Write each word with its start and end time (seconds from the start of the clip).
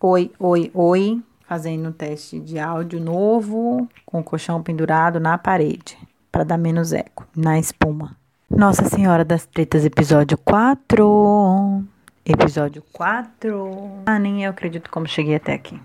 Oi, 0.00 0.30
oi, 0.38 0.70
oi. 0.74 1.22
Fazendo 1.48 1.88
um 1.88 1.92
teste 1.92 2.38
de 2.38 2.58
áudio 2.58 3.00
novo 3.00 3.88
com 4.04 4.20
o 4.20 4.24
colchão 4.24 4.62
pendurado 4.62 5.18
na 5.18 5.38
parede 5.38 5.96
para 6.30 6.44
dar 6.44 6.58
menos 6.58 6.92
eco 6.92 7.26
na 7.34 7.58
espuma. 7.58 8.14
Nossa 8.50 8.84
Senhora 8.84 9.24
das 9.24 9.46
Tretas, 9.46 9.84
episódio 9.86 10.36
4. 10.36 11.82
Episódio 12.26 12.82
4. 12.92 14.02
Ah, 14.04 14.18
nem 14.18 14.44
eu 14.44 14.50
acredito 14.50 14.90
como 14.90 15.06
cheguei 15.06 15.36
até 15.36 15.54
aqui. 15.54 15.80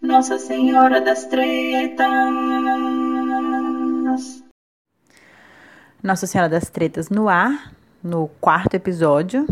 Nossa 0.00 0.38
Senhora 0.38 1.02
das 1.02 1.26
Tretas. 1.26 2.08
Nossa 6.02 6.26
Senhora 6.26 6.48
das 6.48 6.70
Tretas 6.70 7.10
no 7.10 7.28
ar, 7.28 7.72
no 8.02 8.28
quarto 8.40 8.74
episódio. 8.74 9.44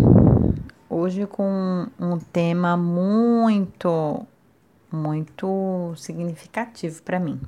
Hoje 0.90 1.26
com 1.26 1.86
um 2.00 2.18
tema 2.18 2.74
muito, 2.74 4.26
muito 4.90 5.92
significativo 5.96 7.02
para 7.02 7.20
mim. 7.20 7.38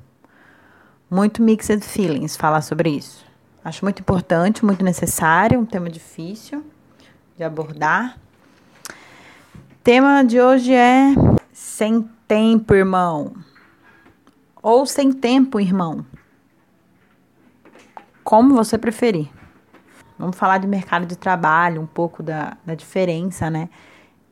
Muito 1.09 1.41
mixed 1.41 1.83
feelings 1.83 2.37
falar 2.37 2.61
sobre 2.61 2.91
isso. 2.91 3.25
Acho 3.65 3.83
muito 3.83 3.99
importante, 3.99 4.63
muito 4.63 4.85
necessário, 4.85 5.59
um 5.59 5.65
tema 5.65 5.89
difícil 5.89 6.63
de 7.35 7.43
abordar. 7.43 8.15
O 8.87 9.83
tema 9.83 10.23
de 10.23 10.39
hoje 10.39 10.75
é 10.75 11.15
sem 11.51 12.07
tempo, 12.27 12.75
irmão. 12.75 13.33
Ou 14.61 14.85
sem 14.85 15.11
tempo, 15.11 15.59
irmão. 15.59 16.05
Como 18.23 18.53
você 18.53 18.77
preferir. 18.77 19.40
Vamos 20.21 20.37
falar 20.37 20.59
de 20.59 20.67
mercado 20.67 21.07
de 21.07 21.15
trabalho, 21.15 21.81
um 21.81 21.87
pouco 21.87 22.21
da, 22.21 22.55
da 22.63 22.75
diferença, 22.75 23.49
né? 23.49 23.67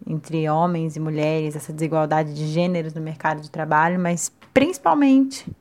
Entre 0.05 0.47
homens 0.47 0.95
e 0.95 0.99
mulheres, 0.99 1.55
essa 1.55 1.73
desigualdade 1.73 2.31
de 2.35 2.45
gêneros 2.45 2.93
no 2.93 3.01
mercado 3.01 3.41
de 3.41 3.49
trabalho, 3.49 3.99
mas 3.99 4.31
principalmente, 4.53 5.51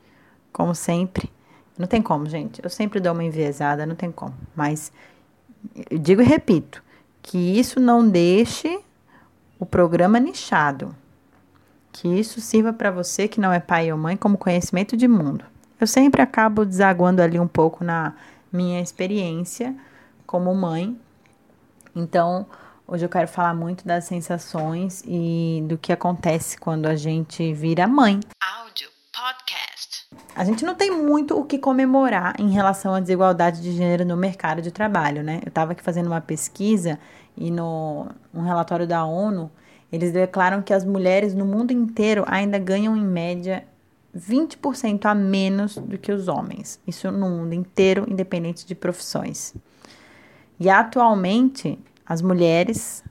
como 0.52 0.74
sempre, 0.74 1.32
não 1.78 1.86
tem 1.86 2.02
como, 2.02 2.28
gente. 2.28 2.60
Eu 2.62 2.68
sempre 2.68 3.00
dou 3.00 3.14
uma 3.14 3.24
enviesada, 3.24 3.86
não 3.86 3.94
tem 3.94 4.12
como. 4.12 4.34
Mas 4.54 4.92
eu 5.90 5.96
digo 5.98 6.20
e 6.20 6.26
repito, 6.26 6.82
que 7.22 7.38
isso 7.58 7.80
não 7.80 8.06
deixe 8.06 8.80
o 9.58 9.64
programa 9.64 10.20
nichado. 10.20 10.94
Que 11.90 12.06
isso 12.06 12.38
sirva 12.38 12.70
para 12.70 12.90
você 12.90 13.28
que 13.28 13.40
não 13.40 13.50
é 13.50 13.60
pai 13.60 13.90
ou 13.90 13.96
mãe 13.96 14.14
como 14.14 14.36
conhecimento 14.36 14.94
de 14.94 15.08
mundo. 15.08 15.46
Eu 15.80 15.86
sempre 15.86 16.20
acabo 16.20 16.66
desaguando 16.66 17.22
ali 17.22 17.40
um 17.40 17.48
pouco 17.48 17.82
na 17.82 18.12
minha 18.52 18.78
experiência 18.82 19.74
como 20.28 20.54
mãe. 20.54 20.94
Então, 21.96 22.46
hoje 22.86 23.02
eu 23.06 23.08
quero 23.08 23.26
falar 23.26 23.54
muito 23.54 23.86
das 23.86 24.04
sensações 24.04 25.02
e 25.06 25.64
do 25.66 25.78
que 25.78 25.90
acontece 25.90 26.58
quando 26.58 26.84
a 26.84 26.94
gente 26.94 27.54
vira 27.54 27.88
mãe. 27.88 28.20
Áudio 28.38 28.90
Podcast. 29.10 30.06
A 30.36 30.44
gente 30.44 30.66
não 30.66 30.74
tem 30.74 30.90
muito 30.90 31.36
o 31.36 31.46
que 31.46 31.58
comemorar 31.58 32.34
em 32.38 32.50
relação 32.50 32.94
à 32.94 33.00
desigualdade 33.00 33.62
de 33.62 33.72
gênero 33.72 34.04
no 34.04 34.18
mercado 34.18 34.60
de 34.60 34.70
trabalho, 34.70 35.22
né? 35.22 35.40
Eu 35.42 35.48
estava 35.48 35.72
aqui 35.72 35.82
fazendo 35.82 36.08
uma 36.08 36.20
pesquisa 36.20 37.00
e 37.34 37.50
no 37.50 38.06
um 38.34 38.42
relatório 38.42 38.86
da 38.86 39.06
ONU, 39.06 39.50
eles 39.90 40.12
declaram 40.12 40.60
que 40.60 40.74
as 40.74 40.84
mulheres 40.84 41.32
no 41.32 41.46
mundo 41.46 41.72
inteiro 41.72 42.22
ainda 42.26 42.58
ganham 42.58 42.94
em 42.94 43.04
média 43.04 43.64
20% 44.14 45.06
a 45.06 45.14
menos 45.14 45.78
do 45.78 45.96
que 45.96 46.12
os 46.12 46.28
homens. 46.28 46.78
Isso 46.86 47.10
no 47.10 47.30
mundo 47.30 47.54
inteiro, 47.54 48.04
independente 48.06 48.66
de 48.66 48.74
profissões. 48.74 49.54
E 50.60 50.68
atualmente, 50.68 51.78
as 52.04 52.20
mulheres, 52.20 53.04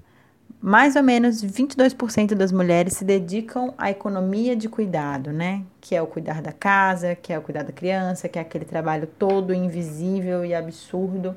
mais 0.62 0.96
ou 0.96 1.04
menos 1.04 1.44
22% 1.44 2.34
das 2.34 2.52
mulheres 2.52 2.94
se 2.94 3.06
dedicam 3.06 3.74
à 3.78 3.90
economia 3.90 4.56
de 4.56 4.68
cuidado, 4.68 5.32
né? 5.32 5.64
Que 5.80 5.96
é 5.96 6.02
o 6.02 6.08
cuidar 6.08 6.42
da 6.42 6.52
casa, 6.52 7.16
que 7.16 7.32
é 7.32 7.38
o 7.38 7.42
cuidar 7.42 7.64
da 7.64 7.72
criança, 7.72 8.28
que 8.28 8.38
é 8.38 8.42
aquele 8.42 8.66
trabalho 8.66 9.08
todo 9.18 9.54
invisível 9.54 10.44
e 10.44 10.54
absurdo 10.54 11.36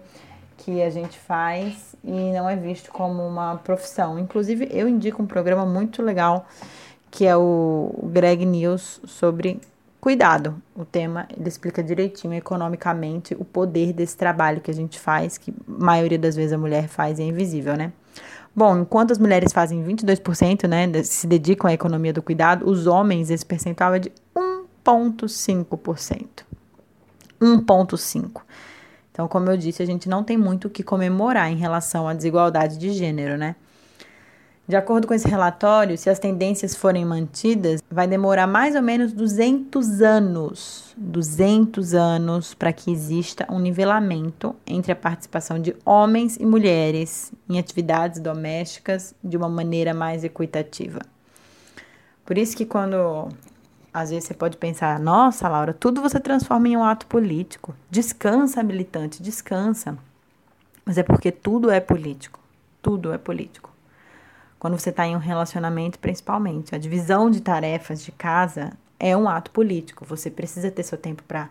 que 0.56 0.82
a 0.82 0.90
gente 0.90 1.18
faz 1.18 1.94
e 2.04 2.32
não 2.32 2.48
é 2.48 2.56
visto 2.56 2.90
como 2.90 3.26
uma 3.26 3.56
profissão. 3.56 4.18
Inclusive, 4.18 4.68
eu 4.70 4.88
indico 4.88 5.22
um 5.22 5.26
programa 5.26 5.64
muito 5.64 6.02
legal 6.02 6.46
que 7.10 7.26
é 7.26 7.36
o 7.36 7.92
Greg 8.04 8.46
News 8.46 9.00
sobre 9.04 9.60
Cuidado, 10.00 10.60
o 10.74 10.84
tema 10.84 11.28
ele 11.36 11.46
explica 11.46 11.82
direitinho 11.82 12.32
economicamente 12.32 13.36
o 13.38 13.44
poder 13.44 13.92
desse 13.92 14.16
trabalho 14.16 14.62
que 14.62 14.70
a 14.70 14.74
gente 14.74 14.98
faz, 14.98 15.36
que 15.36 15.50
a 15.50 15.84
maioria 15.84 16.18
das 16.18 16.34
vezes 16.34 16.54
a 16.54 16.58
mulher 16.58 16.88
faz 16.88 17.18
e 17.18 17.22
é 17.22 17.26
invisível, 17.26 17.76
né? 17.76 17.92
Bom, 18.56 18.78
enquanto 18.78 19.10
as 19.10 19.18
mulheres 19.18 19.52
fazem 19.52 19.84
22%, 19.84 20.66
né, 20.66 21.02
se 21.02 21.26
dedicam 21.26 21.70
à 21.70 21.74
economia 21.74 22.12
do 22.12 22.22
cuidado, 22.22 22.68
os 22.68 22.86
homens 22.86 23.30
esse 23.30 23.44
percentual 23.44 23.94
é 23.94 23.98
de 23.98 24.12
1,5%. 24.34 26.44
1,5%. 27.40 28.40
Então, 29.12 29.28
como 29.28 29.50
eu 29.50 29.56
disse, 29.56 29.82
a 29.82 29.86
gente 29.86 30.08
não 30.08 30.24
tem 30.24 30.38
muito 30.38 30.66
o 30.66 30.70
que 30.70 30.82
comemorar 30.82 31.52
em 31.52 31.56
relação 31.56 32.08
à 32.08 32.14
desigualdade 32.14 32.78
de 32.78 32.90
gênero, 32.90 33.36
né? 33.36 33.54
De 34.70 34.76
acordo 34.76 35.08
com 35.08 35.12
esse 35.12 35.26
relatório, 35.26 35.98
se 35.98 36.08
as 36.08 36.20
tendências 36.20 36.76
forem 36.76 37.04
mantidas, 37.04 37.82
vai 37.90 38.06
demorar 38.06 38.46
mais 38.46 38.76
ou 38.76 38.82
menos 38.82 39.12
200 39.12 40.00
anos, 40.00 40.94
200 40.96 41.92
anos 41.92 42.54
para 42.54 42.72
que 42.72 42.88
exista 42.88 43.44
um 43.50 43.58
nivelamento 43.58 44.54
entre 44.64 44.92
a 44.92 44.94
participação 44.94 45.58
de 45.58 45.74
homens 45.84 46.36
e 46.36 46.46
mulheres 46.46 47.32
em 47.48 47.58
atividades 47.58 48.20
domésticas 48.20 49.12
de 49.24 49.36
uma 49.36 49.48
maneira 49.48 49.92
mais 49.92 50.22
equitativa. 50.22 51.00
Por 52.24 52.38
isso 52.38 52.56
que 52.56 52.64
quando 52.64 53.28
às 53.92 54.10
vezes 54.10 54.26
você 54.26 54.34
pode 54.34 54.56
pensar, 54.56 55.00
nossa, 55.00 55.48
Laura, 55.48 55.74
tudo 55.74 56.00
você 56.00 56.20
transforma 56.20 56.68
em 56.68 56.76
um 56.76 56.84
ato 56.84 57.08
político. 57.08 57.74
Descansa, 57.90 58.62
militante, 58.62 59.20
descansa. 59.20 59.98
Mas 60.84 60.96
é 60.96 61.02
porque 61.02 61.32
tudo 61.32 61.72
é 61.72 61.80
político. 61.80 62.38
Tudo 62.80 63.12
é 63.12 63.18
político 63.18 63.69
quando 64.60 64.78
você 64.78 64.90
está 64.90 65.06
em 65.06 65.16
um 65.16 65.18
relacionamento, 65.18 65.98
principalmente. 65.98 66.74
A 66.74 66.78
divisão 66.78 67.30
de 67.30 67.40
tarefas 67.40 68.04
de 68.04 68.12
casa 68.12 68.72
é 68.98 69.16
um 69.16 69.26
ato 69.26 69.50
político. 69.50 70.04
Você 70.04 70.30
precisa 70.30 70.70
ter 70.70 70.82
seu 70.82 70.98
tempo 70.98 71.22
para 71.26 71.48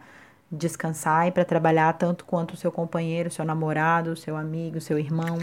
descansar 0.52 1.28
e 1.28 1.32
para 1.32 1.44
trabalhar 1.44 1.94
tanto 1.94 2.24
quanto 2.24 2.54
o 2.54 2.58
seu 2.58 2.72
companheiro, 2.72 3.32
seu 3.32 3.44
namorado, 3.44 4.16
seu 4.16 4.38
amigo, 4.38 4.80
seu 4.80 5.00
irmão. 5.00 5.40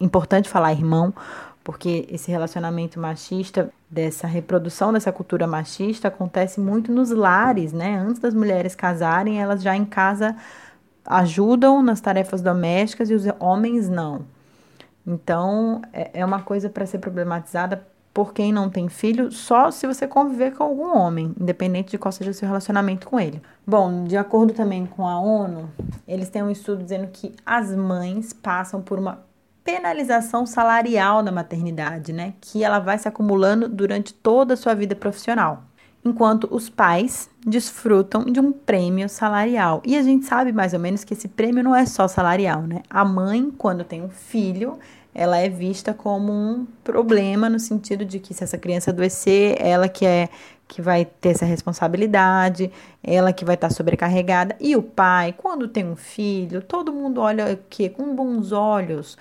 Importante 0.00 0.48
falar 0.48 0.72
irmão, 0.72 1.14
porque 1.62 2.06
esse 2.10 2.32
relacionamento 2.32 2.98
machista, 2.98 3.70
dessa 3.88 4.26
reprodução 4.26 4.92
dessa 4.92 5.12
cultura 5.12 5.46
machista, 5.46 6.08
acontece 6.08 6.58
muito 6.58 6.90
nos 6.90 7.10
lares, 7.10 7.72
né? 7.72 7.96
Antes 7.96 8.20
das 8.20 8.34
mulheres 8.34 8.74
casarem, 8.74 9.40
elas 9.40 9.62
já 9.62 9.76
em 9.76 9.84
casa 9.84 10.34
ajudam 11.06 11.80
nas 11.80 12.00
tarefas 12.00 12.42
domésticas 12.42 13.08
e 13.08 13.14
os 13.14 13.24
homens 13.38 13.88
não. 13.88 14.33
Então, 15.06 15.82
é, 15.92 16.20
é 16.20 16.24
uma 16.24 16.42
coisa 16.42 16.68
para 16.68 16.86
ser 16.86 16.98
problematizada 16.98 17.86
por 18.14 18.32
quem 18.32 18.52
não 18.52 18.70
tem 18.70 18.88
filho, 18.88 19.32
só 19.32 19.72
se 19.72 19.88
você 19.88 20.06
conviver 20.06 20.52
com 20.52 20.62
algum 20.62 20.96
homem, 20.96 21.34
independente 21.38 21.90
de 21.90 21.98
qual 21.98 22.12
seja 22.12 22.30
o 22.30 22.34
seu 22.34 22.46
relacionamento 22.46 23.08
com 23.08 23.18
ele. 23.18 23.42
Bom, 23.66 24.04
de 24.04 24.16
acordo 24.16 24.54
também 24.54 24.86
com 24.86 25.04
a 25.04 25.18
ONU, 25.18 25.68
eles 26.06 26.28
têm 26.28 26.44
um 26.44 26.50
estudo 26.50 26.84
dizendo 26.84 27.08
que 27.08 27.34
as 27.44 27.74
mães 27.74 28.32
passam 28.32 28.80
por 28.80 29.00
uma 29.00 29.24
penalização 29.64 30.46
salarial 30.46 31.24
na 31.24 31.32
maternidade, 31.32 32.12
né? 32.12 32.34
Que 32.40 32.62
ela 32.62 32.78
vai 32.78 32.98
se 32.98 33.08
acumulando 33.08 33.68
durante 33.68 34.14
toda 34.14 34.54
a 34.54 34.56
sua 34.56 34.74
vida 34.74 34.94
profissional. 34.94 35.64
Enquanto 36.04 36.48
os 36.50 36.68
pais 36.68 37.30
desfrutam 37.46 38.24
de 38.24 38.40
um 38.40 38.52
prêmio 38.52 39.08
salarial. 39.08 39.82
E 39.84 39.96
a 39.96 40.02
gente 40.02 40.26
sabe 40.26 40.52
mais 40.52 40.74
ou 40.74 40.80
menos 40.80 41.04
que 41.04 41.14
esse 41.14 41.28
prêmio 41.28 41.64
não 41.64 41.74
é 41.74 41.86
só 41.86 42.06
salarial, 42.06 42.62
né? 42.62 42.82
A 42.90 43.04
mãe, 43.04 43.50
quando 43.56 43.84
tem 43.84 44.02
um 44.02 44.10
filho, 44.10 44.78
ela 45.14 45.38
é 45.38 45.48
vista 45.48 45.94
como 45.94 46.32
um 46.32 46.66
problema 46.82 47.48
no 47.48 47.60
sentido 47.60 48.04
de 48.04 48.18
que 48.18 48.34
se 48.34 48.42
essa 48.42 48.58
criança 48.58 48.90
adoecer, 48.90 49.56
ela 49.60 49.88
que 49.88 50.04
é 50.04 50.28
que 50.66 50.80
vai 50.80 51.04
ter 51.04 51.30
essa 51.30 51.44
responsabilidade, 51.44 52.70
ela 53.02 53.32
que 53.32 53.44
vai 53.44 53.54
estar 53.54 53.70
sobrecarregada. 53.70 54.56
E 54.60 54.74
o 54.74 54.82
pai, 54.82 55.34
quando 55.36 55.68
tem 55.68 55.84
um 55.86 55.96
filho, 55.96 56.62
todo 56.62 56.92
mundo 56.92 57.20
olha 57.20 57.52
o 57.52 57.58
quê? 57.68 57.88
Com 57.88 58.14
bons 58.14 58.50
olhos. 58.52 59.16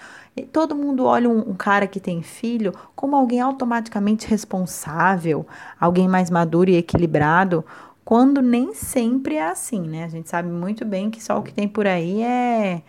Todo 0.52 0.76
mundo 0.76 1.06
olha 1.06 1.30
um, 1.30 1.52
um, 1.52 1.54
cara 1.54 1.86
que 1.86 2.00
tem 2.00 2.24
filho 2.24 2.74
como 2.96 3.16
alguém 3.16 3.40
automaticamente 3.40 4.28
responsável, 4.28 5.46
alguém 5.80 6.08
mais 6.08 6.32
maduro 6.32 6.72
e 6.72 6.76
equilibrado, 6.76 7.64
quando 8.04 8.42
nem 8.42 8.74
sempre 8.74 9.36
é 9.36 9.48
assim, 9.48 9.82
né? 9.82 10.06
A 10.06 10.08
gente 10.08 10.30
sabe 10.30 10.50
muito 10.50 10.84
bem 10.86 11.12
que 11.12 11.24
só 11.24 11.38
o 11.38 11.44
que 11.44 11.54
tem 11.54 11.68
por 11.68 11.86
aí 11.86 12.22
é 12.22 12.82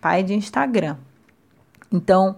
pai 0.00 0.22
de 0.22 0.34
Instagram. 0.34 0.96
Então, 1.92 2.36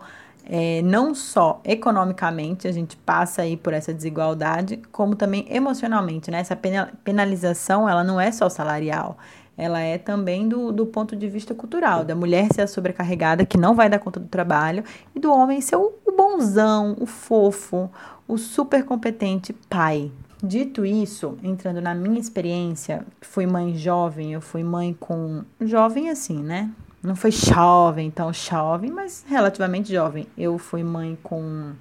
é, 0.49 0.81
não 0.83 1.15
só 1.15 1.61
economicamente 1.63 2.67
a 2.67 2.73
gente 2.73 2.97
passa 2.97 3.43
aí 3.43 3.55
por 3.55 3.75
essa 3.75 3.93
desigualdade, 3.93 4.79
como 4.91 5.15
também 5.15 5.47
emocionalmente, 5.51 6.31
né? 6.31 6.41
Essa 6.41 6.59
penalização, 7.05 7.87
ela 7.87 8.03
não 8.03 8.19
é 8.19 8.33
só 8.33 8.49
salarial, 8.49 9.19
ela 9.59 9.81
é 9.81 9.99
também 9.99 10.49
do, 10.49 10.73
do 10.73 10.87
ponto 10.87 11.15
de 11.15 11.29
vista 11.29 11.55
cultural, 11.55 12.03
da 12.03 12.15
mulher 12.15 12.49
ser 12.53 12.63
a 12.63 12.67
sobrecarregada, 12.67 13.45
que 13.45 13.59
não 13.59 13.75
vai 13.75 13.91
dar 13.91 13.99
conta 13.99 14.19
do 14.19 14.29
trabalho, 14.29 14.83
e 15.15 15.21
do 15.21 15.31
homem 15.31 15.61
ser 15.61 15.77
o, 15.77 15.93
o 16.07 16.13
bonzão, 16.17 16.97
o 16.99 17.05
fofo, 17.05 17.91
o 18.27 18.39
super 18.39 18.85
competente 18.85 19.53
pai. 19.69 20.11
Dito 20.43 20.87
isso, 20.87 21.37
entrando 21.43 21.81
na 21.81 21.95
minha 21.95 22.21
experiência, 22.21 23.05
fui 23.21 23.45
mãe 23.45 23.75
jovem, 23.75 24.33
eu 24.33 24.41
fui 24.41 24.63
mãe 24.63 24.97
com. 24.99 25.43
Jovem 25.61 26.09
assim, 26.09 26.39
né? 26.41 26.71
Não 27.03 27.15
foi 27.15 27.31
jovem, 27.31 28.11
tão 28.11 28.33
jovem, 28.33 28.91
mas 28.91 29.25
relativamente 29.29 29.93
jovem. 29.93 30.27
Eu 30.37 30.59
fui 30.59 30.83
mãe 30.83 31.17
com. 31.23 31.73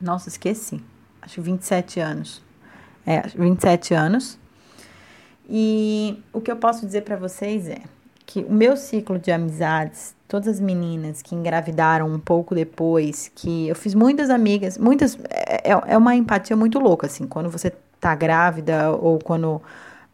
Nossa, 0.00 0.28
esqueci. 0.28 0.82
Acho 1.22 1.40
27 1.40 2.00
anos. 2.00 2.42
É, 3.06 3.22
27 3.22 3.94
anos. 3.94 4.38
E 5.48 6.22
o 6.32 6.40
que 6.40 6.50
eu 6.50 6.56
posso 6.56 6.84
dizer 6.84 7.02
para 7.02 7.16
vocês 7.16 7.68
é 7.68 7.80
que 8.26 8.40
o 8.40 8.52
meu 8.52 8.76
ciclo 8.76 9.18
de 9.18 9.30
amizades, 9.30 10.14
todas 10.26 10.48
as 10.48 10.60
meninas 10.60 11.22
que 11.22 11.34
engravidaram 11.34 12.12
um 12.12 12.18
pouco 12.18 12.54
depois, 12.54 13.30
que 13.34 13.68
eu 13.68 13.74
fiz 13.76 13.94
muitas 13.94 14.28
amigas, 14.28 14.76
muitas. 14.76 15.16
É, 15.30 15.72
é, 15.72 15.80
é 15.86 15.96
uma 15.96 16.14
empatia 16.14 16.56
muito 16.56 16.78
louca, 16.78 17.06
assim, 17.06 17.26
quando 17.26 17.48
você 17.48 17.72
tá 18.00 18.14
grávida 18.14 18.90
ou 18.90 19.18
quando 19.18 19.62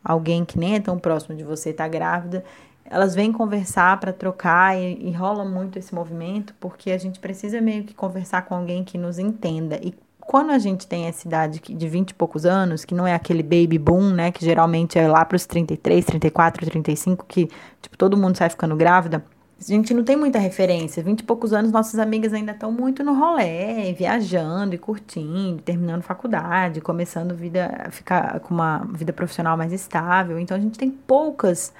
alguém 0.05 0.45
que 0.45 0.59
nem 0.59 0.77
é 0.77 0.81
tão 0.81 0.99
próximo 0.99 1.35
de 1.35 1.43
você 1.43 1.73
tá 1.73 1.89
grávida, 1.89 2.45
elas 2.93 3.15
vêm 3.15 3.33
conversar 3.33 3.99
para 3.99 4.13
trocar 4.13 4.79
e, 4.79 5.09
e 5.09 5.13
rola 5.13 5.47
muito 5.47 5.79
esse 5.79 5.95
movimento, 5.95 6.55
porque 6.61 6.91
a 6.91 6.99
gente 6.99 7.19
precisa 7.19 7.59
meio 7.59 7.85
que 7.85 7.95
conversar 7.95 8.43
com 8.43 8.55
alguém 8.55 8.85
que 8.85 8.99
nos 8.99 9.19
entenda. 9.19 9.81
E 9.83 9.95
quando 10.21 10.51
a 10.51 10.59
gente 10.59 10.87
tem 10.87 11.07
essa 11.07 11.27
idade 11.27 11.59
de 11.59 11.89
20 11.89 12.11
e 12.11 12.15
poucos 12.15 12.45
anos, 12.45 12.85
que 12.85 12.95
não 12.95 13.07
é 13.07 13.15
aquele 13.15 13.43
baby 13.43 13.79
boom, 13.79 14.11
né, 14.11 14.31
que 14.31 14.45
geralmente 14.45 14.99
é 14.99 15.09
lá 15.09 15.25
para 15.25 15.37
os 15.37 15.47
33, 15.47 16.05
34, 16.05 16.67
35, 16.67 17.25
que 17.27 17.49
tipo 17.81 17.97
todo 17.97 18.15
mundo 18.15 18.37
sai 18.37 18.51
ficando 18.51 18.77
grávida, 18.77 19.25
a 19.59 19.65
gente 19.65 19.95
não 19.95 20.05
tem 20.05 20.17
muita 20.17 20.39
referência. 20.39 21.03
20 21.03 21.21
e 21.21 21.23
poucos 21.23 21.53
anos, 21.53 21.71
nossas 21.73 21.99
amigas 21.99 22.35
ainda 22.35 22.53
estão 22.53 22.71
muito 22.71 23.03
no 23.05 23.15
rolê, 23.15 23.95
viajando 23.95 24.75
e 24.75 24.79
curtindo, 24.79 25.63
terminando 25.63 26.03
faculdade, 26.03 26.81
começando 26.81 27.35
vida, 27.35 27.89
ficar 27.91 28.41
com 28.41 28.53
uma 28.53 28.85
vida 28.93 29.13
profissional 29.13 29.57
mais 29.57 29.73
estável. 29.73 30.39
Então 30.39 30.57
a 30.57 30.61
gente 30.61 30.79
tem 30.79 30.91
poucas 30.91 31.73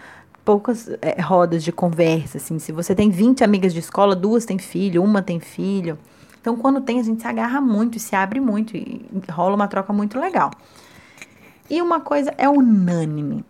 poucas 0.45 0.89
é, 1.01 1.21
rodas 1.21 1.63
de 1.63 1.73
conversa, 1.73 2.39
assim. 2.39 2.59
Se 2.59 2.73
você 2.73 2.95
tem 2.95 3.11
20 3.11 3.45
amigas 3.45 3.73
de 3.73 3.81
escola, 3.81 4.15
duas 4.15 4.45
têm 4.45 4.59
filho, 4.59 5.03
uma 5.03 5.23
tem 5.23 5.41
filho. 5.41 5.99
Então, 6.41 6.57
quando 6.57 6.81
tem, 6.81 6.99
a 6.99 7.03
gente 7.03 7.23
se 7.23 7.29
agarra 7.29 7.61
muito 7.61 7.99
se 7.99 8.17
abre 8.17 8.41
muito 8.41 8.77
e 8.77 9.07
rola 9.31 9.55
uma 9.55 9.69
troca 9.69 9.93
muito 9.93 10.19
legal. 10.19 10.51
E 11.71 11.81
uma 11.81 12.01
coisa 12.01 12.35
é 12.37 12.49
unânime. 12.49 13.45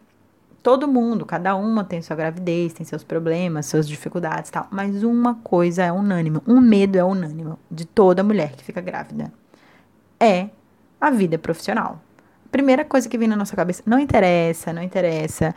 Todo 0.62 0.86
mundo, 0.86 1.26
cada 1.26 1.56
uma 1.56 1.82
tem 1.82 2.00
sua 2.00 2.14
gravidez, 2.14 2.72
tem 2.72 2.86
seus 2.86 3.02
problemas, 3.02 3.66
suas 3.66 3.88
dificuldades 3.88 4.50
e 4.50 4.52
tal. 4.52 4.68
Mas 4.70 5.02
uma 5.02 5.34
coisa 5.36 5.82
é 5.82 5.90
unânime, 5.90 6.40
um 6.46 6.60
medo 6.60 6.96
é 6.96 7.02
unânime 7.02 7.54
de 7.68 7.84
toda 7.84 8.22
mulher 8.22 8.52
que 8.52 8.62
fica 8.62 8.80
grávida. 8.80 9.32
É 10.20 10.50
a 11.00 11.10
vida 11.10 11.36
profissional. 11.36 12.00
Primeira 12.52 12.84
coisa 12.84 13.08
que 13.08 13.18
vem 13.18 13.26
na 13.26 13.34
nossa 13.34 13.56
cabeça, 13.56 13.82
não 13.86 13.98
interessa, 13.98 14.72
não 14.72 14.82
interessa 14.82 15.52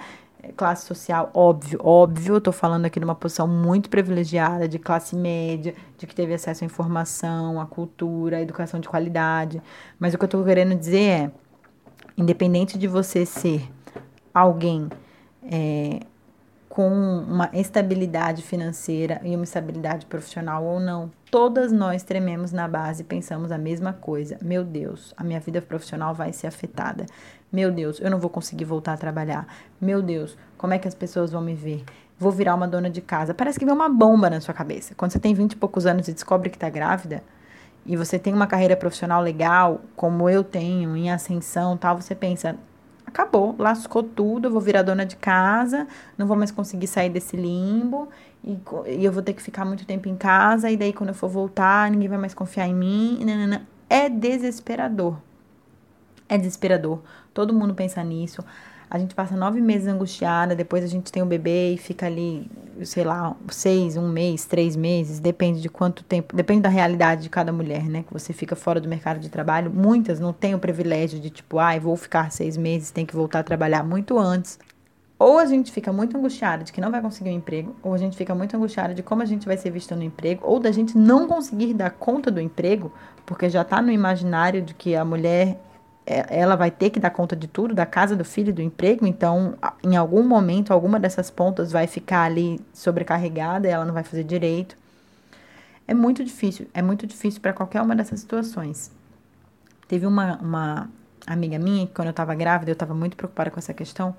classe 0.53 0.86
social, 0.86 1.30
óbvio, 1.33 1.80
óbvio, 1.83 2.36
eu 2.36 2.42
tô 2.42 2.51
falando 2.51 2.86
aqui 2.86 3.00
de 3.00 3.06
uma 3.06 3.15
posição 3.15 3.47
muito 3.47 3.89
privilegiada, 3.89 4.68
de 4.68 4.80
classe 4.80 5.15
média, 5.15 5.74
de 5.97 6.06
que 6.06 6.15
teve 6.15 6.33
acesso 6.33 6.63
à 6.63 6.65
informação, 6.65 7.59
à 7.59 7.65
cultura, 7.65 8.38
à 8.38 8.42
educação 8.42 8.80
de 8.80 8.88
qualidade. 8.88 9.62
Mas 10.00 10.13
o 10.13 10.18
que 10.18 10.25
eu 10.25 10.30
tô 10.30 10.44
querendo 10.44 10.75
dizer 10.75 11.09
é, 11.09 11.31
independente 12.18 12.77
de 12.77 12.88
você 12.88 13.25
ser 13.25 13.69
alguém 14.33 14.89
é, 15.44 16.00
com 16.75 16.89
uma 16.89 17.50
estabilidade 17.54 18.42
financeira 18.42 19.22
e 19.24 19.33
uma 19.33 19.45
estabilidade 19.45 20.06
profissional 20.07 20.62
ou 20.62 20.77
não, 20.77 21.10
todas 21.31 21.72
nós 21.72 22.04
trememos 22.04 22.51
na 22.51 22.68
base 22.68 23.01
e 23.01 23.06
pensamos 23.06 23.50
a 23.50 23.57
mesma 23.57 23.94
coisa. 23.94 24.38
Meu 24.42 24.62
Deus, 24.62 25.13
a 25.16 25.24
minha 25.24 25.39
vida 25.39 25.62
profissional 25.62 26.13
vai 26.13 26.33
ser 26.33 26.48
afetada. 26.48 27.06
Meu 27.50 27.72
Deus, 27.72 28.01
eu 28.01 28.12
não 28.12 28.19
vou 28.19 28.30
conseguir 28.30 28.66
voltar 28.66 28.92
a 28.92 28.98
trabalhar. 28.98 29.48
Meu 29.80 30.01
Deus, 30.01 30.38
como 30.57 30.74
é 30.74 30.77
que 30.77 30.86
as 30.86 30.94
pessoas 30.94 31.31
vão 31.31 31.42
me 31.42 31.56
ver? 31.56 31.86
Vou 32.19 32.30
virar 32.30 32.54
uma 32.54 32.68
dona 32.68 32.89
de 32.89 33.00
casa. 33.00 33.33
Parece 33.33 33.57
que 33.57 33.63
vem 33.63 33.74
uma 33.74 33.88
bomba 33.88 34.30
na 34.30 34.42
sua 34.42 34.54
cabeça. 34.54 34.94
Quando 34.95 35.12
você 35.12 35.19
tem 35.19 35.33
20 35.33 35.54
e 35.54 35.56
poucos 35.56 35.86
anos 35.86 36.10
e 36.10 36.13
descobre 36.13 36.50
que 36.50 36.57
está 36.57 36.69
grávida, 36.69 37.24
e 37.86 37.95
você 37.95 38.19
tem 38.19 38.33
uma 38.33 38.48
carreira 38.48 38.75
profissional 38.75 39.22
legal, 39.22 39.80
como 39.95 40.30
eu 40.30 40.44
tenho, 40.44 40.94
em 40.98 41.10
ascensão 41.10 41.77
tal, 41.77 42.01
você 42.01 42.13
pensa, 42.13 42.57
acabou, 43.15 43.56
lascou 43.57 44.03
tudo, 44.03 44.50
eu 44.50 44.51
vou 44.51 44.59
virar 44.59 44.81
dona 44.81 45.06
de 45.06 45.15
casa, 45.15 45.88
não 46.17 46.27
vou 46.27 46.35
mais 46.35 46.51
conseguir 46.51 46.88
sair 46.88 47.09
desse 47.09 47.38
limbo 47.38 48.09
e, 48.44 48.59
e 48.88 49.06
eu 49.06 49.12
vou 49.12 49.23
ter 49.23 49.31
que 49.33 49.41
ficar 49.41 49.63
muito 49.63 49.85
tempo 49.85 50.09
em 50.09 50.17
casa 50.17 50.69
e 50.69 50.75
daí 50.75 50.91
quando 50.91 51.09
eu 51.09 51.15
for 51.15 51.29
voltar, 51.29 51.89
ninguém 51.89 52.09
vai 52.09 52.17
mais 52.17 52.33
confiar 52.33 52.67
em 52.67 52.75
mim. 52.75 53.23
Nanana. 53.23 53.65
É 53.89 54.09
desesperador. 54.09 55.17
É 56.27 56.38
desesperador. 56.38 57.00
Todo 57.33 57.53
mundo 57.53 57.73
pensa 57.73 58.03
nisso. 58.03 58.44
A 58.90 59.00
gente 59.00 59.16
passa 59.16 59.36
nove 59.36 59.60
meses 59.62 59.88
angustiada, 59.88 60.56
depois 60.56 60.84
a 60.84 60.88
gente 60.88 61.12
tem 61.12 61.24
o 61.24 61.26
bebê 61.26 61.74
e 61.74 61.78
fica 61.78 62.06
ali, 62.06 62.50
sei 62.84 63.04
lá, 63.04 63.36
seis, 63.50 63.98
um 63.98 64.08
mês, 64.08 64.46
três 64.46 64.76
meses, 64.76 65.20
depende 65.20 65.62
de 65.62 65.70
quanto 65.70 66.04
tempo, 66.04 66.36
depende 66.36 66.62
da 66.62 66.70
realidade 66.70 67.24
de 67.24 67.30
cada 67.30 67.52
mulher, 67.52 67.84
né? 67.86 68.04
Que 68.04 68.14
você 68.14 68.32
fica 68.32 68.56
fora 68.56 68.80
do 68.80 68.88
mercado 68.88 69.20
de 69.20 69.30
trabalho. 69.30 69.72
Muitas 69.72 70.20
não 70.20 70.32
têm 70.32 70.54
o 70.54 70.60
privilégio 70.60 71.20
de, 71.20 71.30
tipo, 71.30 71.58
ai, 71.58 71.78
ah, 71.78 71.80
vou 71.80 71.96
ficar 71.96 72.32
seis 72.32 72.56
meses, 72.56 72.92
tem 72.92 73.06
que 73.06 73.16
voltar 73.16 73.40
a 73.40 73.44
trabalhar 73.44 73.84
muito 73.84 74.20
antes. 74.20 74.60
Ou 75.18 75.40
a 75.40 75.46
gente 75.46 75.72
fica 75.72 75.94
muito 75.94 76.18
angustiada 76.18 76.64
de 76.64 76.74
que 76.74 76.82
não 76.82 76.92
vai 76.92 77.02
conseguir 77.02 77.30
um 77.30 77.34
emprego, 77.34 77.74
ou 77.82 77.94
a 77.94 77.98
gente 77.98 78.18
fica 78.18 78.36
muito 78.36 78.56
angustiada 78.56 78.94
de 78.94 79.02
como 79.02 79.22
a 79.22 79.26
gente 79.26 79.46
vai 79.46 79.56
ser 79.56 79.72
vista 79.72 79.96
no 79.96 80.04
emprego, 80.04 80.42
ou 80.44 80.60
da 80.60 80.72
gente 80.72 80.98
não 80.98 81.26
conseguir 81.26 81.74
dar 81.74 81.90
conta 81.90 82.30
do 82.30 82.42
emprego, 82.42 82.92
porque 83.26 83.50
já 83.50 83.62
está 83.62 83.82
no 83.82 83.92
imaginário 83.92 84.62
de 84.62 84.74
que 84.74 84.94
a 84.94 85.06
mulher 85.06 85.58
ela 86.06 86.56
vai 86.56 86.69
ter 86.69 86.92
que 86.92 87.00
dar 87.00 87.10
conta 87.10 87.36
de 87.36 87.48
tudo, 87.48 87.74
da 87.74 87.86
casa, 87.86 88.16
do 88.16 88.24
filho, 88.24 88.54
do 88.54 88.62
emprego, 88.62 89.07
então 89.07 89.56
em 89.84 89.96
algum 89.96 90.24
momento 90.24 90.72
alguma 90.72 91.00
dessas 91.00 91.31
pontas 91.31 91.72
vai 91.72 91.88
ficar 91.88 92.24
ali 92.24 92.60
sobrecarregada 92.74 93.68
ela 93.68 93.84
não 93.84 93.94
vai 93.94 94.04
fazer 94.04 94.24
direito. 94.24 94.78
É 95.88 95.94
muito 95.94 96.24
difícil, 96.24 96.68
é 96.74 96.81
muito 96.81 97.07
difícil 97.07 97.42
para 97.42 97.54
qualquer 97.54 97.81
uma 97.81 97.96
dessas 97.96 98.19
situações. 98.19 98.92
Teve 99.88 100.06
uma, 100.06 100.38
uma 100.38 100.90
amiga 101.25 101.57
minha 101.57 101.88
que 101.88 101.94
quando 101.94 102.08
eu 102.08 102.12
estava 102.12 102.36
grávida, 102.36 102.72
eu 102.72 102.74
estava 102.74 102.94
muito 102.94 103.16
preocupada 103.16 103.50
com 103.50 103.60
essa 103.60 103.74
questão, 103.74 104.16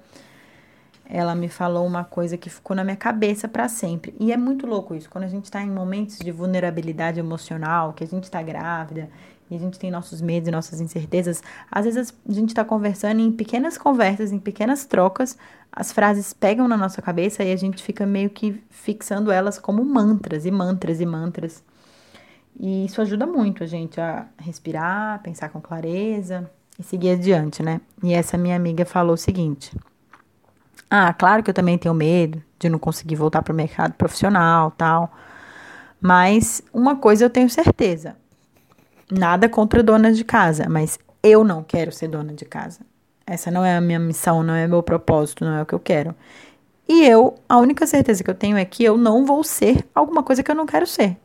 ela 1.08 1.36
me 1.36 1.48
falou 1.48 1.86
uma 1.86 2.04
coisa 2.04 2.36
que 2.36 2.50
ficou 2.50 2.74
na 2.74 2.82
minha 2.82 2.96
cabeça 2.96 3.46
para 3.48 3.68
sempre. 3.68 4.12
E 4.18 4.32
é 4.32 4.36
muito 4.36 4.66
louco 4.66 4.94
isso, 4.94 5.08
quando 5.08 5.24
a 5.24 5.28
gente 5.28 5.44
está 5.44 5.62
em 5.62 5.70
momentos 5.70 6.18
de 6.18 6.32
vulnerabilidade 6.32 7.20
emocional, 7.20 7.92
que 7.92 8.02
a 8.02 8.06
gente 8.06 8.24
está 8.24 8.42
grávida 8.42 9.08
e 9.50 9.54
a 9.54 9.58
gente 9.58 9.78
tem 9.78 9.90
nossos 9.90 10.20
medos 10.20 10.48
e 10.48 10.50
nossas 10.50 10.80
incertezas, 10.80 11.42
às 11.70 11.84
vezes 11.84 12.12
a 12.28 12.32
gente 12.32 12.48
está 12.48 12.64
conversando 12.64 13.20
em 13.20 13.30
pequenas 13.30 13.78
conversas, 13.78 14.32
em 14.32 14.38
pequenas 14.38 14.84
trocas, 14.84 15.38
as 15.70 15.92
frases 15.92 16.32
pegam 16.32 16.66
na 16.66 16.76
nossa 16.76 17.00
cabeça 17.00 17.44
e 17.44 17.52
a 17.52 17.56
gente 17.56 17.82
fica 17.82 18.04
meio 18.06 18.30
que 18.30 18.62
fixando 18.70 19.30
elas 19.30 19.58
como 19.58 19.84
mantras 19.84 20.46
e 20.46 20.50
mantras 20.50 21.00
e 21.00 21.06
mantras. 21.06 21.62
E 22.58 22.86
isso 22.86 23.00
ajuda 23.02 23.26
muito 23.26 23.62
a 23.62 23.66
gente 23.66 24.00
a 24.00 24.26
respirar, 24.38 25.22
pensar 25.22 25.50
com 25.50 25.60
clareza 25.60 26.50
e 26.78 26.82
seguir 26.82 27.10
adiante, 27.10 27.62
né? 27.62 27.80
E 28.02 28.14
essa 28.14 28.38
minha 28.38 28.56
amiga 28.56 28.84
falou 28.86 29.14
o 29.14 29.18
seguinte: 29.18 29.76
Ah, 30.90 31.12
claro 31.12 31.42
que 31.42 31.50
eu 31.50 31.54
também 31.54 31.76
tenho 31.76 31.94
medo 31.94 32.42
de 32.58 32.68
não 32.68 32.78
conseguir 32.78 33.16
voltar 33.16 33.42
para 33.42 33.52
o 33.52 33.56
mercado 33.56 33.92
profissional, 33.92 34.70
tal. 34.70 35.12
Mas 36.00 36.62
uma 36.72 36.96
coisa 36.96 37.24
eu 37.24 37.30
tenho 37.30 37.50
certeza, 37.50 38.16
Nada 39.10 39.48
contra 39.48 39.82
donas 39.82 40.16
de 40.16 40.24
casa, 40.24 40.68
mas 40.68 40.98
eu 41.22 41.44
não 41.44 41.62
quero 41.62 41.92
ser 41.92 42.08
dona 42.08 42.32
de 42.32 42.44
casa. 42.44 42.80
Essa 43.26 43.50
não 43.50 43.64
é 43.64 43.76
a 43.76 43.80
minha 43.80 43.98
missão, 43.98 44.42
não 44.42 44.54
é 44.54 44.66
meu 44.66 44.82
propósito, 44.82 45.44
não 45.44 45.52
é 45.52 45.62
o 45.62 45.66
que 45.66 45.74
eu 45.74 45.80
quero. 45.80 46.14
E 46.88 47.04
eu, 47.04 47.34
a 47.48 47.58
única 47.58 47.86
certeza 47.86 48.22
que 48.22 48.30
eu 48.30 48.34
tenho 48.34 48.56
é 48.56 48.64
que 48.64 48.84
eu 48.84 48.96
não 48.96 49.26
vou 49.26 49.42
ser 49.42 49.84
alguma 49.94 50.22
coisa 50.22 50.42
que 50.42 50.50
eu 50.50 50.54
não 50.54 50.66
quero 50.66 50.86
ser. 50.86 51.16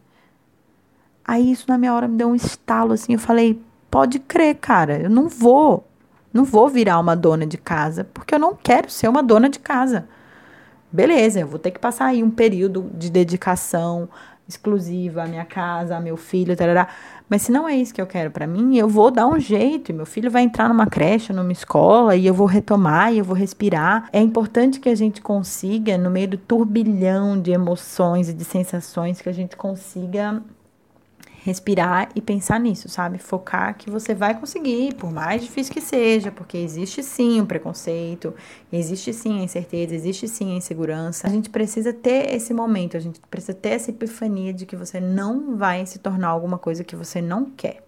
Aí 1.24 1.52
isso 1.52 1.66
na 1.68 1.78
minha 1.78 1.94
hora 1.94 2.08
me 2.08 2.18
deu 2.18 2.30
um 2.30 2.36
estalo 2.36 2.94
assim, 2.94 3.14
eu 3.14 3.20
falei: 3.20 3.62
"Pode 3.90 4.20
crer, 4.20 4.56
cara, 4.56 5.00
eu 5.00 5.10
não 5.10 5.30
vou. 5.30 5.88
Não 6.34 6.44
vou 6.44 6.68
virar 6.70 7.00
uma 7.00 7.16
dona 7.16 7.46
de 7.46 7.58
casa, 7.58 8.04
porque 8.14 8.34
eu 8.34 8.40
não 8.40 8.56
quero 8.56 8.90
ser 8.90 9.08
uma 9.08 9.22
dona 9.22 9.50
de 9.50 9.60
casa." 9.60 10.08
Beleza, 10.92 11.40
eu 11.40 11.48
vou 11.48 11.60
ter 11.60 11.72
que 11.72 11.80
passar 11.80 12.08
aí 12.08 12.22
um 12.22 12.30
período 12.30 12.90
de 12.94 13.10
dedicação 13.10 14.10
exclusiva 14.48 15.24
à 15.24 15.28
minha 15.28 15.46
casa, 15.46 15.96
a 15.96 16.00
meu 16.00 16.18
filho, 16.18 16.56
tarará. 16.56 16.88
Mas 17.30 17.44
se 17.44 17.52
não 17.52 17.68
é 17.68 17.76
isso 17.76 17.94
que 17.94 18.02
eu 18.02 18.08
quero 18.08 18.30
para 18.30 18.46
mim, 18.46 18.78
eu 18.78 18.88
vou 18.90 19.10
dar 19.10 19.28
um 19.28 19.40
jeito. 19.40 19.92
E 19.92 19.94
meu 19.94 20.06
filho 20.06 20.30
vai 20.30 20.44
entrar 20.44 20.68
numa 20.68 20.86
creche, 20.86 21.32
numa 21.32 21.52
escola, 21.52 22.16
e 22.16 22.28
eu 22.28 22.34
vou 22.34 22.48
retomar, 22.48 23.14
e 23.14 23.20
eu 23.20 23.24
vou 23.24 23.36
respirar. 23.36 24.10
É 24.12 24.20
importante 24.20 24.80
que 24.80 24.90
a 24.90 24.96
gente 24.96 25.22
consiga, 25.22 25.98
no 25.98 26.10
meio 26.10 26.28
do 26.28 26.38
turbilhão 26.38 27.40
de 27.40 27.52
emoções 27.52 28.30
e 28.30 28.34
de 28.34 28.44
sensações, 28.44 29.22
que 29.22 29.30
a 29.30 29.34
gente 29.34 29.56
consiga 29.56 30.42
respirar 31.44 32.10
e 32.16 32.22
pensar 32.22 32.60
nisso, 32.60 32.88
sabe? 32.88 33.18
Focar 33.18 33.76
que 33.76 33.90
você 33.90 34.14
vai 34.14 34.40
conseguir, 34.40 34.94
por 34.94 35.12
mais 35.12 35.42
difícil 35.42 35.74
que 35.74 35.82
seja, 35.82 36.32
porque 36.32 36.56
existe 36.56 37.02
sim 37.02 37.40
o 37.40 37.44
um 37.44 37.46
preconceito, 37.48 38.34
existe 38.72 39.12
sim 39.12 39.40
a 39.40 39.44
incerteza, 39.44 39.96
existe 39.96 40.28
sim 40.28 40.54
a 40.54 40.58
insegurança. 40.58 41.28
A 41.28 41.32
gente 41.32 41.50
precisa 41.50 41.92
ter 41.92 42.32
esse 42.32 42.54
momento, 42.54 42.96
a 42.96 43.00
gente 43.00 43.20
precisa 43.22 43.56
ter 43.56 43.70
essa 43.70 43.90
epifania 43.90 44.54
de 44.54 44.68
que 44.68 44.76
você 44.76 45.00
não 45.00 45.58
vai 45.58 45.84
se 45.88 45.98
tornar 45.98 46.28
alguma 46.28 46.60
coisa 46.60 46.84
que 46.84 46.96
você 46.96 47.22
não 47.22 47.46
quer. 47.46 47.84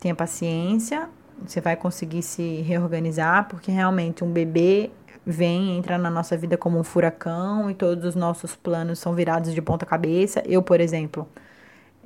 tenha 0.00 0.14
paciência, 0.14 1.08
você 1.46 1.60
vai 1.60 1.76
conseguir 1.76 2.22
se 2.22 2.62
reorganizar, 2.62 3.46
porque 3.46 3.70
realmente 3.70 4.24
um 4.24 4.32
bebê 4.32 4.90
vem, 5.24 5.76
entra 5.76 5.98
na 5.98 6.10
nossa 6.10 6.34
vida 6.36 6.56
como 6.56 6.78
um 6.78 6.82
furacão 6.82 7.70
e 7.70 7.74
todos 7.74 8.04
os 8.06 8.14
nossos 8.14 8.56
planos 8.56 8.98
são 8.98 9.14
virados 9.14 9.52
de 9.52 9.60
ponta 9.60 9.84
cabeça. 9.84 10.42
Eu, 10.46 10.62
por 10.62 10.80
exemplo, 10.80 11.28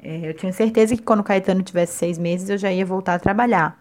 eu 0.07 0.35
tinha 0.35 0.53
certeza 0.53 0.95
que 0.95 1.03
quando 1.03 1.23
Caetano 1.23 1.63
tivesse 1.63 1.95
seis 1.95 2.19
meses 2.19 2.49
eu 2.49 2.59
já 2.59 2.71
ia 2.71 2.87
voltar 2.87 3.15
a 3.15 3.19
trabalhar. 3.19 3.79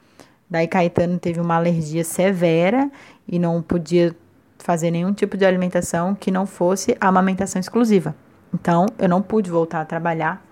Daí 0.50 0.68
Caetano 0.68 1.20
teve 1.20 1.40
uma 1.40 1.56
alergia 1.56 2.04
severa 2.04 2.90
e 3.28 3.40
não 3.40 3.62
podia 3.62 4.16
fazer 4.60 4.92
nenhum 4.92 5.14
tipo 5.14 5.38
de 5.38 5.46
alimentação 5.46 6.16
que 6.16 6.32
não 6.32 6.46
fosse 6.46 6.96
amamentação 7.00 7.60
exclusiva. 7.60 8.16
Então, 8.54 8.86
eu 8.98 9.10
não 9.10 9.22
pude 9.22 9.50
voltar 9.50 9.82
a 9.82 9.86
trabalhar. 9.86 10.44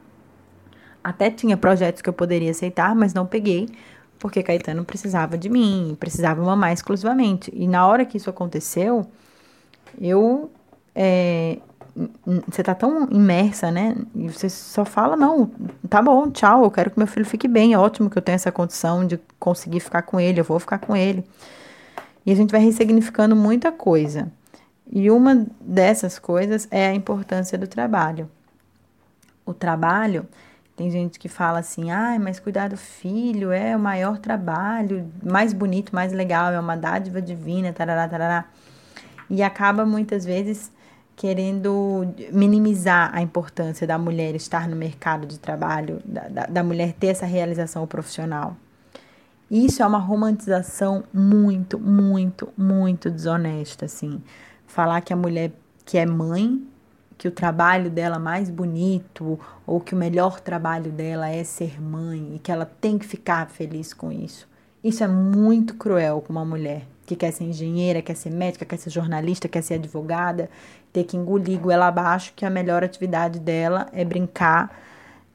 Até 1.04 1.32
tinha 1.32 1.58
projetos 1.58 2.02
que 2.02 2.10
eu 2.10 2.14
poderia 2.14 2.52
aceitar, 2.52 2.96
mas 2.96 3.14
não 3.14 3.26
peguei, 3.26 3.70
porque 4.20 4.44
Caetano 4.44 4.86
precisava 4.86 5.38
de 5.38 5.50
mim, 5.50 5.98
precisava 6.00 6.44
mamar 6.44 6.74
exclusivamente. 6.74 7.52
E 7.54 7.68
na 7.68 7.88
hora 7.88 8.06
que 8.06 8.18
isso 8.18 8.30
aconteceu, 8.30 9.06
eu. 10.00 10.52
É, 10.96 11.58
você 12.48 12.64
tá 12.64 12.74
tão 12.74 13.08
imersa, 13.12 13.72
né? 13.72 13.96
E 14.16 14.28
você 14.28 14.50
só 14.50 14.84
fala, 14.84 15.16
não, 15.16 15.52
tá 15.90 16.02
bom, 16.02 16.30
tchau, 16.32 16.64
eu 16.64 16.72
quero 16.72 16.90
que 16.90 16.98
meu 16.98 17.08
filho 17.08 17.26
fique 17.26 17.48
bem, 17.48 17.74
é 17.74 17.78
ótimo 17.78 18.10
que 18.10 18.18
eu 18.18 18.22
tenha 18.22 18.36
essa 18.36 18.52
condição 18.52 19.06
de 19.06 19.20
conseguir 19.40 19.80
ficar 19.80 20.02
com 20.02 20.20
ele, 20.20 20.40
eu 20.40 20.44
vou 20.44 20.60
ficar 20.60 20.80
com 20.80 20.96
ele. 20.96 21.24
E 22.26 22.32
a 22.32 22.36
gente 22.36 22.52
vai 22.52 22.62
ressignificando 22.62 23.36
muita 23.36 23.72
coisa. 23.72 24.32
E 24.92 25.12
uma 25.12 25.46
dessas 25.60 26.18
coisas 26.18 26.68
é 26.72 26.88
a 26.88 26.94
importância 26.94 27.58
do 27.58 27.68
trabalho. 27.68 28.30
O 29.46 29.54
trabalho, 29.54 30.28
tem 30.76 30.90
gente 30.90 31.20
que 31.20 31.30
fala 31.30 31.60
assim, 31.60 31.92
ah, 31.92 32.18
mas 32.20 32.40
cuidar 32.40 32.70
do 32.70 32.78
filho 32.78 33.52
é 33.52 33.76
o 33.76 33.80
maior 33.80 34.18
trabalho, 34.18 35.12
mais 35.24 35.54
bonito, 35.54 35.94
mais 35.94 36.12
legal, 36.12 36.52
é 36.52 36.60
uma 36.60 36.76
dádiva 36.76 37.22
divina, 37.22 37.72
tarará, 37.72 38.08
tarará. 38.08 38.46
E 39.30 39.44
acaba 39.44 39.86
muitas 39.86 40.26
vezes 40.26 40.72
querendo 41.16 42.08
minimizar 42.32 43.12
a 43.14 43.22
importância 43.22 43.86
da 43.86 43.98
mulher 43.98 44.36
estar 44.36 44.68
no 44.68 44.76
mercado 44.76 45.28
de 45.28 45.40
trabalho, 45.40 46.02
da, 46.04 46.28
da, 46.28 46.46
da 46.46 46.64
mulher 46.64 46.94
ter 46.94 47.08
essa 47.08 47.26
realização 47.26 47.86
profissional. 47.86 48.56
Isso 49.50 49.84
é 49.84 49.86
uma 49.86 50.00
romantização 50.00 51.04
muito, 51.14 51.80
muito, 51.80 52.50
muito 52.58 53.12
desonesta, 53.12 53.86
assim. 53.86 54.22
Falar 54.66 55.02
que 55.02 55.14
a 55.14 55.16
mulher 55.16 55.52
que 55.86 55.98
é 55.98 56.06
mãe, 56.06 56.66
que 57.18 57.28
o 57.28 57.32
trabalho 57.32 57.90
dela 57.90 58.18
mais 58.18 58.50
bonito 58.50 59.40
ou 59.66 59.80
que 59.80 59.94
o 59.94 59.98
melhor 59.98 60.40
trabalho 60.40 60.92
dela 60.92 61.30
é 61.30 61.44
ser 61.44 61.80
mãe 61.80 62.36
e 62.36 62.40
que 62.40 62.52
ela 62.52 62.66
tem 62.66 62.98
que 62.98 63.06
ficar 63.06 63.48
feliz 63.50 63.94
com 63.94 64.12
isso. 64.12 64.48
Isso 64.84 65.04
é 65.04 65.08
muito 65.08 65.76
cruel 65.76 66.22
com 66.22 66.34
uma 66.34 66.44
mulher 66.44 66.88
que 67.06 67.16
quer 67.16 67.32
ser 67.32 67.44
engenheira, 67.46 68.02
quer 68.02 68.16
ser 68.16 68.30
médica, 68.30 68.66
quer 68.66 68.78
ser 68.78 68.90
jornalista, 68.90 69.48
quer 69.48 69.62
ser 69.62 69.76
advogada, 69.76 70.50
ter 70.94 71.04
que 71.04 71.18
engolir 71.18 71.60
ela 71.70 71.88
abaixo 71.88 72.32
que 72.36 72.46
a 72.46 72.50
melhor 72.50 72.84
atividade 72.84 73.40
dela 73.40 73.88
é 73.92 74.06
brincar 74.06 74.72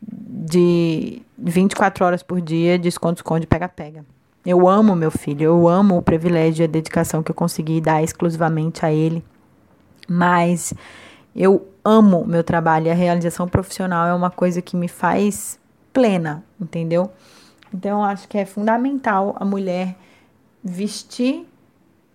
de 0.00 1.20
24 1.36 2.04
horas 2.04 2.22
por 2.22 2.40
dia 2.40 2.78
de 2.78 2.88
esconde-esconde, 2.88 3.46
pega-pega. 3.46 4.06
Eu 4.46 4.68
amo 4.68 4.94
meu 4.94 5.10
filho, 5.10 5.42
eu 5.42 5.68
amo 5.68 5.98
o 5.98 6.02
privilégio 6.02 6.62
e 6.62 6.64
a 6.64 6.68
dedicação 6.68 7.22
que 7.22 7.30
eu 7.32 7.34
consegui 7.34 7.80
dar 7.80 8.02
exclusivamente 8.02 8.86
a 8.86 8.92
ele, 8.92 9.22
mas 10.08 10.72
eu 11.34 11.68
amo 11.84 12.24
meu 12.24 12.44
trabalho 12.44 12.86
e 12.86 12.90
a 12.90 12.94
realização 12.94 13.48
profissional 13.48 14.06
é 14.06 14.14
uma 14.14 14.30
coisa 14.30 14.62
que 14.62 14.76
me 14.76 14.88
faz 14.88 15.58
plena, 15.92 16.44
entendeu? 16.60 17.10
Então 17.74 17.98
eu 17.98 18.04
acho 18.04 18.28
que 18.28 18.38
é 18.38 18.46
fundamental 18.46 19.36
a 19.38 19.44
mulher 19.44 19.96
vestir 20.62 21.46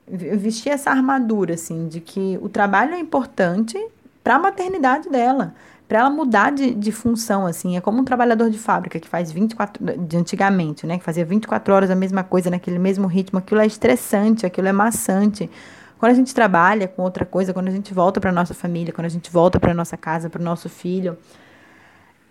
vestir 0.07 0.69
essa 0.69 0.89
armadura, 0.89 1.53
assim, 1.53 1.87
de 1.87 1.99
que 1.99 2.37
o 2.41 2.49
trabalho 2.49 2.93
é 2.93 2.99
importante 2.99 3.77
para 4.23 4.35
a 4.35 4.39
maternidade 4.39 5.09
dela, 5.09 5.53
para 5.87 5.99
ela 5.99 6.09
mudar 6.09 6.51
de, 6.51 6.73
de 6.73 6.91
função, 6.91 7.45
assim. 7.45 7.77
É 7.77 7.81
como 7.81 8.01
um 8.01 8.03
trabalhador 8.03 8.49
de 8.49 8.57
fábrica 8.57 8.99
que 8.99 9.07
faz 9.07 9.31
24, 9.31 9.97
de 9.97 10.17
antigamente, 10.17 10.85
né, 10.85 10.97
que 10.97 11.03
fazia 11.03 11.25
24 11.25 11.73
horas 11.73 11.89
a 11.89 11.95
mesma 11.95 12.23
coisa, 12.23 12.49
naquele 12.49 12.79
mesmo 12.79 13.07
ritmo. 13.07 13.39
Aquilo 13.39 13.61
é 13.61 13.65
estressante, 13.65 14.45
aquilo 14.45 14.67
é 14.67 14.71
maçante. 14.71 15.49
Quando 15.97 16.11
a 16.11 16.15
gente 16.15 16.33
trabalha 16.33 16.87
com 16.87 17.01
outra 17.01 17.25
coisa, 17.25 17.53
quando 17.53 17.69
a 17.69 17.71
gente 17.71 17.93
volta 17.93 18.19
para 18.19 18.31
nossa 18.31 18.53
família, 18.53 18.91
quando 18.91 19.05
a 19.05 19.09
gente 19.09 19.31
volta 19.31 19.59
para 19.59 19.73
nossa 19.73 19.95
casa, 19.95 20.29
para 20.29 20.41
o 20.41 20.43
nosso 20.43 20.67
filho, 20.67 21.17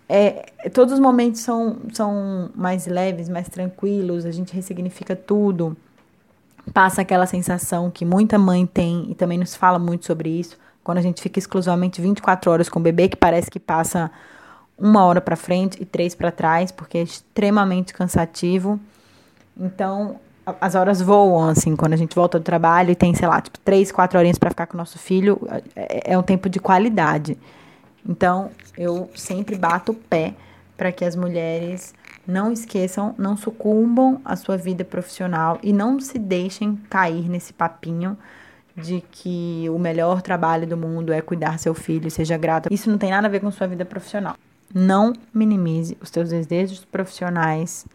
é, 0.07 0.45
todos 0.71 0.93
os 0.93 0.99
momentos 0.99 1.41
são, 1.41 1.77
são 1.91 2.51
mais 2.53 2.85
leves, 2.85 3.29
mais 3.29 3.49
tranquilos, 3.49 4.25
a 4.25 4.31
gente 4.31 4.53
ressignifica 4.53 5.15
tudo 5.15 5.75
passa 6.71 7.01
aquela 7.01 7.25
sensação 7.25 7.89
que 7.89 8.05
muita 8.05 8.37
mãe 8.37 8.65
tem 8.65 9.07
e 9.09 9.15
também 9.15 9.37
nos 9.37 9.55
fala 9.55 9.79
muito 9.79 10.05
sobre 10.05 10.29
isso, 10.29 10.57
quando 10.83 10.97
a 10.97 11.01
gente 11.01 11.21
fica 11.21 11.39
exclusivamente 11.39 12.01
24 12.01 12.51
horas 12.51 12.69
com 12.69 12.79
o 12.79 12.83
bebê, 12.83 13.07
que 13.07 13.15
parece 13.15 13.49
que 13.49 13.59
passa 13.59 14.11
uma 14.77 15.05
hora 15.05 15.21
para 15.21 15.35
frente 15.35 15.81
e 15.81 15.85
três 15.85 16.13
para 16.13 16.31
trás, 16.31 16.71
porque 16.71 16.97
é 16.97 17.01
extremamente 17.03 17.93
cansativo. 17.93 18.79
Então, 19.57 20.19
as 20.59 20.75
horas 20.75 21.01
voam, 21.01 21.47
assim, 21.47 21.75
quando 21.75 21.93
a 21.93 21.97
gente 21.97 22.15
volta 22.15 22.37
do 22.37 22.43
trabalho 22.43 22.91
e 22.91 22.95
tem, 22.95 23.13
sei 23.13 23.27
lá, 23.27 23.39
tipo, 23.39 23.57
três, 23.59 23.91
quatro 23.91 24.19
horinhas 24.19 24.37
para 24.37 24.49
ficar 24.49 24.67
com 24.67 24.75
o 24.75 24.77
nosso 24.77 24.99
filho, 24.99 25.39
é, 25.75 26.13
é 26.13 26.17
um 26.17 26.23
tempo 26.23 26.49
de 26.49 26.59
qualidade. 26.59 27.37
Então, 28.07 28.51
eu 28.77 29.09
sempre 29.15 29.55
bato 29.55 29.93
o 29.93 29.95
pé 29.95 30.33
para 30.83 30.91
que 30.91 31.05
as 31.05 31.15
mulheres 31.15 31.95
não 32.27 32.51
esqueçam, 32.51 33.15
não 33.17 33.37
sucumbam 33.37 34.19
à 34.25 34.35
sua 34.35 34.57
vida 34.57 34.83
profissional 34.83 35.57
e 35.63 35.71
não 35.71 35.97
se 35.97 36.19
deixem 36.19 36.75
cair 36.89 37.29
nesse 37.29 37.53
papinho 37.53 38.17
de 38.75 39.01
que 39.09 39.65
o 39.69 39.79
melhor 39.79 40.21
trabalho 40.21 40.67
do 40.67 40.75
mundo 40.75 41.13
é 41.13 41.21
cuidar 41.21 41.57
seu 41.57 41.73
filho, 41.73 42.11
seja 42.11 42.37
grato. 42.37 42.67
Isso 42.69 42.89
não 42.89 42.97
tem 42.97 43.11
nada 43.11 43.27
a 43.27 43.29
ver 43.29 43.39
com 43.39 43.49
sua 43.49 43.65
vida 43.65 43.85
profissional. 43.85 44.35
Não 44.75 45.13
minimize 45.33 45.97
os 46.01 46.09
seus 46.09 46.31
desejos 46.31 46.83
profissionais 46.83 47.85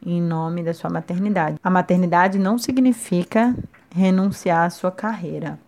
em 0.00 0.22
nome 0.22 0.62
da 0.62 0.72
sua 0.72 0.88
maternidade. 0.88 1.58
A 1.64 1.68
maternidade 1.68 2.38
não 2.38 2.58
significa 2.58 3.56
renunciar 3.92 4.66
à 4.66 4.70
sua 4.70 4.92
carreira. 4.92 5.58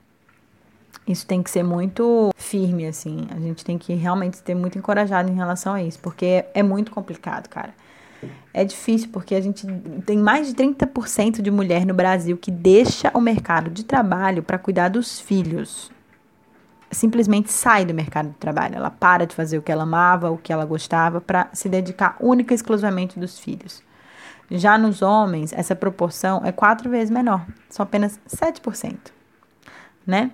Isso 1.08 1.26
tem 1.26 1.42
que 1.42 1.50
ser 1.50 1.62
muito 1.62 2.30
firme, 2.36 2.86
assim. 2.86 3.26
A 3.30 3.40
gente 3.40 3.64
tem 3.64 3.78
que 3.78 3.94
realmente 3.94 4.42
ter 4.42 4.54
muito 4.54 4.78
encorajado 4.78 5.30
em 5.30 5.34
relação 5.34 5.72
a 5.72 5.82
isso, 5.82 5.98
porque 6.00 6.44
é 6.52 6.62
muito 6.62 6.92
complicado, 6.92 7.48
cara. 7.48 7.72
É 8.52 8.62
difícil 8.62 9.08
porque 9.10 9.34
a 9.34 9.40
gente 9.40 9.66
tem 10.04 10.18
mais 10.18 10.48
de 10.48 10.54
30% 10.54 11.40
de 11.40 11.50
mulher 11.50 11.86
no 11.86 11.94
Brasil 11.94 12.36
que 12.36 12.50
deixa 12.50 13.10
o 13.14 13.20
mercado 13.20 13.70
de 13.70 13.84
trabalho 13.84 14.42
para 14.42 14.58
cuidar 14.58 14.88
dos 14.88 15.18
filhos. 15.18 15.90
Simplesmente 16.90 17.50
sai 17.50 17.86
do 17.86 17.94
mercado 17.94 18.28
de 18.28 18.34
trabalho. 18.34 18.76
Ela 18.76 18.90
para 18.90 19.26
de 19.26 19.34
fazer 19.34 19.56
o 19.56 19.62
que 19.62 19.72
ela 19.72 19.84
amava, 19.84 20.30
o 20.30 20.36
que 20.36 20.52
ela 20.52 20.66
gostava, 20.66 21.20
para 21.20 21.48
se 21.54 21.68
dedicar 21.68 22.16
única 22.20 22.52
e 22.52 22.56
exclusivamente 22.56 23.18
dos 23.18 23.38
filhos. 23.38 23.82
Já 24.50 24.76
nos 24.76 25.00
homens, 25.00 25.52
essa 25.52 25.76
proporção 25.76 26.42
é 26.44 26.50
quatro 26.50 26.90
vezes 26.90 27.10
menor, 27.10 27.46
são 27.68 27.84
apenas 27.84 28.18
7%. 28.28 28.96
Né? 30.06 30.32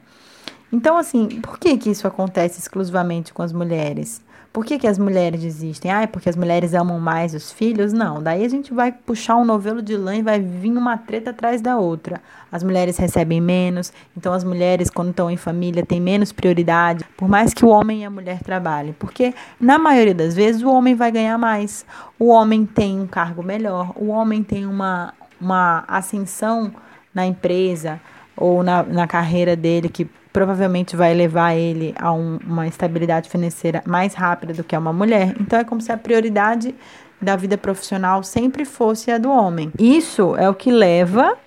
Então, 0.74 0.96
assim, 0.96 1.40
por 1.40 1.56
que, 1.56 1.78
que 1.78 1.88
isso 1.88 2.04
acontece 2.04 2.58
exclusivamente 2.58 3.32
com 3.32 3.44
as 3.44 3.52
mulheres? 3.52 4.20
Por 4.52 4.64
que, 4.64 4.76
que 4.76 4.88
as 4.88 4.98
mulheres 4.98 5.40
desistem? 5.40 5.88
Ah, 5.88 6.02
é 6.02 6.06
porque 6.08 6.28
as 6.28 6.34
mulheres 6.34 6.74
amam 6.74 6.98
mais 6.98 7.32
os 7.32 7.52
filhos? 7.52 7.92
Não. 7.92 8.20
Daí 8.20 8.44
a 8.44 8.48
gente 8.48 8.74
vai 8.74 8.90
puxar 8.90 9.36
um 9.36 9.44
novelo 9.44 9.80
de 9.80 9.96
lã 9.96 10.16
e 10.16 10.22
vai 10.22 10.40
vir 10.40 10.72
uma 10.72 10.98
treta 10.98 11.30
atrás 11.30 11.60
da 11.62 11.76
outra. 11.76 12.20
As 12.50 12.64
mulheres 12.64 12.96
recebem 12.96 13.40
menos, 13.40 13.92
então 14.16 14.32
as 14.32 14.42
mulheres, 14.42 14.90
quando 14.90 15.10
estão 15.10 15.30
em 15.30 15.36
família, 15.36 15.86
têm 15.86 16.00
menos 16.00 16.32
prioridade, 16.32 17.04
por 17.16 17.28
mais 17.28 17.54
que 17.54 17.64
o 17.64 17.68
homem 17.68 18.02
e 18.02 18.04
a 18.04 18.10
mulher 18.10 18.40
trabalhem. 18.42 18.96
Porque, 18.98 19.32
na 19.60 19.78
maioria 19.78 20.14
das 20.14 20.34
vezes, 20.34 20.60
o 20.60 20.68
homem 20.68 20.96
vai 20.96 21.12
ganhar 21.12 21.38
mais. 21.38 21.86
O 22.18 22.30
homem 22.30 22.66
tem 22.66 23.00
um 23.00 23.06
cargo 23.06 23.44
melhor, 23.44 23.92
o 23.94 24.08
homem 24.08 24.42
tem 24.42 24.66
uma, 24.66 25.14
uma 25.40 25.84
ascensão 25.86 26.72
na 27.14 27.24
empresa 27.24 28.00
ou 28.36 28.64
na, 28.64 28.82
na 28.82 29.06
carreira 29.06 29.54
dele 29.54 29.88
que 29.88 30.08
provavelmente 30.34 30.96
vai 30.96 31.14
levar 31.14 31.54
ele 31.54 31.94
a 31.96 32.12
um, 32.12 32.40
uma 32.44 32.66
estabilidade 32.66 33.30
financeira 33.30 33.80
mais 33.86 34.14
rápida 34.14 34.52
do 34.52 34.64
que 34.64 34.74
a 34.74 34.80
uma 34.80 34.92
mulher. 34.92 35.32
Então 35.40 35.60
é 35.60 35.62
como 35.62 35.80
se 35.80 35.92
a 35.92 35.96
prioridade 35.96 36.74
da 37.22 37.36
vida 37.36 37.56
profissional 37.56 38.20
sempre 38.24 38.64
fosse 38.64 39.12
a 39.12 39.16
do 39.16 39.30
homem. 39.30 39.70
Isso 39.78 40.34
é 40.34 40.50
o 40.50 40.54
que 40.54 40.72
leva 40.72 41.38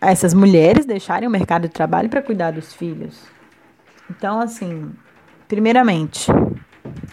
essas 0.00 0.32
mulheres 0.32 0.86
deixarem 0.86 1.28
o 1.28 1.30
mercado 1.30 1.68
de 1.68 1.74
trabalho 1.74 2.08
para 2.08 2.22
cuidar 2.22 2.52
dos 2.52 2.72
filhos. 2.72 3.20
Então, 4.08 4.40
assim, 4.40 4.90
primeiramente, 5.46 6.32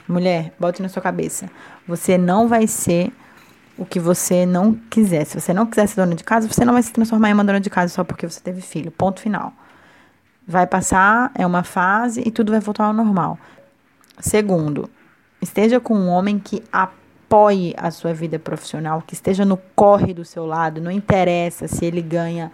mulher, 0.07 0.53
bote 0.57 0.81
na 0.81 0.87
sua 0.87 1.01
cabeça, 1.01 1.49
você 1.85 2.17
não 2.17 2.47
vai 2.47 2.67
ser 2.67 3.11
o 3.77 3.85
que 3.85 3.99
você 3.99 4.45
não 4.45 4.73
quiser. 4.89 5.25
Se 5.25 5.37
você 5.37 5.53
não 5.53 5.65
quiser 5.65 5.87
ser 5.87 5.97
dona 5.97 6.15
de 6.15 6.23
casa, 6.23 6.47
você 6.47 6.63
não 6.63 6.71
vai 6.71 6.81
se 6.81 6.93
transformar 6.93 7.31
em 7.31 7.33
uma 7.33 7.43
dona 7.43 7.59
de 7.59 7.69
casa 7.69 7.93
só 7.93 8.05
porque 8.05 8.25
você 8.25 8.39
teve 8.39 8.61
filho. 8.61 8.89
Ponto 8.89 9.19
final. 9.19 9.51
Vai 10.47 10.65
passar, 10.65 11.31
é 11.35 11.45
uma 11.45 11.63
fase 11.63 12.23
e 12.25 12.31
tudo 12.31 12.51
vai 12.51 12.61
voltar 12.61 12.85
ao 12.85 12.93
normal. 12.93 13.37
Segundo, 14.19 14.89
esteja 15.41 15.79
com 15.79 15.93
um 15.93 16.07
homem 16.07 16.39
que 16.39 16.63
apoie 16.71 17.75
a 17.77 17.91
sua 17.91 18.13
vida 18.13 18.39
profissional, 18.39 19.03
que 19.05 19.13
esteja 19.13 19.43
no 19.43 19.57
corre 19.75 20.13
do 20.13 20.23
seu 20.23 20.45
lado, 20.45 20.81
não 20.81 20.89
interessa 20.89 21.67
se 21.67 21.85
ele 21.85 22.01
ganha 22.01 22.51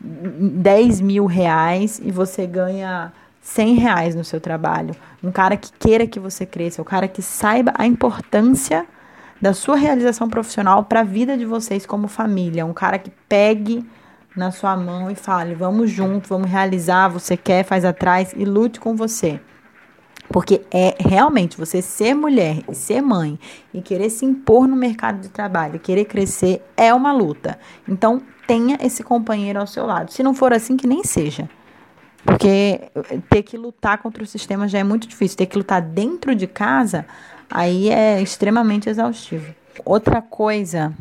10 0.00 1.00
mil 1.00 1.26
reais 1.26 2.00
e 2.04 2.10
você 2.10 2.46
ganha 2.46 3.12
100 3.40 3.74
reais 3.76 4.14
no 4.14 4.24
seu 4.24 4.40
trabalho. 4.40 4.94
Um 5.22 5.30
cara 5.30 5.56
que 5.56 5.72
queira 5.72 6.06
que 6.06 6.18
você 6.18 6.44
cresça, 6.44 6.82
um 6.82 6.84
cara 6.84 7.06
que 7.06 7.22
saiba 7.22 7.72
a 7.76 7.86
importância 7.86 8.84
da 9.40 9.54
sua 9.54 9.76
realização 9.76 10.28
profissional 10.28 10.84
para 10.84 11.00
a 11.00 11.04
vida 11.04 11.36
de 11.36 11.44
vocês 11.44 11.86
como 11.86 12.08
família. 12.08 12.66
Um 12.66 12.72
cara 12.72 12.98
que 12.98 13.10
pegue 13.28 13.86
na 14.36 14.50
sua 14.50 14.76
mão 14.76 15.10
e 15.10 15.14
fale: 15.14 15.54
vamos 15.54 15.90
junto, 15.90 16.28
vamos 16.28 16.50
realizar. 16.50 17.08
Você 17.08 17.36
quer, 17.36 17.64
faz 17.64 17.84
atrás 17.84 18.32
e 18.36 18.44
lute 18.44 18.78
com 18.78 18.94
você. 18.94 19.40
Porque 20.28 20.62
é 20.72 20.96
realmente 20.98 21.56
você 21.56 21.80
ser 21.80 22.14
mulher 22.14 22.62
e 22.68 22.74
ser 22.74 23.00
mãe 23.00 23.38
e 23.72 23.80
querer 23.80 24.10
se 24.10 24.24
impor 24.24 24.66
no 24.66 24.76
mercado 24.76 25.20
de 25.20 25.28
trabalho, 25.28 25.78
querer 25.78 26.04
crescer, 26.04 26.64
é 26.76 26.92
uma 26.92 27.12
luta. 27.12 27.58
Então, 27.88 28.20
tenha 28.46 28.76
esse 28.82 29.04
companheiro 29.04 29.60
ao 29.60 29.66
seu 29.66 29.86
lado. 29.86 30.12
Se 30.12 30.22
não 30.22 30.34
for 30.34 30.52
assim, 30.52 30.76
que 30.76 30.86
nem 30.86 31.04
seja. 31.04 31.48
Porque 32.24 32.90
ter 33.30 33.44
que 33.44 33.56
lutar 33.56 33.98
contra 33.98 34.22
o 34.22 34.26
sistema 34.26 34.66
já 34.66 34.80
é 34.80 34.84
muito 34.84 35.06
difícil. 35.06 35.38
Ter 35.38 35.46
que 35.46 35.56
lutar 35.56 35.80
dentro 35.80 36.34
de 36.34 36.48
casa, 36.48 37.06
aí 37.48 37.88
é 37.88 38.20
extremamente 38.20 38.88
exaustivo. 38.88 39.54
Outra 39.84 40.20
coisa 40.20 40.92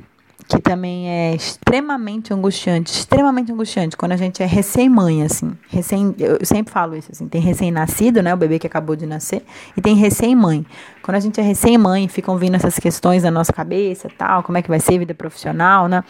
que 0.47 0.59
também 0.59 1.09
é 1.09 1.33
extremamente 1.33 2.33
angustiante, 2.33 2.91
extremamente 2.91 3.51
angustiante, 3.51 3.97
quando 3.97 4.11
a 4.11 4.17
gente 4.17 4.43
é 4.43 4.45
recém-mãe, 4.45 5.23
assim, 5.23 5.51
recém, 5.69 6.13
eu 6.19 6.45
sempre 6.45 6.71
falo 6.71 6.95
isso, 6.95 7.11
assim, 7.11 7.27
tem 7.27 7.41
recém-nascido, 7.41 8.21
né, 8.21 8.33
o 8.33 8.37
bebê 8.37 8.59
que 8.59 8.67
acabou 8.67 8.95
de 8.95 9.07
nascer, 9.07 9.43
e 9.75 9.81
tem 9.81 9.95
recém-mãe. 9.95 10.65
Quando 11.01 11.17
a 11.17 11.19
gente 11.19 11.39
é 11.39 11.43
recém-mãe, 11.43 12.07
ficam 12.07 12.37
vindo 12.37 12.55
essas 12.55 12.77
questões 12.77 13.23
na 13.23 13.31
nossa 13.31 13.51
cabeça, 13.51 14.07
tal, 14.15 14.43
como 14.43 14.57
é 14.57 14.61
que 14.61 14.69
vai 14.69 14.79
ser 14.79 14.95
a 14.95 14.99
vida 14.99 15.13
profissional, 15.15 15.87
né, 15.87 16.03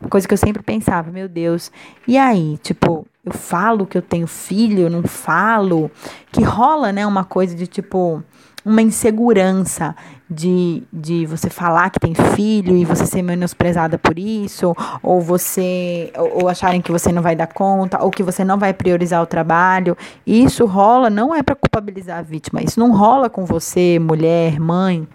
uma 0.00 0.08
coisa 0.08 0.26
que 0.26 0.32
eu 0.32 0.38
sempre 0.38 0.62
pensava, 0.62 1.10
meu 1.10 1.28
Deus, 1.28 1.70
e 2.08 2.16
aí, 2.16 2.58
tipo, 2.62 3.06
eu 3.24 3.32
falo 3.32 3.86
que 3.86 3.98
eu 3.98 4.02
tenho 4.02 4.26
filho, 4.26 4.80
eu 4.80 4.90
não 4.90 5.02
falo, 5.02 5.90
que 6.32 6.42
rola, 6.42 6.92
né, 6.92 7.06
uma 7.06 7.24
coisa 7.24 7.54
de, 7.54 7.66
tipo, 7.66 8.22
uma 8.64 8.80
insegurança 8.80 9.94
de, 10.32 10.82
de 10.92 11.26
você 11.26 11.50
falar 11.50 11.90
que 11.90 12.00
tem 12.00 12.14
filho 12.14 12.76
e 12.76 12.84
você 12.84 13.06
ser 13.06 13.22
menosprezada 13.22 13.98
por 13.98 14.18
isso, 14.18 14.74
ou 15.02 15.20
você 15.20 16.12
ou, 16.16 16.42
ou 16.42 16.48
acharem 16.48 16.80
que 16.80 16.90
você 16.90 17.12
não 17.12 17.22
vai 17.22 17.36
dar 17.36 17.46
conta, 17.46 18.02
ou 18.02 18.10
que 18.10 18.22
você 18.22 18.44
não 18.44 18.58
vai 18.58 18.72
priorizar 18.72 19.22
o 19.22 19.26
trabalho. 19.26 19.96
Isso 20.26 20.64
rola, 20.66 21.10
não 21.10 21.34
é 21.34 21.42
para 21.42 21.54
culpabilizar 21.54 22.18
a 22.18 22.22
vítima, 22.22 22.62
isso 22.62 22.80
não 22.80 22.92
rola 22.92 23.28
com 23.28 23.44
você, 23.44 23.98
mulher, 23.98 24.58
mãe, 24.58 25.06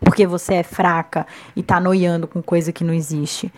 porque 0.00 0.26
você 0.26 0.54
é 0.54 0.62
fraca 0.62 1.26
e 1.56 1.62
tá 1.62 1.80
noiando 1.80 2.26
com 2.26 2.42
coisa 2.42 2.72
que 2.72 2.84
não 2.84 2.92
existe. 2.92 3.52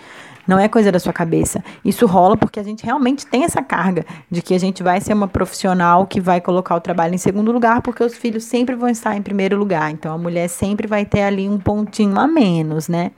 Não 0.47 0.59
é 0.59 0.69
coisa 0.69 0.93
da 0.93 0.99
sua 0.99 1.13
cabeça. 1.13 1.63
Isso 1.85 2.07
rola 2.07 2.37
porque 2.37 2.61
a 2.61 2.63
gente 2.63 2.85
realmente 2.85 3.27
tem 3.27 3.45
essa 3.45 3.63
carga 3.63 4.05
de 4.31 4.41
que 4.41 4.55
a 4.55 4.59
gente 4.59 4.83
vai 4.83 5.01
ser 5.01 5.13
uma 5.13 5.27
profissional 5.27 6.07
que 6.07 6.21
vai 6.21 6.41
colocar 6.41 6.77
o 6.77 6.81
trabalho 6.81 7.15
em 7.15 7.19
segundo 7.19 7.51
lugar, 7.51 7.83
porque 7.83 8.03
os 8.03 8.15
filhos 8.15 8.45
sempre 8.45 8.75
vão 8.75 8.89
estar 8.89 9.17
em 9.17 9.23
primeiro 9.23 9.57
lugar. 9.57 9.91
Então 9.91 10.15
a 10.15 10.19
mulher 10.19 10.49
sempre 10.49 10.87
vai 10.87 11.05
ter 11.05 11.23
ali 11.23 11.49
um 11.49 11.59
pontinho 11.59 12.19
a 12.19 12.27
menos, 12.27 12.89
né? 12.89 13.11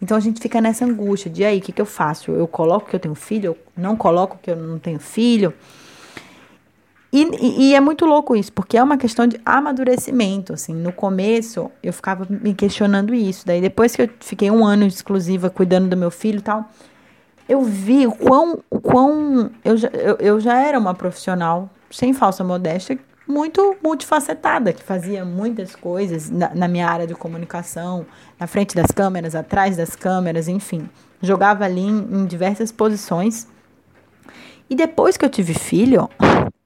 Então 0.00 0.16
a 0.16 0.20
gente 0.20 0.40
fica 0.40 0.60
nessa 0.60 0.84
angústia 0.84 1.30
de 1.30 1.44
aí, 1.44 1.58
o 1.58 1.60
que, 1.60 1.72
que 1.72 1.82
eu 1.82 1.86
faço? 1.86 2.30
Eu 2.30 2.46
coloco 2.46 2.88
que 2.88 2.94
eu 2.94 3.00
tenho 3.00 3.14
filho, 3.14 3.46
eu 3.46 3.58
não 3.76 3.96
coloco 3.96 4.38
que 4.40 4.50
eu 4.50 4.56
não 4.56 4.78
tenho 4.78 5.00
filho. 5.00 5.52
E, 7.10 7.70
e, 7.70 7.74
é 7.74 7.80
muito 7.80 8.04
louco 8.04 8.36
isso, 8.36 8.52
porque 8.52 8.76
é 8.76 8.82
uma 8.82 8.98
questão 8.98 9.26
de 9.26 9.40
amadurecimento, 9.44 10.52
assim. 10.52 10.74
No 10.74 10.92
começo, 10.92 11.70
eu 11.82 11.92
ficava 11.92 12.26
me 12.28 12.52
questionando 12.52 13.14
isso. 13.14 13.46
Daí, 13.46 13.62
depois 13.62 13.96
que 13.96 14.02
eu 14.02 14.10
fiquei 14.20 14.50
um 14.50 14.64
ano 14.64 14.84
exclusiva 14.84 15.48
cuidando 15.48 15.88
do 15.88 15.96
meu 15.96 16.10
filho 16.10 16.38
e 16.38 16.42
tal, 16.42 16.68
eu 17.48 17.62
vi 17.62 18.06
o 18.06 18.12
quão, 18.12 18.62
o 18.68 18.78
quão 18.78 19.50
eu, 19.64 19.76
já, 19.78 19.88
eu, 19.88 20.16
eu 20.16 20.40
já 20.40 20.58
era 20.58 20.78
uma 20.78 20.94
profissional, 20.94 21.70
sem 21.90 22.12
falsa 22.12 22.44
modéstia, 22.44 22.98
muito 23.26 23.76
multifacetada, 23.82 24.72
que 24.74 24.82
fazia 24.82 25.24
muitas 25.24 25.74
coisas 25.74 26.28
na, 26.28 26.54
na 26.54 26.68
minha 26.68 26.88
área 26.88 27.06
de 27.06 27.14
comunicação, 27.14 28.04
na 28.38 28.46
frente 28.46 28.74
das 28.74 28.90
câmeras, 28.90 29.34
atrás 29.34 29.78
das 29.78 29.96
câmeras, 29.96 30.46
enfim. 30.46 30.88
Jogava 31.22 31.64
ali 31.64 31.80
em, 31.80 31.98
em 32.10 32.26
diversas 32.26 32.70
posições. 32.70 33.48
E 34.68 34.74
depois 34.74 35.16
que 35.16 35.24
eu 35.24 35.30
tive 35.30 35.54
filho, 35.54 36.08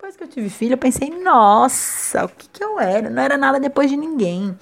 depois 0.02 0.16
que 0.16 0.24
eu 0.24 0.28
tive 0.28 0.50
filho, 0.50 0.72
eu 0.72 0.78
pensei, 0.78 1.10
nossa, 1.22 2.24
o 2.24 2.28
que, 2.28 2.48
que 2.52 2.64
eu 2.64 2.80
era? 2.80 3.08
Não 3.08 3.22
era 3.22 3.38
nada 3.38 3.60
depois 3.60 3.88
de 3.88 3.96
ninguém. 3.96 4.52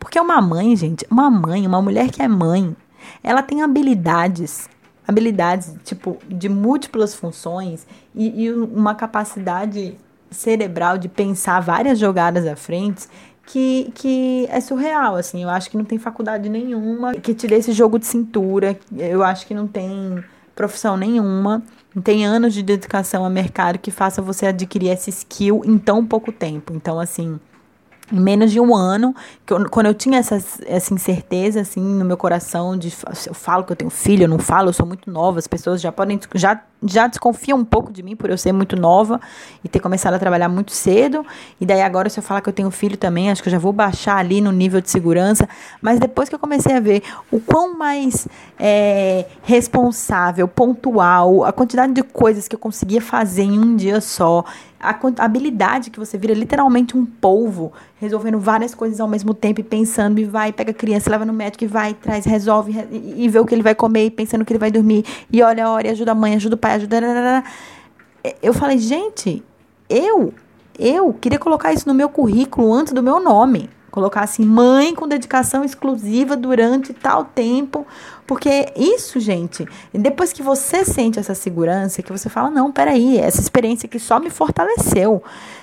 Porque 0.00 0.18
uma 0.18 0.40
mãe, 0.40 0.74
gente, 0.74 1.06
uma 1.10 1.30
mãe, 1.30 1.66
uma 1.66 1.82
mulher 1.82 2.10
que 2.10 2.22
é 2.22 2.26
mãe, 2.26 2.74
ela 3.22 3.42
tem 3.42 3.60
habilidades, 3.60 4.70
habilidades, 5.06 5.74
tipo, 5.84 6.16
de 6.26 6.48
múltiplas 6.48 7.14
funções 7.14 7.86
e, 8.14 8.44
e 8.44 8.50
uma 8.50 8.94
capacidade 8.94 9.98
cerebral 10.30 10.96
de 10.96 11.10
pensar 11.10 11.60
várias 11.60 11.98
jogadas 11.98 12.46
à 12.46 12.56
frente 12.56 13.06
que, 13.44 13.92
que 13.94 14.46
é 14.50 14.62
surreal, 14.62 15.16
assim. 15.16 15.42
Eu 15.42 15.50
acho 15.50 15.68
que 15.68 15.76
não 15.76 15.84
tem 15.84 15.98
faculdade 15.98 16.48
nenhuma 16.48 17.14
que 17.16 17.34
te 17.34 17.46
dê 17.46 17.56
esse 17.56 17.72
jogo 17.72 17.98
de 17.98 18.06
cintura. 18.06 18.78
Eu 18.96 19.22
acho 19.22 19.46
que 19.46 19.52
não 19.52 19.66
tem 19.66 20.24
profissão 20.54 20.96
nenhuma, 20.96 21.62
tem 22.02 22.26
anos 22.26 22.52
de 22.52 22.62
dedicação 22.62 23.24
a 23.24 23.30
mercado 23.30 23.78
que 23.78 23.90
faça 23.90 24.20
você 24.20 24.46
adquirir 24.46 24.90
essa 24.90 25.10
skill 25.10 25.62
em 25.64 25.78
tão 25.78 26.04
pouco 26.04 26.30
tempo. 26.30 26.72
Então, 26.74 27.00
assim, 27.00 27.38
em 28.12 28.20
menos 28.20 28.52
de 28.52 28.60
um 28.60 28.74
ano, 28.74 29.14
eu, 29.48 29.68
quando 29.68 29.86
eu 29.86 29.94
tinha 29.94 30.18
essa, 30.18 30.36
essa 30.66 30.94
incerteza, 30.94 31.60
assim, 31.60 31.80
no 31.80 32.04
meu 32.04 32.16
coração, 32.16 32.76
de 32.76 32.92
eu 33.26 33.34
falo 33.34 33.64
que 33.64 33.72
eu 33.72 33.76
tenho 33.76 33.90
filho, 33.90 34.24
eu 34.24 34.28
não 34.28 34.38
falo, 34.38 34.68
eu 34.68 34.72
sou 34.72 34.86
muito 34.86 35.10
nova, 35.10 35.38
as 35.38 35.46
pessoas 35.46 35.80
já 35.80 35.90
podem, 35.90 36.20
já, 36.34 36.62
já 36.84 37.06
desconfiam 37.06 37.58
um 37.58 37.64
pouco 37.64 37.92
de 37.92 38.02
mim 38.02 38.14
por 38.14 38.30
eu 38.30 38.36
ser 38.36 38.52
muito 38.52 38.76
nova 38.76 39.20
e 39.64 39.68
ter 39.68 39.80
começado 39.80 40.14
a 40.14 40.18
trabalhar 40.18 40.48
muito 40.48 40.72
cedo, 40.72 41.24
e 41.60 41.66
daí 41.66 41.82
agora 41.82 42.08
se 42.08 42.18
eu 42.18 42.22
falar 42.22 42.40
que 42.40 42.48
eu 42.48 42.52
tenho 42.52 42.70
filho 42.70 42.96
também, 42.96 43.30
acho 43.30 43.42
que 43.42 43.48
eu 43.48 43.52
já 43.52 43.58
vou 43.58 43.72
baixar 43.72 44.16
ali 44.16 44.40
no 44.40 44.52
nível 44.52 44.80
de 44.80 44.90
segurança, 44.90 45.48
mas 45.80 45.98
depois 45.98 46.28
que 46.28 46.34
eu 46.34 46.38
comecei 46.38 46.76
a 46.76 46.80
ver 46.80 47.02
o 47.30 47.40
quão 47.40 47.76
mais 47.76 48.28
é, 48.58 49.26
responsável, 49.42 50.46
pontual, 50.46 51.44
a 51.44 51.52
quantidade 51.52 51.92
de 51.92 52.02
coisas 52.02 52.46
que 52.46 52.54
eu 52.54 52.60
conseguia 52.60 53.00
fazer 53.00 53.42
em 53.42 53.58
um 53.58 53.74
dia 53.74 54.00
só, 54.00 54.44
a 54.78 55.24
habilidade 55.24 55.90
que 55.90 55.98
você 55.98 56.18
vira 56.18 56.34
literalmente 56.34 56.96
um 56.96 57.04
polvo, 57.04 57.72
resolvendo 57.98 58.38
várias 58.38 58.74
coisas 58.74 59.00
ao 59.00 59.08
mesmo 59.08 59.32
tempo 59.32 59.60
e 59.60 59.64
pensando, 59.64 60.20
e 60.20 60.24
vai, 60.24 60.52
pega 60.52 60.70
a 60.70 60.74
criança, 60.74 61.10
leva 61.10 61.24
no 61.24 61.32
médico 61.32 61.64
e 61.64 61.66
vai, 61.66 61.94
traz, 61.94 62.26
resolve, 62.26 62.72
e, 62.90 63.24
e 63.24 63.28
vê 63.28 63.38
o 63.38 63.46
que 63.46 63.54
ele 63.54 63.62
vai 63.62 63.74
comer, 63.74 64.06
e 64.06 64.10
pensando 64.10 64.44
que 64.44 64.52
ele 64.52 64.58
vai 64.58 64.70
dormir, 64.70 65.04
e 65.32 65.42
olha 65.42 65.66
a 65.66 65.70
hora, 65.70 65.88
e 65.88 65.90
ajuda 65.90 66.12
a 66.12 66.14
mãe, 66.14 66.34
ajuda 66.34 66.56
o 66.56 66.58
pai, 66.66 66.74
ajuda. 66.74 67.44
Eu 68.42 68.52
falei, 68.52 68.78
gente, 68.78 69.44
eu, 69.88 70.34
eu 70.78 71.12
queria 71.14 71.38
colocar 71.38 71.72
isso 71.72 71.86
no 71.86 71.94
meu 71.94 72.08
currículo 72.08 72.72
antes 72.72 72.92
do 72.92 73.02
meu 73.02 73.20
nome. 73.20 73.70
Colocar 73.90 74.22
assim, 74.22 74.44
mãe 74.44 74.94
com 74.94 75.08
dedicação 75.08 75.64
exclusiva 75.64 76.36
durante 76.36 76.92
tal 76.92 77.24
tempo. 77.24 77.86
Porque 78.26 78.72
isso, 78.76 79.18
gente, 79.20 79.66
depois 79.92 80.32
que 80.32 80.42
você 80.42 80.84
sente 80.84 81.18
essa 81.18 81.34
segurança, 81.34 82.02
que 82.02 82.12
você 82.12 82.28
fala, 82.28 82.50
não, 82.50 82.70
peraí, 82.70 83.16
essa 83.16 83.40
experiência 83.40 83.88
que 83.88 83.98
só 83.98 84.18
me 84.18 84.28
fortaleceu. 84.28 85.22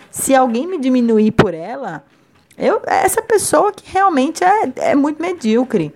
Se 0.09 0.33
alguém 0.33 0.65
me 0.65 0.79
diminuir 0.79 1.31
por 1.31 1.53
ela, 1.53 2.03
eu, 2.57 2.81
essa 2.87 3.21
pessoa 3.21 3.71
que 3.71 3.91
realmente 3.91 4.43
é, 4.43 4.71
é 4.77 4.95
muito 4.95 5.21
medíocre. 5.21 5.93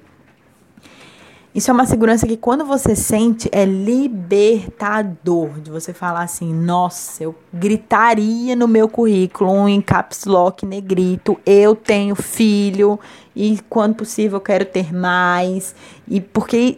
Isso 1.57 1.71
é 1.71 1.73
uma 1.73 1.87
segurança 1.87 2.27
que 2.27 2.37
quando 2.37 2.63
você 2.63 2.95
sente 2.95 3.49
é 3.51 3.65
libertador 3.65 5.59
de 5.59 5.71
você 5.71 5.91
falar 5.91 6.21
assim, 6.21 6.53
nossa, 6.53 7.23
eu 7.23 7.33
gritaria 7.51 8.55
no 8.55 8.67
meu 8.67 8.87
currículo 8.87 9.67
em 9.67 9.81
caps 9.81 10.25
lock 10.25 10.67
negrito, 10.67 11.35
eu 11.43 11.75
tenho 11.75 12.13
filho 12.15 12.99
e 13.35 13.59
quando 13.67 13.95
possível 13.95 14.37
eu 14.37 14.41
quero 14.41 14.65
ter 14.65 14.93
mais. 14.93 15.73
E 16.07 16.21
porque 16.21 16.77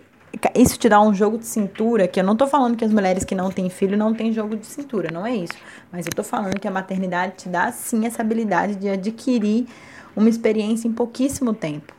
isso 0.55 0.79
te 0.79 0.87
dá 0.87 1.01
um 1.01 1.13
jogo 1.13 1.37
de 1.37 1.45
cintura, 1.45 2.07
que 2.07 2.17
eu 2.17 2.23
não 2.23 2.37
tô 2.37 2.47
falando 2.47 2.77
que 2.77 2.85
as 2.85 2.93
mulheres 2.93 3.25
que 3.25 3.35
não 3.35 3.51
têm 3.51 3.69
filho 3.69 3.97
não 3.97 4.13
têm 4.13 4.31
jogo 4.31 4.55
de 4.55 4.65
cintura, 4.65 5.09
não 5.11 5.25
é 5.25 5.35
isso. 5.35 5.57
Mas 5.91 6.05
eu 6.05 6.13
tô 6.15 6.23
falando 6.23 6.57
que 6.57 6.69
a 6.69 6.71
maternidade 6.71 7.33
te 7.35 7.49
dá 7.49 7.69
sim 7.73 8.05
essa 8.05 8.21
habilidade 8.21 8.75
de 8.75 8.87
adquirir 8.87 9.67
uma 10.15 10.29
experiência 10.29 10.87
em 10.87 10.93
pouquíssimo 10.93 11.53
tempo. 11.53 11.98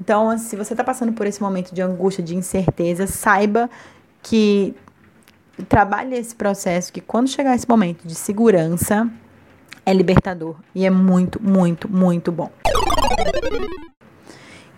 Então, 0.00 0.36
se 0.38 0.56
você 0.56 0.72
está 0.72 0.82
passando 0.82 1.12
por 1.12 1.26
esse 1.26 1.40
momento 1.40 1.74
de 1.74 1.80
angústia, 1.80 2.22
de 2.22 2.34
incerteza, 2.34 3.06
saiba 3.06 3.70
que 4.22 4.74
trabalhe 5.68 6.16
esse 6.16 6.34
processo, 6.34 6.92
que 6.92 7.00
quando 7.00 7.28
chegar 7.28 7.54
esse 7.54 7.68
momento 7.68 8.06
de 8.06 8.14
segurança, 8.14 9.08
é 9.86 9.92
libertador 9.92 10.56
e 10.74 10.84
é 10.84 10.90
muito, 10.90 11.40
muito, 11.42 11.90
muito 11.90 12.32
bom. 12.32 12.50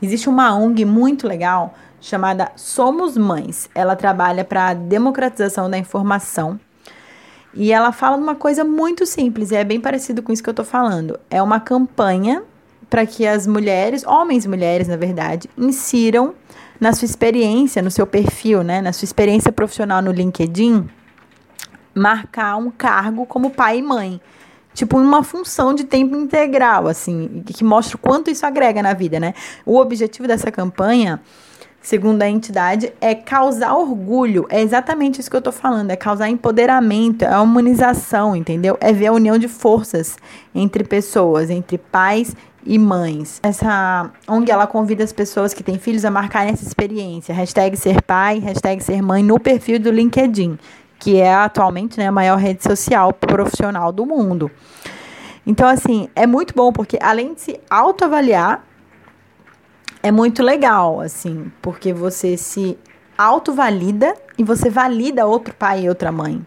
Existe 0.02 0.28
uma 0.28 0.54
ONG 0.54 0.84
muito 0.84 1.26
legal 1.26 1.74
chamada 2.00 2.52
Somos 2.56 3.16
Mães. 3.16 3.70
Ela 3.74 3.96
trabalha 3.96 4.44
para 4.44 4.68
a 4.68 4.74
democratização 4.74 5.70
da 5.70 5.78
informação 5.78 6.60
e 7.54 7.72
ela 7.72 7.90
fala 7.90 8.16
uma 8.18 8.34
coisa 8.34 8.62
muito 8.64 9.06
simples, 9.06 9.50
é 9.50 9.64
bem 9.64 9.80
parecido 9.80 10.22
com 10.22 10.30
isso 10.30 10.42
que 10.42 10.48
eu 10.48 10.52
estou 10.52 10.64
falando. 10.64 11.18
É 11.30 11.40
uma 11.40 11.58
campanha 11.58 12.42
para 12.88 13.04
que 13.04 13.26
as 13.26 13.46
mulheres, 13.46 14.04
homens 14.06 14.44
e 14.44 14.48
mulheres, 14.48 14.88
na 14.88 14.96
verdade, 14.96 15.48
insiram 15.56 16.34
na 16.78 16.92
sua 16.92 17.06
experiência, 17.06 17.82
no 17.82 17.90
seu 17.90 18.06
perfil, 18.06 18.62
né, 18.62 18.80
na 18.80 18.92
sua 18.92 19.04
experiência 19.04 19.50
profissional 19.50 20.02
no 20.02 20.12
LinkedIn, 20.12 20.88
marcar 21.94 22.56
um 22.56 22.70
cargo 22.70 23.26
como 23.26 23.50
pai 23.50 23.78
e 23.78 23.82
mãe. 23.82 24.20
Tipo, 24.74 24.98
uma 24.98 25.22
função 25.22 25.72
de 25.72 25.84
tempo 25.84 26.14
integral, 26.14 26.86
assim, 26.86 27.42
que 27.46 27.64
mostra 27.64 27.96
o 27.96 27.98
quanto 27.98 28.30
isso 28.30 28.44
agrega 28.44 28.82
na 28.82 28.92
vida, 28.92 29.18
né? 29.18 29.32
O 29.64 29.78
objetivo 29.78 30.28
dessa 30.28 30.52
campanha 30.52 31.22
segundo 31.86 32.20
a 32.20 32.28
entidade, 32.28 32.92
é 33.00 33.14
causar 33.14 33.76
orgulho. 33.76 34.44
É 34.50 34.60
exatamente 34.60 35.20
isso 35.20 35.30
que 35.30 35.36
eu 35.36 35.40
tô 35.40 35.52
falando, 35.52 35.92
é 35.92 35.94
causar 35.94 36.28
empoderamento, 36.28 37.24
é 37.24 37.38
humanização, 37.38 38.34
entendeu? 38.34 38.76
É 38.80 38.92
ver 38.92 39.06
a 39.06 39.12
união 39.12 39.38
de 39.38 39.46
forças 39.46 40.16
entre 40.52 40.82
pessoas, 40.82 41.48
entre 41.48 41.78
pais 41.78 42.34
e 42.66 42.78
mães. 42.78 43.40
Essa 43.42 44.10
ONG, 44.26 44.50
ela 44.50 44.66
convida 44.66 45.04
as 45.04 45.12
pessoas 45.12 45.54
que 45.54 45.62
têm 45.62 45.78
filhos 45.78 46.04
a 46.04 46.10
marcarem 46.10 46.52
essa 46.52 46.64
experiência. 46.64 47.32
Hashtag 47.32 47.76
ser 47.76 48.02
pai, 48.02 48.40
hashtag 48.40 48.82
ser 48.82 49.00
mãe 49.00 49.22
no 49.22 49.38
perfil 49.38 49.78
do 49.78 49.90
LinkedIn, 49.90 50.58
que 50.98 51.20
é 51.20 51.32
atualmente 51.32 51.96
né, 51.98 52.08
a 52.08 52.12
maior 52.12 52.36
rede 52.36 52.62
social 52.64 53.12
profissional 53.12 53.92
do 53.92 54.04
mundo. 54.04 54.50
Então, 55.46 55.68
assim, 55.68 56.08
é 56.16 56.26
muito 56.26 56.52
bom 56.54 56.72
porque 56.72 56.98
além 57.00 57.34
de 57.34 57.40
se 57.40 57.60
autoavaliar, 57.70 58.64
é 60.02 60.10
muito 60.10 60.42
legal, 60.42 61.00
assim, 61.00 61.50
porque 61.62 61.92
você 61.92 62.36
se 62.36 62.76
autovalida 63.16 64.14
e 64.36 64.44
você 64.44 64.68
valida 64.68 65.26
outro 65.26 65.54
pai 65.54 65.84
e 65.84 65.88
outra 65.88 66.10
mãe. 66.10 66.44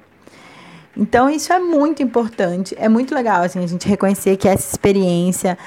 Então, 0.96 1.30
isso 1.30 1.54
é 1.54 1.60
muito 1.60 2.04
importante, 2.04 2.76
é 2.78 2.90
muito 2.90 3.16
legal, 3.16 3.42
assim, 3.42 3.64
a 3.64 3.68
gente 3.68 3.88
reconhecer 3.88 4.36
que 4.36 4.48
essa 4.50 4.70
experiência, 4.70 5.58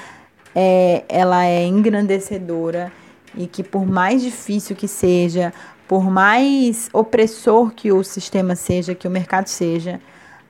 é, 0.55 1.03
ela 1.07 1.45
é 1.45 1.65
engrandecedora 1.65 2.91
e 3.35 3.47
que 3.47 3.63
por 3.63 3.85
mais 3.85 4.21
difícil 4.21 4.75
que 4.75 4.87
seja, 4.87 5.53
por 5.87 6.09
mais 6.09 6.89
opressor 6.93 7.71
que 7.71 7.91
o 7.91 8.03
sistema 8.03 8.55
seja, 8.55 8.95
que 8.95 9.07
o 9.07 9.11
mercado 9.11 9.47
seja, 9.47 9.99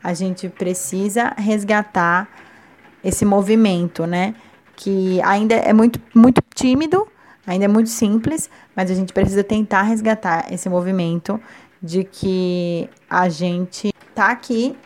a 0.04 0.14
gente 0.14 0.50
precisa 0.50 1.34
resgatar 1.38 2.28
esse 3.04 3.24
movimento, 3.24 4.06
né? 4.06 4.36
Que 4.76 5.22
ainda 5.22 5.56
é 5.56 5.72
muito, 5.72 6.00
muito 6.14 6.42
tímido, 6.54 7.08
Ainda 7.46 7.66
é 7.66 7.68
muito 7.68 7.90
simples, 7.90 8.50
mas 8.76 8.90
a 8.90 8.94
gente 8.94 9.12
precisa 9.12 9.44
tentar 9.44 9.82
resgatar 9.82 10.52
esse 10.52 10.70
movimento 10.70 11.40
de 11.82 12.06
que 12.06 12.90
a 13.10 13.28
gente 13.28 13.94
tá 14.16 14.30
aqui, 14.30 14.78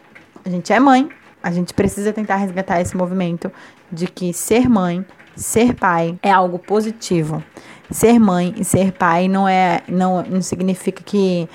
a 0.44 0.50
gente 0.50 0.74
é 0.74 0.80
mãe, 0.80 1.08
a 1.42 1.52
gente 1.52 1.72
precisa 1.74 2.12
tentar 2.12 2.38
resgatar 2.38 2.82
esse 2.82 2.98
movimento 2.98 3.52
de 3.92 4.08
que 4.08 4.34
ser 4.34 4.70
mãe, 4.70 5.06
ser 5.36 5.74
pai 5.74 6.18
é 6.22 6.32
algo 6.32 6.60
positivo. 6.60 7.44
Ser 7.90 8.20
mãe 8.20 8.54
e 8.58 8.66
ser 8.66 8.92
pai 8.92 9.28
não 9.28 9.48
é 9.48 9.82
não, 9.88 10.22
não 10.24 10.42
significa 10.42 11.02
que 11.04 11.48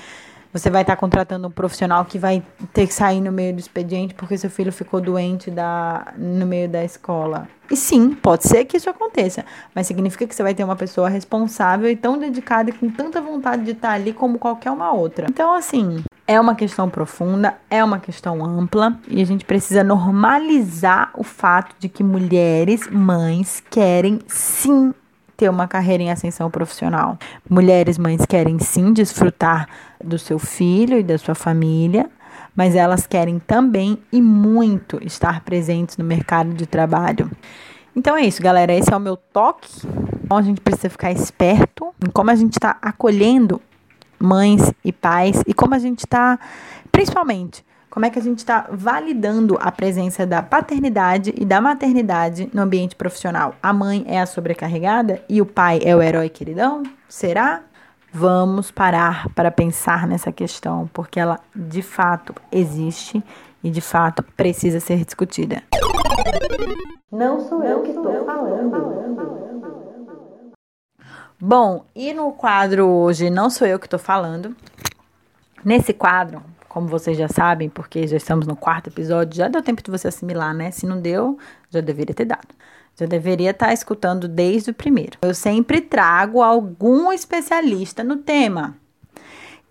você 0.53 0.69
vai 0.69 0.83
estar 0.83 0.95
contratando 0.95 1.47
um 1.47 1.51
profissional 1.51 2.05
que 2.05 2.19
vai 2.19 2.43
ter 2.71 2.85
que 2.85 2.93
sair 2.93 3.19
no 3.19 3.31
meio 3.31 3.53
do 3.53 3.59
expediente 3.59 4.13
porque 4.13 4.37
seu 4.37 4.49
filho 4.49 4.71
ficou 4.71 5.01
doente 5.01 5.49
da, 5.49 6.13
no 6.15 6.45
meio 6.45 6.69
da 6.69 6.83
escola. 6.83 7.47
E 7.71 7.75
sim, 7.75 8.13
pode 8.13 8.47
ser 8.47 8.65
que 8.65 8.77
isso 8.77 8.89
aconteça, 8.89 9.43
mas 9.73 9.87
significa 9.87 10.27
que 10.27 10.35
você 10.35 10.43
vai 10.43 10.53
ter 10.53 10.63
uma 10.63 10.75
pessoa 10.75 11.09
responsável 11.09 11.89
e 11.89 11.95
tão 11.95 12.19
dedicada 12.19 12.69
e 12.69 12.73
com 12.73 12.89
tanta 12.89 13.19
vontade 13.19 13.63
de 13.63 13.71
estar 13.71 13.91
ali 13.91 14.13
como 14.13 14.37
qualquer 14.37 14.69
uma 14.69 14.91
outra. 14.91 15.25
Então, 15.27 15.53
assim, 15.55 16.03
é 16.27 16.39
uma 16.39 16.55
questão 16.55 16.89
profunda, 16.89 17.55
é 17.69 17.83
uma 17.83 17.99
questão 17.99 18.45
ampla 18.45 18.97
e 19.07 19.21
a 19.21 19.25
gente 19.25 19.45
precisa 19.45 19.83
normalizar 19.83 21.11
o 21.15 21.23
fato 21.23 21.75
de 21.79 21.89
que 21.89 22.03
mulheres, 22.03 22.87
mães, 22.91 23.63
querem 23.69 24.19
sim 24.27 24.93
ter 25.35 25.49
uma 25.49 25.67
carreira 25.67 26.03
em 26.03 26.11
ascensão 26.11 26.49
profissional. 26.49 27.17
Mulheres 27.49 27.97
mães 27.97 28.25
querem 28.25 28.59
sim 28.59 28.93
desfrutar 28.93 29.67
do 30.03 30.17
seu 30.17 30.37
filho 30.37 30.99
e 30.99 31.03
da 31.03 31.17
sua 31.17 31.35
família, 31.35 32.09
mas 32.55 32.75
elas 32.75 33.07
querem 33.07 33.39
também 33.39 33.97
e 34.11 34.21
muito 34.21 34.99
estar 35.03 35.41
presentes 35.41 35.97
no 35.97 36.03
mercado 36.03 36.53
de 36.53 36.65
trabalho. 36.65 37.29
Então 37.95 38.15
é 38.15 38.21
isso, 38.23 38.41
galera. 38.41 38.73
Esse 38.73 38.93
é 38.93 38.97
o 38.97 38.99
meu 38.99 39.15
toque. 39.15 39.69
Então 40.23 40.37
a 40.37 40.41
gente 40.41 40.61
precisa 40.61 40.89
ficar 40.89 41.11
esperto 41.11 41.93
em 42.05 42.09
como 42.09 42.31
a 42.31 42.35
gente 42.35 42.53
está 42.53 42.77
acolhendo 42.81 43.61
mães 44.19 44.73
e 44.83 44.91
pais 44.91 45.43
e 45.45 45.53
como 45.53 45.75
a 45.75 45.79
gente 45.79 45.99
está, 45.99 46.39
principalmente, 46.91 47.63
como 47.93 48.07
é 48.07 48.09
que 48.09 48.17
a 48.17 48.21
gente 48.23 48.39
está 48.39 48.65
validando 48.71 49.55
a 49.61 49.71
presença 49.71 50.25
da 50.25 50.41
paternidade 50.41 51.31
e 51.37 51.45
da 51.45 51.61
maternidade 51.61 52.49
no 52.51 52.63
ambiente 52.63 52.95
profissional? 52.95 53.53
A 53.61 53.71
mãe 53.71 54.03
é 54.07 54.19
a 54.19 54.25
sobrecarregada 54.25 55.21
e 55.29 55.39
o 55.39 55.45
pai 55.45 55.79
é 55.83 55.95
o 55.95 56.01
herói 56.01 56.27
queridão? 56.27 56.81
Será? 57.07 57.61
Vamos 58.11 58.71
parar 58.71 59.29
para 59.35 59.51
pensar 59.51 60.07
nessa 60.07 60.31
questão, 60.31 60.89
porque 60.91 61.19
ela 61.19 61.39
de 61.55 61.83
fato 61.83 62.33
existe 62.51 63.23
e 63.63 63.69
de 63.69 63.79
fato 63.79 64.23
precisa 64.35 64.79
ser 64.79 65.05
discutida. 65.05 65.61
Não 67.11 67.47
sou 67.47 67.63
eu 67.63 67.83
que 67.83 67.91
estou 67.91 68.25
falando. 68.25 69.03
Bom, 71.39 71.85
e 71.95 72.11
no 72.11 72.31
quadro 72.31 72.87
hoje 72.87 73.29
Não 73.29 73.51
Sou 73.51 73.67
Eu 73.67 73.77
que 73.77 73.85
estou 73.85 73.99
falando. 73.99 74.55
Nesse 75.63 75.93
quadro, 75.93 76.41
como 76.73 76.87
vocês 76.87 77.15
já 77.15 77.27
sabem, 77.27 77.69
porque 77.69 78.07
já 78.07 78.17
estamos 78.17 78.47
no 78.47 78.55
quarto 78.55 78.89
episódio, 78.89 79.37
já 79.37 79.47
deu 79.47 79.61
tempo 79.61 79.83
de 79.83 79.91
você 79.91 80.07
assimilar, 80.07 80.55
né? 80.55 80.71
Se 80.71 80.87
não 80.87 80.99
deu, 80.99 81.37
já 81.69 81.81
deveria 81.81 82.15
ter 82.15 82.25
dado. 82.25 82.47
Já 82.99 83.05
deveria 83.05 83.51
estar 83.51 83.71
escutando 83.71 84.27
desde 84.27 84.71
o 84.71 84.73
primeiro. 84.73 85.19
Eu 85.21 85.35
sempre 85.35 85.81
trago 85.81 86.41
algum 86.41 87.13
especialista 87.13 88.03
no 88.03 88.17
tema. 88.17 88.75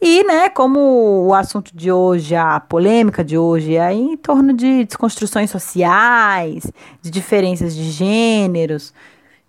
E, 0.00 0.22
né, 0.22 0.48
como 0.48 1.26
o 1.26 1.34
assunto 1.34 1.76
de 1.76 1.90
hoje, 1.90 2.36
a 2.36 2.60
polêmica 2.60 3.24
de 3.24 3.36
hoje 3.36 3.74
é 3.76 3.92
em 3.92 4.16
torno 4.16 4.52
de 4.52 4.84
desconstruções 4.84 5.50
sociais, 5.50 6.70
de 7.00 7.10
diferenças 7.10 7.74
de 7.74 7.90
gêneros, 7.90 8.94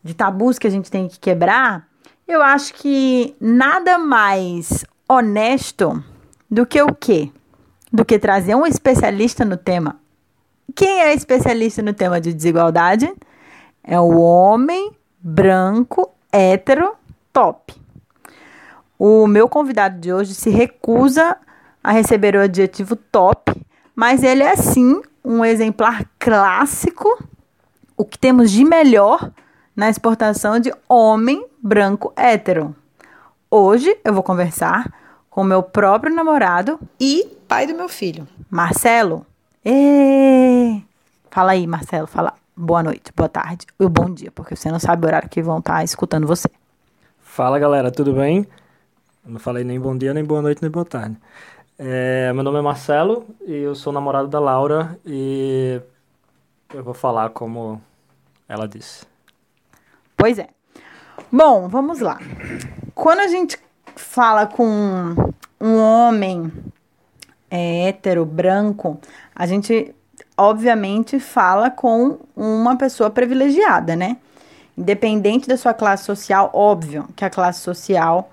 de 0.04 0.16
tabus 0.16 0.58
que 0.58 0.66
a 0.66 0.72
gente 0.72 0.89
tem 0.89 1.08
que 1.08 1.20
quebrar, 1.20 1.88
eu 2.28 2.42
acho 2.42 2.74
que 2.74 3.36
nada 3.39 4.00
mais 4.00 4.84
honesto 5.08 6.04
do 6.50 6.66
que 6.66 6.82
o 6.82 6.96
quê? 6.96 7.32
Do 7.93 8.03
que 8.03 8.17
trazer 8.17 8.56
um 8.56 8.65
especialista 8.65 9.45
no 9.45 9.56
tema. 9.56 9.99
Quem 10.75 11.01
é 11.01 11.13
especialista 11.13 11.84
no 11.84 11.93
tema 11.93 12.19
de 12.19 12.34
desigualdade? 12.34 13.13
É 13.84 13.99
o 13.99 14.17
homem 14.17 14.91
branco, 15.19 16.12
hétero, 16.32 16.95
top. 17.32 17.75
O 18.97 19.27
meu 19.27 19.47
convidado 19.47 19.99
de 19.99 20.12
hoje 20.12 20.34
se 20.34 20.49
recusa 20.49 21.38
a 21.84 21.91
receber 21.91 22.36
o 22.36 22.41
adjetivo 22.41 22.95
top, 22.95 23.53
mas 23.95 24.23
ele 24.23 24.41
é 24.41 24.56
sim 24.56 24.99
um 25.23 25.45
exemplar 25.45 26.10
clássico, 26.17 27.23
o 27.95 28.03
que 28.03 28.17
temos 28.17 28.49
de 28.49 28.65
melhor 28.65 29.32
na 29.75 29.89
exportação 29.89 30.60
de 30.60 30.73
homem 30.89 31.45
branco 31.62 32.12
hétero. 32.15 32.75
Hoje 33.51 33.95
eu 34.03 34.13
vou 34.13 34.23
conversar 34.23 34.91
com 35.34 35.43
meu 35.43 35.63
próprio 35.63 36.13
namorado 36.13 36.80
e 37.00 37.26
pai 37.48 37.65
do 37.65 37.74
meu 37.74 37.89
filho, 37.89 38.28
Marcelo. 38.52 39.26
Ê! 39.65 40.80
Fala 41.32 41.54
aí, 41.54 41.65
Marcelo, 41.65 42.06
fala 42.06 42.36
boa 42.56 42.84
noite, 42.84 43.12
boa 43.15 43.28
tarde 43.28 43.65
e 43.80 43.88
bom 43.88 44.12
dia, 44.12 44.30
porque 44.30 44.56
você 44.56 44.69
não 44.69 44.78
sabe 44.78 45.04
o 45.04 45.08
horário 45.08 45.28
que 45.28 45.41
vão 45.41 45.58
estar 45.58 45.84
escutando 45.84 46.28
você. 46.28 46.48
Fala 47.17 47.58
galera, 47.58 47.89
tudo 47.89 48.13
bem? 48.13 48.46
Não 49.26 49.39
falei 49.39 49.63
nem 49.63 49.80
bom 49.80 49.98
dia, 49.98 50.13
nem 50.13 50.24
boa 50.24 50.39
noite, 50.39 50.62
nem 50.62 50.69
boa 50.69 50.86
tarde. 50.86 51.17
É, 51.80 52.32
meu 52.32 52.43
nome 52.43 52.60
é 52.60 52.62
Marcelo 52.62 53.26
e 53.41 53.56
eu 53.56 53.74
sou 53.74 53.91
namorado 53.91 54.28
da 54.28 54.39
Laura 54.39 55.00
e 55.04 55.82
eu 56.72 56.84
vou 56.84 56.93
falar 56.93 57.32
como 57.32 57.82
ela 58.48 58.67
disse. 58.67 59.04
Pois 60.15 60.38
é. 60.38 60.48
Bom, 61.32 61.67
vamos 61.67 62.02
lá. 62.02 62.19
Quando 62.93 63.22
a 63.22 63.28
gente 63.28 63.62
fala 63.95 64.45
com 64.45 65.15
um 65.60 65.77
homem 65.77 66.51
é, 67.49 67.88
hétero, 67.88 68.25
branco, 68.25 68.99
a 69.36 69.45
gente 69.45 69.93
obviamente 70.38 71.19
fala 71.19 71.69
com 71.69 72.17
uma 72.36 72.75
pessoa 72.75 73.10
privilegiada, 73.10 73.95
né? 73.95 74.17
Independente 74.77 75.47
da 75.47 75.56
sua 75.56 75.73
classe 75.73 76.03
social, 76.03 76.49
óbvio 76.53 77.08
que 77.15 77.23
a 77.23 77.29
classe 77.29 77.62
social 77.62 78.32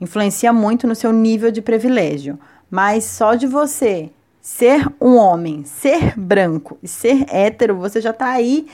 influencia 0.00 0.52
muito 0.52 0.86
no 0.86 0.94
seu 0.94 1.12
nível 1.12 1.50
de 1.50 1.60
privilégio. 1.60 2.38
Mas 2.70 3.04
só 3.04 3.34
de 3.34 3.46
você 3.46 4.10
ser 4.40 4.86
um 5.00 5.16
homem, 5.16 5.64
ser 5.64 6.18
branco 6.18 6.78
e 6.82 6.88
ser 6.88 7.26
hétero, 7.28 7.76
você 7.76 8.00
já 8.00 8.12
tá 8.12 8.30
aí 8.30 8.66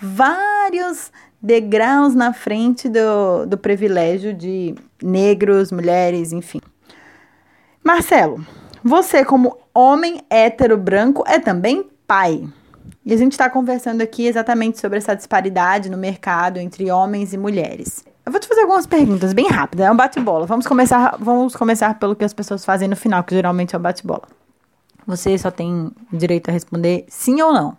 vários 0.00 1.10
degraus 1.42 2.14
na 2.14 2.32
frente 2.32 2.88
do, 2.88 3.46
do 3.46 3.56
privilégio 3.56 4.34
de 4.34 4.74
negros, 5.02 5.72
mulheres, 5.72 6.32
enfim. 6.32 6.60
Marcelo, 7.82 8.44
você, 8.84 9.24
como 9.24 9.58
homem 9.74 10.20
hétero 10.28 10.76
branco, 10.76 11.24
é 11.26 11.38
também 11.38 11.88
pai. 12.06 12.46
E 13.04 13.14
a 13.14 13.16
gente 13.16 13.32
está 13.32 13.48
conversando 13.48 14.02
aqui 14.02 14.26
exatamente 14.26 14.78
sobre 14.78 14.98
essa 14.98 15.14
disparidade 15.14 15.90
no 15.90 15.96
mercado 15.96 16.58
entre 16.58 16.90
homens 16.90 17.32
e 17.32 17.38
mulheres. 17.38 18.04
Eu 18.24 18.32
vou 18.32 18.40
te 18.40 18.46
fazer 18.46 18.60
algumas 18.60 18.86
perguntas 18.86 19.32
bem 19.32 19.48
rápidas, 19.48 19.86
é 19.86 19.90
um 19.90 19.96
bate-bola. 19.96 20.46
Vamos 20.46 20.66
começar, 20.66 21.16
vamos 21.18 21.56
começar 21.56 21.98
pelo 21.98 22.14
que 22.14 22.24
as 22.24 22.34
pessoas 22.34 22.64
fazem 22.64 22.86
no 22.86 22.96
final, 22.96 23.24
que 23.24 23.34
geralmente 23.34 23.74
é 23.74 23.78
um 23.78 23.82
bate-bola. 23.82 24.28
Você 25.06 25.36
só 25.38 25.50
tem 25.50 25.90
direito 26.12 26.50
a 26.50 26.52
responder 26.52 27.06
sim 27.08 27.40
ou 27.40 27.52
não, 27.52 27.76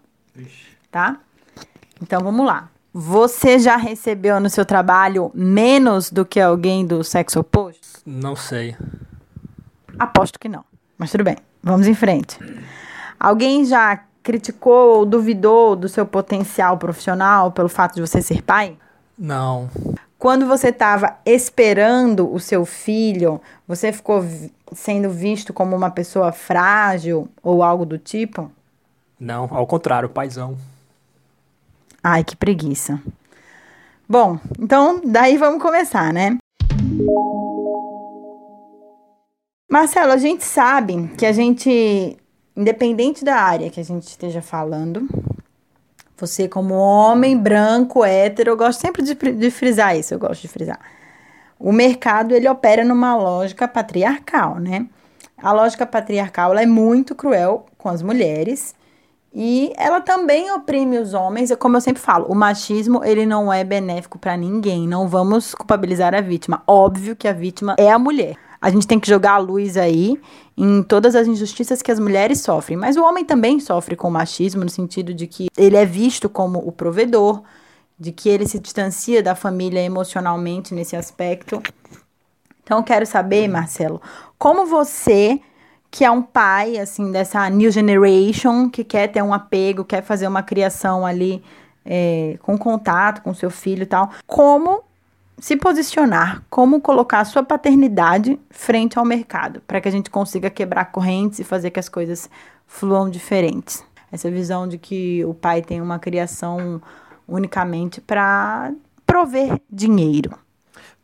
tá? 0.92 1.20
Então 2.02 2.22
vamos 2.22 2.46
lá. 2.46 2.70
Você 2.94 3.58
já 3.58 3.78
recebeu 3.78 4.40
no 4.40 4.50
seu 4.50 4.66
trabalho 4.66 5.32
menos 5.34 6.12
do 6.12 6.26
que 6.26 6.42
alguém 6.42 6.86
do 6.86 7.04
sexo 7.04 7.40
oposto? 7.40 8.02
Não 8.06 8.36
sei. 8.36 8.76
Aposto 9.98 10.38
que 10.38 10.50
não. 10.50 10.66
Mas 10.98 11.10
tudo 11.10 11.24
bem, 11.24 11.38
vamos 11.64 11.88
em 11.88 11.96
frente. 11.96 12.38
Alguém 13.18 13.64
já 13.64 14.04
criticou 14.22 14.98
ou 14.98 15.06
duvidou 15.06 15.76
do 15.76 15.88
seu 15.88 16.06
potencial 16.06 16.78
profissional 16.78 17.52
pelo 17.52 17.70
fato 17.70 17.96
de 17.96 18.02
você 18.02 18.22
ser 18.22 18.42
pai? 18.42 18.78
Não. 19.18 19.70
Quando 20.18 20.46
você 20.46 20.68
estava 20.68 21.18
esperando 21.26 22.32
o 22.32 22.40
seu 22.40 22.66
filho, 22.66 23.42
você 23.68 23.92
ficou 23.92 24.24
sendo 24.74 25.10
visto 25.10 25.54
como 25.54 25.76
uma 25.76 25.90
pessoa 25.90 26.32
frágil 26.32 27.28
ou 27.42 27.64
algo 27.64 27.86
do 27.86 27.98
tipo? 27.98 28.52
Não, 29.20 29.48
ao 29.52 29.66
contrário, 29.66 30.10
paizão. 30.10 30.58
Ai, 32.04 32.24
que 32.24 32.36
preguiça. 32.36 33.00
Bom, 34.10 34.40
então 34.60 35.02
daí 35.06 35.38
vamos 35.38 35.62
começar, 35.62 36.12
né? 36.12 36.38
Marcelo, 39.70 40.12
a 40.12 40.18
gente 40.18 40.44
sabe 40.44 41.10
que 41.18 41.26
a 41.26 41.32
gente, 41.32 42.18
independente 42.58 43.24
da 43.24 43.36
área 43.36 43.70
que 43.70 43.80
a 43.80 43.84
gente 43.84 44.08
esteja 44.08 44.42
falando, 44.42 45.08
você 46.18 46.48
como 46.48 46.74
homem 46.74 47.38
branco, 47.38 48.04
hétero, 48.04 48.52
eu 48.52 48.58
gosto 48.58 48.82
sempre 48.82 49.02
de, 49.02 49.14
de 49.14 49.52
frisar 49.52 49.98
isso, 49.98 50.14
eu 50.14 50.20
gosto 50.20 50.42
de 50.42 50.48
frisar. 50.48 50.80
O 51.60 51.72
mercado, 51.72 52.36
ele 52.36 52.50
opera 52.50 52.84
numa 52.84 53.16
lógica 53.16 53.68
patriarcal, 53.68 54.60
né? 54.60 54.88
A 55.38 55.54
lógica 55.54 55.86
patriarcal, 55.86 56.58
é 56.58 56.66
muito 56.66 57.16
cruel 57.16 57.66
com 57.78 57.88
as 57.88 58.02
mulheres 58.02 58.76
e 59.34 59.72
ela 59.78 60.02
também 60.02 60.52
oprime 60.52 60.98
os 60.98 61.14
homens, 61.14 61.54
como 61.58 61.78
eu 61.78 61.82
sempre 61.82 62.02
falo, 62.02 62.26
o 62.26 62.36
machismo 62.36 63.04
ele 63.04 63.26
não 63.26 63.52
é 63.52 63.64
benéfico 63.64 64.20
para 64.20 64.36
ninguém. 64.36 64.88
Não 64.88 65.08
vamos 65.08 65.56
culpabilizar 65.56 66.14
a 66.14 66.20
vítima. 66.20 66.62
Óbvio 66.68 67.16
que 67.16 67.28
a 67.28 67.34
vítima 67.34 67.76
é 67.78 67.90
a 67.90 67.98
mulher. 67.98 68.36
A 68.62 68.70
gente 68.70 68.86
tem 68.86 69.00
que 69.00 69.10
jogar 69.10 69.34
a 69.34 69.38
luz 69.38 69.78
aí 69.78 70.20
em 70.56 70.84
todas 70.84 71.16
as 71.16 71.28
injustiças 71.28 71.82
que 71.82 71.92
as 71.92 72.00
mulheres 72.00 72.42
sofrem, 72.42 72.78
mas 72.78 72.98
o 72.98 73.04
homem 73.04 73.24
também 73.24 73.60
sofre 73.60 73.96
com 73.96 74.10
o 74.10 74.12
machismo 74.12 74.64
no 74.64 74.70
sentido 74.70 75.14
de 75.14 75.26
que 75.26 75.48
ele 75.58 75.78
é 75.78 75.86
visto 75.86 76.30
como 76.30 76.60
o 76.60 76.72
provedor, 76.72 77.42
de 77.98 78.12
que 78.12 78.28
ele 78.30 78.46
se 78.46 78.60
distancia 78.60 79.24
da 79.24 79.34
família 79.34 79.82
emocionalmente 79.82 80.76
nesse 80.76 80.96
aspecto. 80.96 81.62
Então, 82.64 82.84
quero 82.84 83.06
saber, 83.06 83.48
Marcelo, 83.48 84.02
como 84.38 84.66
você, 84.66 85.40
que 85.92 86.06
é 86.06 86.10
um 86.10 86.22
pai, 86.22 86.78
assim, 86.78 87.12
dessa 87.12 87.50
new 87.50 87.70
generation, 87.70 88.70
que 88.70 88.82
quer 88.84 89.10
ter 89.10 89.22
um 89.22 89.34
apego, 89.34 89.84
quer 89.84 90.02
fazer 90.02 90.26
uma 90.26 90.42
criação 90.42 91.06
ali 91.06 91.44
é, 91.86 92.38
com 92.42 92.58
contato 92.58 93.22
com 93.22 93.34
seu 93.34 93.50
filho 93.50 93.84
e 93.84 93.86
tal, 93.86 94.10
como 94.26 94.84
se 95.38 95.58
posicionar, 95.58 96.44
como 96.50 96.80
colocar 96.80 97.20
a 97.20 97.26
sua 97.26 97.44
paternidade 97.44 98.40
frente 98.50 98.98
ao 98.98 99.04
mercado, 99.04 99.62
para 99.68 99.82
que 99.82 99.88
a 99.88 99.92
gente 99.92 100.10
consiga 100.10 100.50
quebrar 100.50 100.86
correntes 100.86 101.40
e 101.40 101.44
fazer 101.44 101.72
que 101.72 101.80
as 101.80 101.90
coisas 101.90 102.30
fluam 102.68 103.10
diferentes. 103.10 103.84
Essa 104.12 104.30
visão 104.30 104.68
de 104.68 104.78
que 104.78 105.26
o 105.26 105.34
pai 105.34 105.62
tem 105.62 105.82
uma 105.82 105.98
criação 105.98 106.82
unicamente 107.28 108.00
para 108.00 108.72
prover 109.06 109.60
dinheiro. 109.70 110.38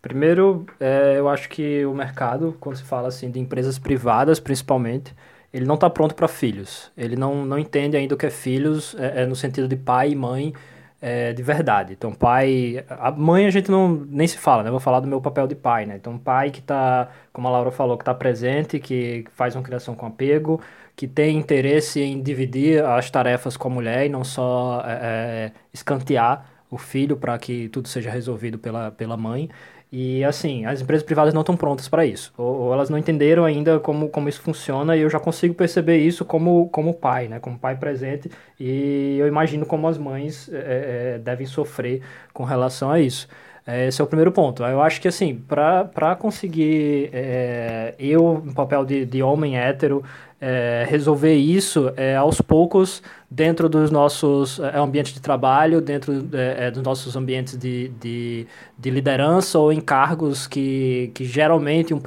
Primeiro, 0.07 0.65
é, 0.79 1.15
eu 1.17 1.27
acho 1.27 1.49
que 1.49 1.85
o 1.85 1.93
mercado, 1.93 2.55
quando 2.61 2.77
se 2.77 2.83
fala 2.83 3.09
assim 3.09 3.29
de 3.29 3.41
empresas 3.41 3.77
privadas, 3.77 4.39
principalmente, 4.39 5.13
ele 5.53 5.65
não 5.65 5.75
está 5.75 5.89
pronto 5.89 6.15
para 6.15 6.29
filhos. 6.29 6.89
Ele 6.97 7.17
não, 7.17 7.45
não 7.45 7.59
entende 7.59 7.97
ainda 7.97 8.15
o 8.15 8.17
que 8.17 8.25
é 8.25 8.29
filhos 8.29 8.95
é, 8.97 9.23
é 9.23 9.25
no 9.25 9.35
sentido 9.35 9.67
de 9.67 9.75
pai 9.75 10.11
e 10.11 10.15
mãe 10.15 10.53
é, 11.01 11.33
de 11.33 11.43
verdade. 11.43 11.91
Então, 11.91 12.13
pai... 12.13 12.85
A 12.89 13.11
mãe 13.11 13.47
a 13.47 13.49
gente 13.49 13.69
não 13.69 13.89
nem 14.09 14.25
se 14.25 14.37
fala, 14.37 14.63
né? 14.63 14.69
Eu 14.69 14.71
vou 14.71 14.79
falar 14.79 15.01
do 15.01 15.07
meu 15.07 15.19
papel 15.19 15.45
de 15.45 15.55
pai, 15.55 15.85
né? 15.85 15.97
Então, 15.97 16.17
pai 16.17 16.51
que 16.51 16.59
está, 16.59 17.09
como 17.33 17.49
a 17.49 17.51
Laura 17.51 17.71
falou, 17.71 17.97
que 17.97 18.03
está 18.03 18.13
presente, 18.13 18.79
que 18.79 19.25
faz 19.33 19.57
uma 19.57 19.63
criação 19.63 19.93
com 19.93 20.05
apego, 20.05 20.61
que 20.95 21.05
tem 21.05 21.37
interesse 21.37 21.99
em 22.01 22.21
dividir 22.21 22.81
as 22.85 23.11
tarefas 23.11 23.57
com 23.57 23.67
a 23.67 23.71
mulher 23.71 24.05
e 24.05 24.09
não 24.09 24.23
só 24.23 24.81
é, 24.85 24.93
é, 24.93 25.51
escantear 25.73 26.45
o 26.69 26.77
filho 26.77 27.17
para 27.17 27.37
que 27.37 27.69
tudo 27.69 27.87
seja 27.89 28.09
resolvido 28.09 28.57
pela, 28.57 28.89
pela 28.91 29.17
mãe. 29.17 29.49
E 29.91 30.23
assim, 30.25 30.65
as 30.65 30.81
empresas 30.81 31.03
privadas 31.05 31.33
não 31.33 31.41
estão 31.41 31.55
prontas 31.55 31.87
para 31.87 32.05
isso. 32.05 32.33
Ou, 32.37 32.45
ou, 32.63 32.73
elas 32.73 32.89
não 32.89 32.97
entenderam 32.97 33.45
ainda 33.45 33.79
como, 33.79 34.09
como 34.09 34.27
isso 34.27 34.41
funciona 34.41 34.97
e 34.97 35.01
eu 35.01 35.09
já 35.09 35.19
consigo 35.19 35.53
perceber 35.53 35.97
isso 35.97 36.25
como, 36.25 36.67
como 36.69 36.93
pai, 36.93 37.27
né? 37.29 37.39
Como 37.39 37.57
pai 37.57 37.77
presente. 37.77 38.29
E 38.59 39.17
eu 39.17 39.27
imagino 39.27 39.65
como 39.65 39.87
as 39.87 39.97
mães 39.97 40.49
é, 40.51 41.15
é, 41.15 41.19
devem 41.19 41.47
sofrer 41.47 42.01
com 42.33 42.43
relação 42.43 42.91
a 42.91 42.99
isso. 42.99 43.27
Esse 43.67 44.01
é 44.01 44.03
o 44.03 44.07
primeiro 44.07 44.31
ponto. 44.31 44.63
Eu 44.63 44.81
acho 44.81 45.01
que, 45.01 45.07
assim, 45.07 45.35
para 45.35 46.15
conseguir 46.17 47.09
é, 47.11 47.93
eu, 47.99 48.41
no 48.45 48.53
papel 48.53 48.85
de, 48.85 49.05
de 49.05 49.21
homem 49.21 49.57
hétero, 49.57 50.03
é, 50.39 50.85
resolver 50.87 51.33
isso 51.33 51.91
é, 51.97 52.15
aos 52.15 52.39
poucos 52.41 53.01
dentro 53.29 53.67
dos 53.67 53.89
nossos 53.89 54.59
é, 54.59 54.77
ambientes 54.77 55.11
de 55.13 55.19
trabalho, 55.19 55.81
dentro 55.81 56.13
é, 56.33 56.69
dos 56.69 56.83
nossos 56.83 57.15
ambientes 57.15 57.57
de, 57.57 57.89
de, 57.99 58.47
de, 58.77 58.89
liderança 58.89 59.57
ou 59.57 59.73
em 59.73 59.81
cargos 59.81 60.45
que, 60.45 61.11
que 61.15 61.25
geralmente 61.25 61.93
um 61.93 61.99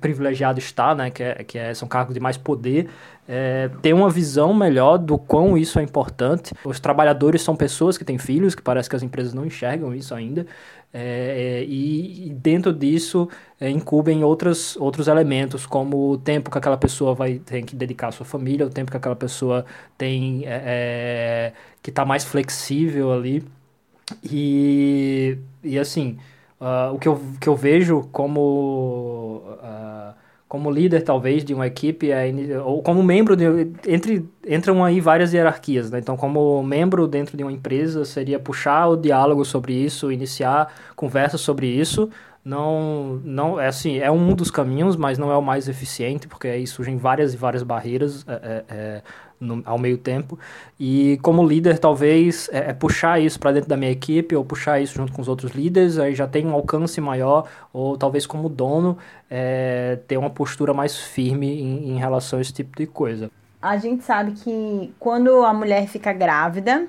privilegiado 0.00 0.58
está, 0.58 0.94
né, 0.94 1.10
que, 1.10 1.22
é, 1.22 1.34
que 1.44 1.58
é, 1.58 1.74
são 1.74 1.86
cargos 1.86 2.14
de 2.14 2.20
mais 2.20 2.38
poder, 2.38 2.88
é, 3.28 3.70
ter 3.82 3.92
uma 3.92 4.08
visão 4.08 4.52
melhor 4.52 4.96
do 4.96 5.16
quão 5.18 5.56
isso 5.56 5.78
é 5.78 5.82
importante. 5.82 6.52
Os 6.64 6.80
trabalhadores 6.80 7.42
são 7.42 7.54
pessoas 7.54 7.96
que 7.96 8.04
têm 8.04 8.18
filhos, 8.18 8.54
que 8.54 8.62
parece 8.62 8.88
que 8.90 8.96
as 8.96 9.02
empresas 9.02 9.32
não 9.32 9.44
enxergam 9.44 9.94
isso 9.94 10.14
ainda. 10.14 10.46
É, 10.92 11.64
e, 11.68 12.28
e, 12.28 12.30
dentro 12.34 12.72
disso 12.72 13.28
é, 13.60 13.70
incumbem 13.70 14.24
outros, 14.24 14.76
outros 14.76 15.06
elementos, 15.06 15.64
como 15.64 16.10
o 16.10 16.18
tempo 16.18 16.50
que 16.50 16.58
aquela 16.58 16.76
pessoa 16.76 17.14
vai 17.14 17.38
ter 17.38 17.62
que 17.62 17.76
dedicar 17.76 18.08
à 18.08 18.12
sua 18.12 18.26
família, 18.26 18.66
o 18.66 18.70
tempo 18.70 18.90
que 18.90 18.96
aquela 18.96 19.14
pessoa 19.16 19.64
tem 19.96 20.42
é, 20.46 21.52
que 21.82 21.90
está 21.90 22.04
mais 22.04 22.24
flexível 22.24 23.12
ali. 23.12 23.44
E, 24.24 25.38
e 25.62 25.78
assim, 25.78 26.18
uh, 26.60 26.94
o 26.94 26.98
que 26.98 27.08
eu, 27.08 27.20
que 27.40 27.48
eu 27.48 27.56
vejo 27.56 28.08
como. 28.12 29.42
Uh, 29.62 30.14
como 30.50 30.68
líder, 30.68 31.04
talvez, 31.04 31.44
de 31.44 31.54
uma 31.54 31.68
equipe, 31.68 32.10
é, 32.10 32.28
ou 32.64 32.82
como 32.82 33.04
membro, 33.04 33.36
de, 33.36 33.44
entre, 33.86 34.28
entram 34.44 34.84
aí 34.84 35.00
várias 35.00 35.32
hierarquias, 35.32 35.92
né? 35.92 36.00
Então, 36.00 36.16
como 36.16 36.60
membro 36.60 37.06
dentro 37.06 37.36
de 37.36 37.44
uma 37.44 37.52
empresa, 37.52 38.04
seria 38.04 38.36
puxar 38.36 38.88
o 38.88 38.96
diálogo 38.96 39.44
sobre 39.44 39.72
isso, 39.72 40.10
iniciar 40.10 40.74
conversas 40.96 41.40
sobre 41.40 41.68
isso. 41.68 42.10
Não, 42.44 43.20
não 43.22 43.60
é 43.60 43.68
assim, 43.68 43.98
é 43.98 44.10
um 44.10 44.34
dos 44.34 44.50
caminhos, 44.50 44.96
mas 44.96 45.18
não 45.18 45.30
é 45.30 45.36
o 45.36 45.42
mais 45.42 45.68
eficiente, 45.68 46.26
porque 46.26 46.48
aí 46.48 46.66
surgem 46.66 46.96
várias 46.96 47.32
e 47.32 47.36
várias 47.36 47.62
barreiras 47.62 48.24
é, 48.26 48.64
é, 48.68 49.02
no, 49.40 49.62
ao 49.64 49.78
meio 49.78 49.96
tempo. 49.96 50.38
E 50.78 51.18
como 51.22 51.44
líder, 51.46 51.78
talvez 51.78 52.48
é, 52.52 52.70
é 52.70 52.72
puxar 52.74 53.18
isso 53.20 53.40
para 53.40 53.52
dentro 53.52 53.68
da 53.68 53.76
minha 53.76 53.90
equipe, 53.90 54.36
ou 54.36 54.44
puxar 54.44 54.80
isso 54.80 54.94
junto 54.94 55.12
com 55.12 55.22
os 55.22 55.28
outros 55.28 55.52
líderes, 55.52 55.98
aí 55.98 56.14
já 56.14 56.28
tem 56.28 56.46
um 56.46 56.52
alcance 56.52 57.00
maior, 57.00 57.48
ou 57.72 57.96
talvez 57.96 58.26
como 58.26 58.48
dono, 58.48 58.98
é, 59.30 59.98
ter 60.06 60.18
uma 60.18 60.30
postura 60.30 60.74
mais 60.74 60.96
firme 60.96 61.60
em, 61.60 61.90
em 61.90 61.98
relação 61.98 62.38
a 62.38 62.42
esse 62.42 62.52
tipo 62.52 62.76
de 62.76 62.86
coisa. 62.86 63.30
A 63.62 63.76
gente 63.76 64.04
sabe 64.04 64.32
que 64.32 64.92
quando 64.98 65.44
a 65.44 65.52
mulher 65.52 65.86
fica 65.86 66.12
grávida, 66.12 66.86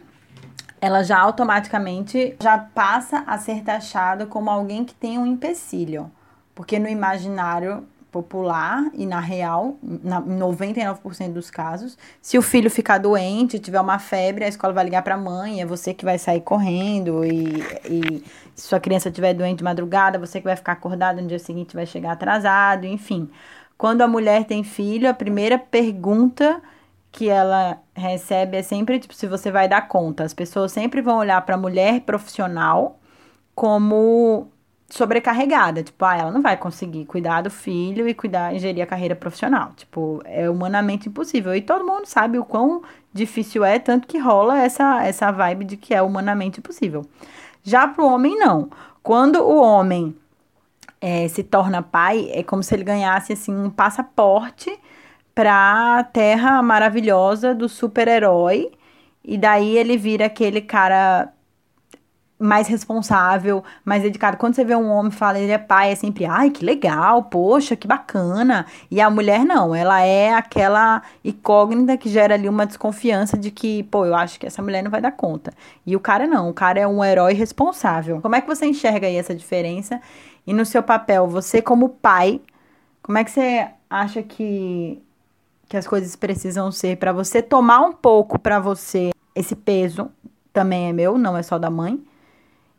ela 0.80 1.04
já 1.04 1.20
automaticamente 1.20 2.36
já 2.42 2.58
passa 2.58 3.24
a 3.28 3.38
ser 3.38 3.62
taxada 3.64 4.26
como 4.26 4.50
alguém 4.50 4.84
que 4.84 4.94
tem 4.94 5.18
um 5.18 5.26
empecilho. 5.26 6.10
Porque 6.56 6.80
no 6.80 6.88
imaginário 6.88 7.86
popular 8.12 8.92
e 8.94 9.06
na 9.06 9.20
real, 9.20 9.78
na, 9.82 10.20
em 10.20 10.38
99% 10.38 11.32
dos 11.32 11.50
casos, 11.50 11.98
se 12.22 12.38
o 12.38 12.42
filho 12.42 12.70
ficar 12.70 12.98
doente, 12.98 13.58
tiver 13.58 13.80
uma 13.80 13.98
febre, 14.00 14.44
a 14.44 14.48
escola 14.50 14.74
vai 14.74 14.84
ligar 14.84 15.02
para 15.02 15.16
a 15.16 15.18
mãe, 15.18 15.62
é 15.62 15.66
você 15.66 15.94
que 15.94 16.04
vai 16.04 16.18
sair 16.18 16.42
correndo 16.42 17.24
e, 17.24 17.62
e 17.86 18.24
se 18.54 18.68
sua 18.68 18.80
criança 18.80 19.08
estiver 19.08 19.34
doente 19.34 19.60
de 19.60 19.64
madrugada, 19.64 20.20
você 20.20 20.40
que 20.40 20.46
vai 20.46 20.56
ficar 20.58 20.74
acordado 20.74 21.22
no 21.22 21.28
dia 21.28 21.40
seguinte 21.40 21.74
vai 21.74 21.86
chegar 21.86 22.12
atrasado, 22.12 22.86
enfim. 22.86 23.30
Quando 23.78 24.02
a 24.02 24.08
mulher 24.08 24.44
tem 24.44 24.64
filho, 24.64 25.10
a 25.10 25.14
primeira 25.14 25.58
pergunta 25.58 26.62
que 27.12 27.30
ela 27.30 27.80
recebe 27.94 28.58
é 28.58 28.62
sempre 28.62 29.00
tipo 29.00 29.14
se 29.14 29.26
você 29.26 29.50
vai 29.50 29.68
dar 29.68 29.88
conta. 29.88 30.24
As 30.24 30.34
pessoas 30.34 30.72
sempre 30.72 31.02
vão 31.02 31.18
olhar 31.18 31.42
para 31.46 31.56
a 31.56 31.58
mulher 31.58 32.02
profissional 32.02 33.00
como 33.56 34.50
sobrecarregada. 34.92 35.84
Tipo, 35.84 36.06
ah, 36.06 36.18
ela 36.18 36.32
não 36.32 36.42
vai 36.42 36.58
conseguir 36.58 37.06
cuidar 37.06 37.42
do 37.42 37.50
filho 37.50 38.08
e 38.08 38.14
cuidar 38.14 38.54
gerir 38.56 38.84
a 38.84 38.88
carreira 38.88 39.16
profissional. 39.16 39.72
Tipo, 39.76 40.22
é 40.26 40.50
humanamente 40.50 41.10
impossível. 41.10 41.56
E 41.56 41.62
todo 41.62 41.86
mundo 41.86 42.06
sabe 42.06 42.38
o 42.38 42.46
quão 42.46 42.84
difícil 43.14 43.64
é, 43.64 43.80
tanto 43.80 44.08
que 44.08 44.18
rola 44.18 44.60
essa, 44.60 45.04
essa 45.04 45.32
vibe 45.32 45.66
de 45.66 45.78
que 45.78 45.94
é 45.94 46.02
humanamente 46.02 46.60
impossível. 46.60 47.06
Já 47.64 47.88
pro 47.88 48.06
homem, 48.06 48.38
não. 48.38 48.70
Quando 49.02 49.38
o 49.38 49.62
homem 49.62 50.16
é, 51.00 51.28
se 51.28 51.44
torna 51.44 51.82
pai, 51.82 52.30
é 52.34 52.44
como 52.44 52.62
se 52.62 52.74
ele 52.76 52.84
ganhasse 52.84 53.34
assim 53.34 53.56
um 53.56 53.70
passaporte 53.70 54.78
para 55.34 56.00
a 56.00 56.04
terra 56.04 56.62
maravilhosa 56.62 57.56
do 57.56 57.68
super-herói. 57.70 58.72
E 59.24 59.38
daí 59.38 59.78
ele 59.78 59.98
vira 59.98 60.26
aquele 60.26 60.62
cara 60.62 61.32
mais 62.42 62.68
responsável, 62.68 63.64
mais 63.86 64.02
dedicado. 64.02 64.36
Quando 64.36 64.56
você 64.56 64.66
vê 64.66 64.76
um 64.76 64.90
homem 64.90 65.12
fala 65.12 65.40
ele 65.40 65.52
é 65.52 65.58
pai, 65.60 65.92
é 65.92 65.96
sempre, 65.96 66.26
ai, 66.26 66.50
que 66.50 66.66
legal, 66.66 67.24
poxa, 67.24 67.76
que 67.76 67.88
bacana. 67.88 68.66
E 68.90 69.00
a 69.00 69.10
mulher 69.10 69.46
não, 69.46 69.76
ela 69.76 70.02
é 70.02 70.34
aquela 70.34 71.04
incógnita 71.24 71.96
que 71.96 72.10
gera 72.10 72.34
ali 72.34 72.50
uma 72.50 72.66
desconfiança 72.66 73.38
de 73.38 73.52
que, 73.52 73.84
pô, 73.84 74.06
eu 74.06 74.16
acho 74.16 74.40
que 74.40 74.48
essa 74.48 74.62
mulher 74.62 74.84
não 74.84 74.90
vai 74.90 75.02
dar 75.02 75.12
conta. 75.12 75.54
E 75.86 75.96
o 75.96 76.00
cara 76.00 76.26
não, 76.26 76.50
o 76.50 76.54
cara 76.54 76.80
é 76.80 76.88
um 76.88 77.04
herói 77.04 77.34
responsável. 77.34 78.20
Como 78.22 78.36
é 78.36 78.42
que 78.42 78.48
você 78.48 78.66
enxerga 78.66 79.06
aí 79.06 79.16
essa 79.16 79.36
diferença? 79.36 80.02
E 80.46 80.54
no 80.54 80.66
seu 80.66 80.82
papel, 80.82 81.28
você 81.28 81.62
como 81.62 81.90
pai, 81.90 82.42
como 83.04 83.20
é 83.20 83.24
que 83.24 83.32
você 83.32 83.68
acha 83.90 84.24
que 84.24 85.02
que 85.70 85.78
as 85.78 85.88
coisas 85.88 86.18
precisam 86.18 86.70
ser 86.70 86.98
para 86.98 87.14
você 87.14 87.42
tomar 87.42 87.80
um 87.80 87.94
pouco 87.94 88.38
para 88.38 88.60
você 88.60 89.12
esse 89.34 89.56
peso 89.56 90.12
também 90.52 90.90
é 90.90 90.94
meu, 90.94 91.18
não 91.18 91.38
é 91.38 91.42
só 91.44 91.58
da 91.58 91.70
mãe 91.70 91.98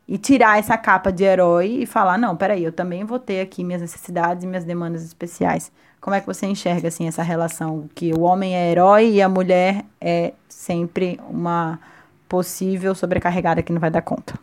e 0.07 0.17
tirar 0.17 0.59
essa 0.59 0.77
capa 0.77 1.11
de 1.11 1.23
herói 1.23 1.83
e 1.83 1.85
falar, 1.85 2.17
não, 2.17 2.35
peraí, 2.35 2.63
eu 2.63 2.71
também 2.71 3.03
vou 3.03 3.19
ter 3.19 3.41
aqui 3.41 3.63
minhas 3.63 3.81
necessidades 3.81 4.43
e 4.43 4.47
minhas 4.47 4.65
demandas 4.65 5.03
especiais. 5.03 5.71
Como 6.01 6.15
é 6.15 6.19
que 6.19 6.27
você 6.27 6.45
enxerga, 6.45 6.89
assim, 6.89 7.07
essa 7.07 7.23
relação 7.23 7.89
que 7.95 8.13
o 8.13 8.21
homem 8.21 8.55
é 8.55 8.71
herói 8.71 9.11
e 9.11 9.21
a 9.21 9.29
mulher 9.29 9.85
é 10.01 10.33
sempre 10.49 11.19
uma 11.29 11.79
possível 12.27 12.93
sobrecarregada 12.93 13.63
que 13.63 13.71
não 13.71 13.79
vai 13.79 13.89
dar 13.89 14.01
conta? 14.01 14.37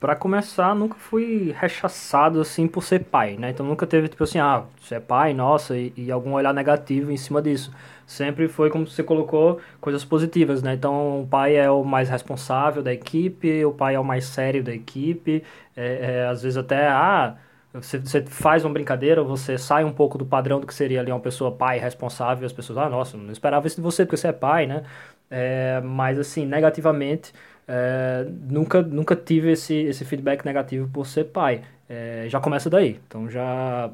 Para 0.00 0.14
começar, 0.14 0.74
nunca 0.74 0.96
fui 0.96 1.54
rechaçado 1.58 2.40
assim 2.40 2.68
por 2.68 2.82
ser 2.82 3.04
pai, 3.04 3.36
né? 3.38 3.50
Então 3.50 3.64
nunca 3.64 3.86
teve 3.86 4.08
tipo 4.08 4.22
assim, 4.24 4.38
ah, 4.38 4.64
você 4.78 4.96
é 4.96 5.00
pai, 5.00 5.32
nossa, 5.32 5.76
e, 5.78 5.94
e, 5.96 6.10
algum 6.12 6.32
olhar 6.34 6.52
negativo 6.52 7.10
em 7.10 7.16
cima 7.16 7.40
disso. 7.40 7.72
Sempre 8.06 8.48
foi 8.48 8.68
como 8.68 8.86
você 8.86 9.02
colocou 9.02 9.60
coisas 9.80 10.04
positivas, 10.04 10.62
né? 10.62 10.74
Então 10.74 11.22
o 11.22 11.26
pai 11.26 11.56
é 11.56 11.70
o 11.70 11.82
mais 11.84 12.10
responsável 12.10 12.82
da 12.82 12.92
equipe, 12.92 13.64
o 13.64 13.72
pai 13.72 13.94
é 13.94 14.00
o 14.00 14.04
mais 14.04 14.26
sério 14.26 14.62
da 14.62 14.74
equipe, 14.74 15.42
é, 15.74 16.18
é, 16.24 16.26
às 16.26 16.42
vezes 16.42 16.58
até, 16.58 16.86
ah, 16.88 17.36
você, 17.72 17.98
você, 17.98 18.22
faz 18.26 18.64
uma 18.64 18.72
brincadeira, 18.72 19.22
você 19.22 19.56
sai 19.58 19.84
um 19.84 19.92
pouco 19.92 20.18
do 20.18 20.26
padrão 20.26 20.60
do 20.60 20.66
que 20.66 20.74
seria 20.74 21.00
ali 21.00 21.10
uma 21.10 21.20
pessoa 21.20 21.50
pai 21.50 21.78
responsável, 21.78 22.44
as 22.46 22.52
pessoas, 22.52 22.78
ah, 22.78 22.88
nossa, 22.90 23.16
não 23.16 23.32
esperava 23.32 23.66
isso 23.66 23.76
de 23.76 23.82
você 23.82 24.04
porque 24.04 24.16
você 24.18 24.28
é 24.28 24.32
pai, 24.32 24.66
né? 24.66 24.84
É, 25.30 25.80
mas 25.82 26.18
assim, 26.18 26.46
negativamente 26.46 27.32
é, 27.68 28.24
nunca, 28.50 28.82
nunca 28.82 29.16
tive 29.16 29.52
esse, 29.52 29.74
esse 29.74 30.04
feedback 30.04 30.44
negativo 30.44 30.88
por 30.90 31.06
ser 31.06 31.24
pai. 31.24 31.62
É, 31.88 32.26
já 32.28 32.40
começa 32.40 32.70
daí. 32.70 33.00
Então 33.06 33.28
já, 33.30 33.90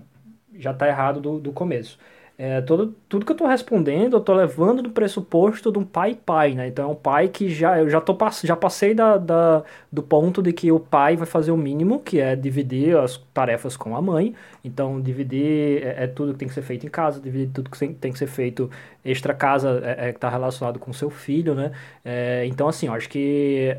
já 0.54 0.74
tá 0.74 0.88
errado 0.88 1.20
do, 1.20 1.40
do 1.40 1.52
começo. 1.52 1.98
É, 2.42 2.62
todo, 2.62 2.96
tudo 3.06 3.26
que 3.26 3.32
eu 3.32 3.34
estou 3.34 3.46
respondendo, 3.46 4.14
eu 4.14 4.18
estou 4.18 4.34
levando 4.34 4.80
do 4.82 4.88
pressuposto 4.88 5.70
de 5.70 5.78
um 5.78 5.84
pai 5.84 6.14
pai, 6.14 6.54
né? 6.54 6.68
Então 6.68 6.88
é 6.88 6.88
um 6.90 6.94
pai 6.94 7.28
que 7.28 7.50
já 7.50 7.78
eu 7.78 7.90
já 7.90 8.00
tô 8.00 8.16
já 8.42 8.56
passei 8.56 8.94
da, 8.94 9.18
da, 9.18 9.62
do 9.92 10.02
ponto 10.02 10.42
de 10.42 10.50
que 10.50 10.72
o 10.72 10.80
pai 10.80 11.16
vai 11.16 11.26
fazer 11.26 11.50
o 11.50 11.56
mínimo, 11.58 12.00
que 12.00 12.18
é 12.18 12.34
dividir 12.34 12.96
as 12.96 13.18
tarefas 13.34 13.76
com 13.76 13.94
a 13.94 14.00
mãe. 14.00 14.34
Então 14.64 15.02
dividir 15.02 15.82
é, 15.84 16.04
é 16.04 16.06
tudo 16.06 16.32
que 16.32 16.38
tem 16.38 16.48
que 16.48 16.54
ser 16.54 16.62
feito 16.62 16.86
em 16.86 16.88
casa, 16.88 17.20
dividir 17.20 17.50
tudo 17.52 17.68
que 17.68 17.78
tem, 17.78 18.10
que 18.10 18.18
ser 18.18 18.26
feito 18.26 18.70
extra 19.04 19.34
casa 19.34 19.78
é, 19.84 20.08
é 20.08 20.12
que 20.12 20.16
está 20.16 20.30
relacionado 20.30 20.78
com 20.78 20.92
o 20.92 20.94
seu 20.94 21.10
filho, 21.10 21.54
né? 21.54 21.72
É, 22.02 22.46
então 22.46 22.68
assim, 22.68 22.86
eu 22.86 22.94
acho 22.94 23.10
que 23.10 23.76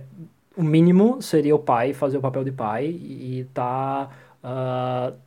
o 0.56 0.62
mínimo 0.64 1.20
seria 1.20 1.56
o 1.56 1.60
pai 1.60 1.94
fazer 1.94 2.20
o 2.20 2.22
papel 2.22 2.44
de 2.44 2.52
pai 2.52 2.86
e 2.86 3.48
tá 3.56 4.08
uh, 4.44 5.18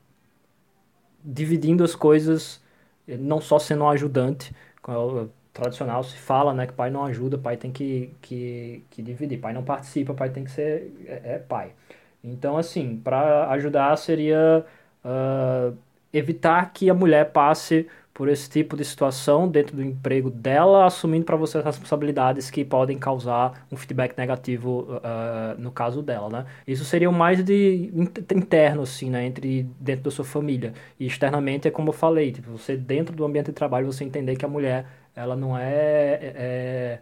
dividindo 1.25 1.83
as 1.83 1.97
coisas 1.97 2.63
não 3.07 3.41
só 3.41 3.59
sendo 3.59 3.85
um 3.85 3.89
ajudante, 3.89 4.55
é 4.89 5.29
tradicional 5.53 6.03
se 6.03 6.17
fala, 6.17 6.53
né, 6.53 6.67
que 6.67 6.73
pai 6.73 6.91
não 6.91 7.05
ajuda, 7.05 7.39
pai 7.39 7.57
tem 7.57 7.71
que, 7.71 8.13
que, 8.21 8.85
que 8.91 9.03
dividir, 9.03 9.39
pai 9.39 9.53
não 9.53 9.63
participa, 9.65 10.13
pai 10.13 10.29
tem 10.31 10.45
que 10.45 10.51
ser 10.51 10.93
é, 11.07 11.35
é 11.35 11.39
pai. 11.39 11.73
Então, 12.23 12.57
assim, 12.57 12.97
para 12.97 13.51
ajudar 13.51 13.97
seria 13.97 14.65
uh, 15.05 15.77
evitar 16.13 16.73
que 16.73 16.91
a 16.91 16.95
mulher 16.95 17.31
passe 17.33 17.89
por 18.15 18.29
esse 18.29 18.49
tipo 18.49 18.77
de 18.77 18.85
situação 18.85 19.49
dentro 19.49 19.75
do 19.77 19.83
emprego 19.83 20.31
dela, 20.31 20.87
assumindo 20.87 21.25
para 21.25 21.35
você 21.35 21.59
as 21.59 21.65
responsabilidades 21.65 22.49
que 22.49 22.65
podem 22.65 22.97
causar 22.97 23.67
um 23.73 23.77
feedback 23.77 24.17
negativo 24.17 24.87
uh, 24.89 25.61
no 25.61 25.73
caso 25.73 26.01
dela, 26.01 26.31
né? 26.31 26.47
Isso 26.67 26.85
seria 26.85 27.11
mais 27.11 27.43
de 27.45 27.93
interno, 28.33 28.83
assim, 28.83 29.11
né? 29.11 29.27
Entre 29.27 29.65
dentro 29.81 30.05
da 30.05 30.11
sua 30.13 30.25
família. 30.25 30.73
E 30.99 31.07
externamente 31.07 31.67
é 31.67 31.71
como 31.73 31.89
eu 31.89 31.93
falei, 31.93 32.31
tipo, 32.31 32.53
você 32.53 32.77
dentro 32.77 33.17
do 33.17 33.25
ambiente 33.25 33.47
de 33.47 33.53
trabalho, 33.53 33.87
você 33.87 34.05
entender 34.05 34.37
que 34.37 34.45
a 34.45 34.49
mulher, 34.49 34.87
ela 35.17 35.35
não 35.35 35.59
é, 35.59 36.19
é, 36.23 37.01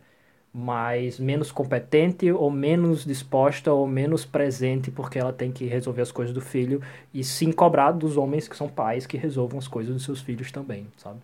mais 0.53 1.19
menos 1.19 1.51
competente 1.51 2.31
ou 2.31 2.51
menos 2.51 3.07
disposta 3.07 3.73
ou 3.73 3.87
menos 3.87 4.25
presente 4.25 4.91
porque 4.91 5.19
ela 5.19 5.33
tem 5.33 5.51
que 5.51 5.65
resolver 5.65 6.03
as 6.03 6.13
coisas 6.13 6.35
do 6.35 6.43
filho 6.43 6.83
e 7.13 7.25
sim 7.25 7.51
cobrar 7.51 7.93
dos 7.93 8.19
homens 8.19 8.47
que 8.47 8.57
são 8.57 8.69
pais 8.69 9.07
que 9.07 9.17
resolvam 9.17 9.59
as 9.59 9.67
coisas 9.67 9.95
dos 9.95 10.05
seus 10.05 10.21
filhos 10.21 10.53
também, 10.53 10.87
sabe? 10.99 11.21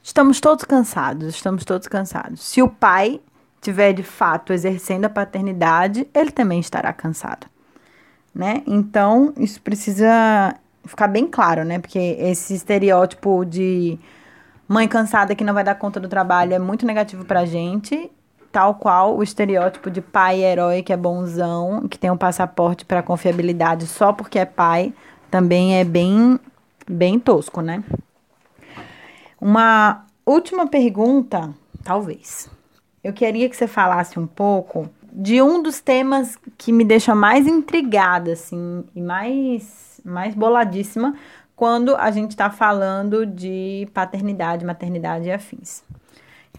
Estamos 0.00 0.40
todos 0.40 0.64
cansados, 0.64 1.34
estamos 1.34 1.64
todos 1.64 1.88
cansados. 1.88 2.40
Se 2.40 2.62
o 2.62 2.68
pai 2.68 3.20
tiver 3.60 3.92
de 3.92 4.04
fato 4.04 4.52
exercendo 4.52 5.06
a 5.06 5.10
paternidade, 5.10 6.08
ele 6.14 6.30
também 6.30 6.60
estará 6.60 6.92
cansado, 6.92 7.48
né? 8.32 8.62
Então, 8.68 9.34
isso 9.36 9.60
precisa 9.60 10.54
ficar 10.86 11.08
bem 11.08 11.26
claro, 11.26 11.64
né? 11.64 11.80
Porque 11.80 11.98
esse 11.98 12.54
estereótipo 12.54 13.44
de 13.44 13.98
mãe 14.68 14.86
cansada 14.86 15.34
que 15.34 15.42
não 15.42 15.52
vai 15.52 15.64
dar 15.64 15.74
conta 15.74 15.98
do 15.98 16.08
trabalho 16.08 16.54
é 16.54 16.58
muito 16.58 16.86
negativo 16.86 17.24
pra 17.24 17.44
gente 17.44 18.08
tal 18.50 18.74
qual 18.74 19.16
o 19.16 19.22
estereótipo 19.22 19.90
de 19.90 20.00
pai 20.00 20.42
herói 20.42 20.82
que 20.82 20.92
é 20.92 20.96
bonzão, 20.96 21.86
que 21.88 21.98
tem 21.98 22.10
um 22.10 22.16
passaporte 22.16 22.84
para 22.84 23.02
confiabilidade 23.02 23.86
só 23.86 24.12
porque 24.12 24.38
é 24.38 24.44
pai, 24.44 24.92
também 25.30 25.78
é 25.78 25.84
bem 25.84 26.38
bem 26.88 27.18
tosco, 27.18 27.60
né? 27.60 27.84
Uma 29.40 30.04
última 30.24 30.66
pergunta, 30.66 31.50
talvez. 31.84 32.50
Eu 33.04 33.12
queria 33.12 33.48
que 33.48 33.56
você 33.56 33.66
falasse 33.66 34.18
um 34.18 34.26
pouco 34.26 34.88
de 35.12 35.40
um 35.40 35.62
dos 35.62 35.80
temas 35.80 36.36
que 36.56 36.72
me 36.72 36.84
deixa 36.84 37.14
mais 37.14 37.46
intrigada, 37.46 38.32
assim, 38.32 38.84
e 38.94 39.00
mais, 39.00 40.00
mais 40.04 40.34
boladíssima 40.34 41.14
quando 41.54 41.94
a 41.96 42.10
gente 42.10 42.30
está 42.30 42.50
falando 42.50 43.26
de 43.26 43.88
paternidade, 43.92 44.64
maternidade 44.64 45.26
e 45.26 45.32
afins 45.32 45.82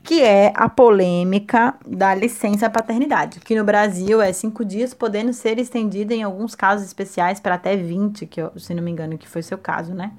que 0.03 0.21
é 0.21 0.51
a 0.55 0.67
polêmica 0.67 1.75
da 1.85 2.15
licença 2.15 2.69
paternidade, 2.69 3.39
que 3.39 3.55
no 3.55 3.63
Brasil 3.63 4.21
é 4.21 4.31
cinco 4.33 4.65
dias, 4.65 4.93
podendo 4.93 5.33
ser 5.33 5.59
estendida 5.59 6.13
em 6.13 6.23
alguns 6.23 6.55
casos 6.55 6.87
especiais 6.87 7.39
para 7.39 7.55
até 7.55 7.75
20, 7.75 8.25
que 8.25 8.41
eu, 8.41 8.51
se 8.57 8.73
não 8.73 8.81
me 8.81 8.91
engano, 8.91 9.17
que 9.17 9.27
foi 9.27 9.41
seu 9.41 9.57
caso, 9.57 9.93
né? 9.93 10.11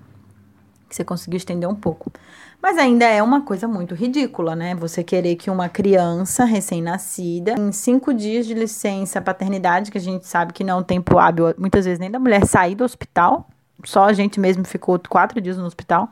Que 0.89 0.95
você 0.95 1.05
conseguiu 1.05 1.39
estender 1.39 1.69
um 1.69 1.75
pouco. 1.75 2.13
Mas 2.63 2.77
ainda 2.77 3.07
é 3.07 3.23
uma 3.23 3.41
coisa 3.41 3.67
muito 3.67 3.95
ridícula, 3.95 4.55
né? 4.55 4.75
Você 4.75 5.03
querer 5.03 5.37
que 5.37 5.51
uma 5.51 5.69
criança 5.69 6.45
recém-nascida, 6.45 7.55
em 7.59 7.73
cinco 7.73 8.13
dias 8.13 8.47
de 8.47 8.55
licença 8.55 9.21
paternidade, 9.21 9.91
que 9.91 9.99
a 9.99 10.01
gente 10.01 10.27
sabe 10.27 10.53
que 10.53 10.63
não 10.63 10.75
é 10.75 10.81
um 10.81 10.83
tempo 10.83 11.19
hábil, 11.19 11.55
muitas 11.57 11.85
vezes 11.85 11.99
nem 11.99 12.11
da 12.11 12.19
mulher 12.19 12.45
sair 12.45 12.75
do 12.75 12.85
hospital, 12.85 13.49
só 13.83 14.05
a 14.05 14.13
gente 14.13 14.39
mesmo 14.39 14.65
ficou 14.65 15.01
quatro 15.09 15.41
dias 15.41 15.57
no 15.57 15.65
hospital 15.65 16.11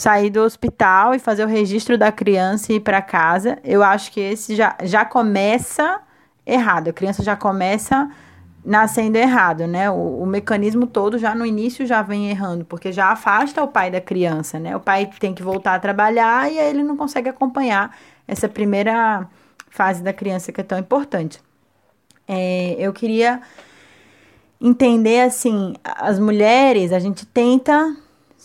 sair 0.00 0.30
do 0.30 0.40
hospital 0.40 1.14
e 1.14 1.18
fazer 1.18 1.44
o 1.44 1.48
registro 1.48 1.98
da 1.98 2.10
criança 2.10 2.72
e 2.72 2.76
ir 2.76 2.80
para 2.80 3.02
casa, 3.02 3.58
eu 3.62 3.82
acho 3.82 4.10
que 4.10 4.20
esse 4.20 4.56
já, 4.56 4.74
já 4.82 5.04
começa 5.04 6.00
errado. 6.46 6.88
A 6.88 6.92
criança 6.92 7.22
já 7.22 7.36
começa 7.36 8.10
nascendo 8.64 9.18
errado, 9.18 9.66
né? 9.66 9.90
O, 9.90 10.22
o, 10.22 10.26
mecanismo 10.26 10.86
todo 10.86 11.18
já 11.18 11.34
no 11.34 11.44
início 11.44 11.86
já 11.86 12.00
vem 12.00 12.30
errando, 12.30 12.64
porque 12.64 12.92
já 12.92 13.08
afasta 13.08 13.62
o 13.62 13.68
pai 13.68 13.90
da 13.90 14.00
criança, 14.00 14.58
né? 14.58 14.74
O 14.74 14.80
pai 14.80 15.10
tem 15.18 15.34
que 15.34 15.42
voltar 15.42 15.74
a 15.74 15.78
trabalhar 15.78 16.50
e 16.50 16.58
aí 16.58 16.70
ele 16.70 16.82
não 16.82 16.96
consegue 16.96 17.28
acompanhar 17.28 17.94
essa 18.26 18.48
primeira 18.48 19.28
fase 19.68 20.02
da 20.02 20.12
criança 20.12 20.50
que 20.50 20.60
é 20.60 20.64
tão 20.64 20.78
importante. 20.78 21.40
É, 22.26 22.76
eu 22.78 22.92
queria 22.92 23.40
entender 24.60 25.20
assim, 25.20 25.74
as 25.84 26.18
mulheres, 26.18 26.92
a 26.92 26.98
gente 26.98 27.26
tenta 27.26 27.96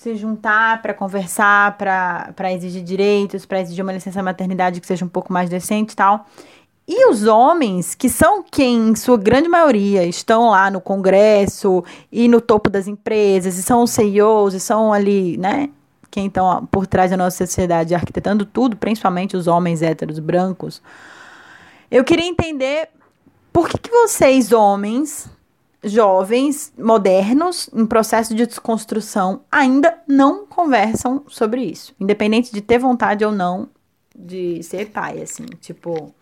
se 0.05 0.15
juntar 0.15 0.83
para 0.83 0.93
conversar, 0.93 1.75
para 1.77 2.53
exigir 2.53 2.83
direitos, 2.83 3.43
para 3.43 3.59
exigir 3.59 3.83
uma 3.83 3.91
licença 3.91 4.21
maternidade 4.21 4.79
que 4.79 4.85
seja 4.85 5.03
um 5.03 5.09
pouco 5.09 5.33
mais 5.33 5.49
decente 5.49 5.93
e 5.93 5.95
tal. 5.95 6.27
E 6.87 7.09
os 7.09 7.25
homens, 7.25 7.95
que 7.95 8.07
são 8.07 8.43
quem, 8.43 8.89
em 8.89 8.95
sua 8.95 9.17
grande 9.17 9.49
maioria, 9.49 10.05
estão 10.05 10.51
lá 10.51 10.69
no 10.69 10.79
Congresso 10.79 11.83
e 12.11 12.27
no 12.27 12.39
topo 12.39 12.69
das 12.69 12.87
empresas, 12.87 13.57
e 13.57 13.63
são 13.63 13.81
os 13.81 13.89
CEOs, 13.89 14.53
e 14.53 14.59
são 14.59 14.93
ali, 14.93 15.37
né? 15.37 15.71
Quem 16.11 16.27
estão 16.27 16.67
por 16.67 16.85
trás 16.85 17.09
da 17.09 17.17
nossa 17.17 17.43
sociedade 17.43 17.95
arquitetando 17.95 18.45
tudo, 18.45 18.77
principalmente 18.77 19.35
os 19.35 19.47
homens 19.47 19.81
héteros 19.81 20.19
brancos. 20.19 20.83
Eu 21.89 22.03
queria 22.03 22.27
entender 22.27 22.89
por 23.51 23.67
que, 23.67 23.79
que 23.79 23.89
vocês, 23.89 24.51
homens, 24.51 25.27
jovens, 25.85 26.73
modernos, 26.77 27.69
em 27.73 27.85
processo 27.85 28.33
de 28.35 28.45
desconstrução, 28.45 29.41
ainda 29.51 29.97
não 30.07 30.45
conversam 30.45 31.23
sobre 31.27 31.63
isso. 31.63 31.95
Independente 31.99 32.51
de 32.51 32.61
ter 32.61 32.79
vontade 32.79 33.23
ou 33.23 33.31
não 33.31 33.69
de 34.17 34.61
ser 34.63 34.89
pai, 34.89 35.21
assim. 35.21 35.45
Tipo, 35.61 36.13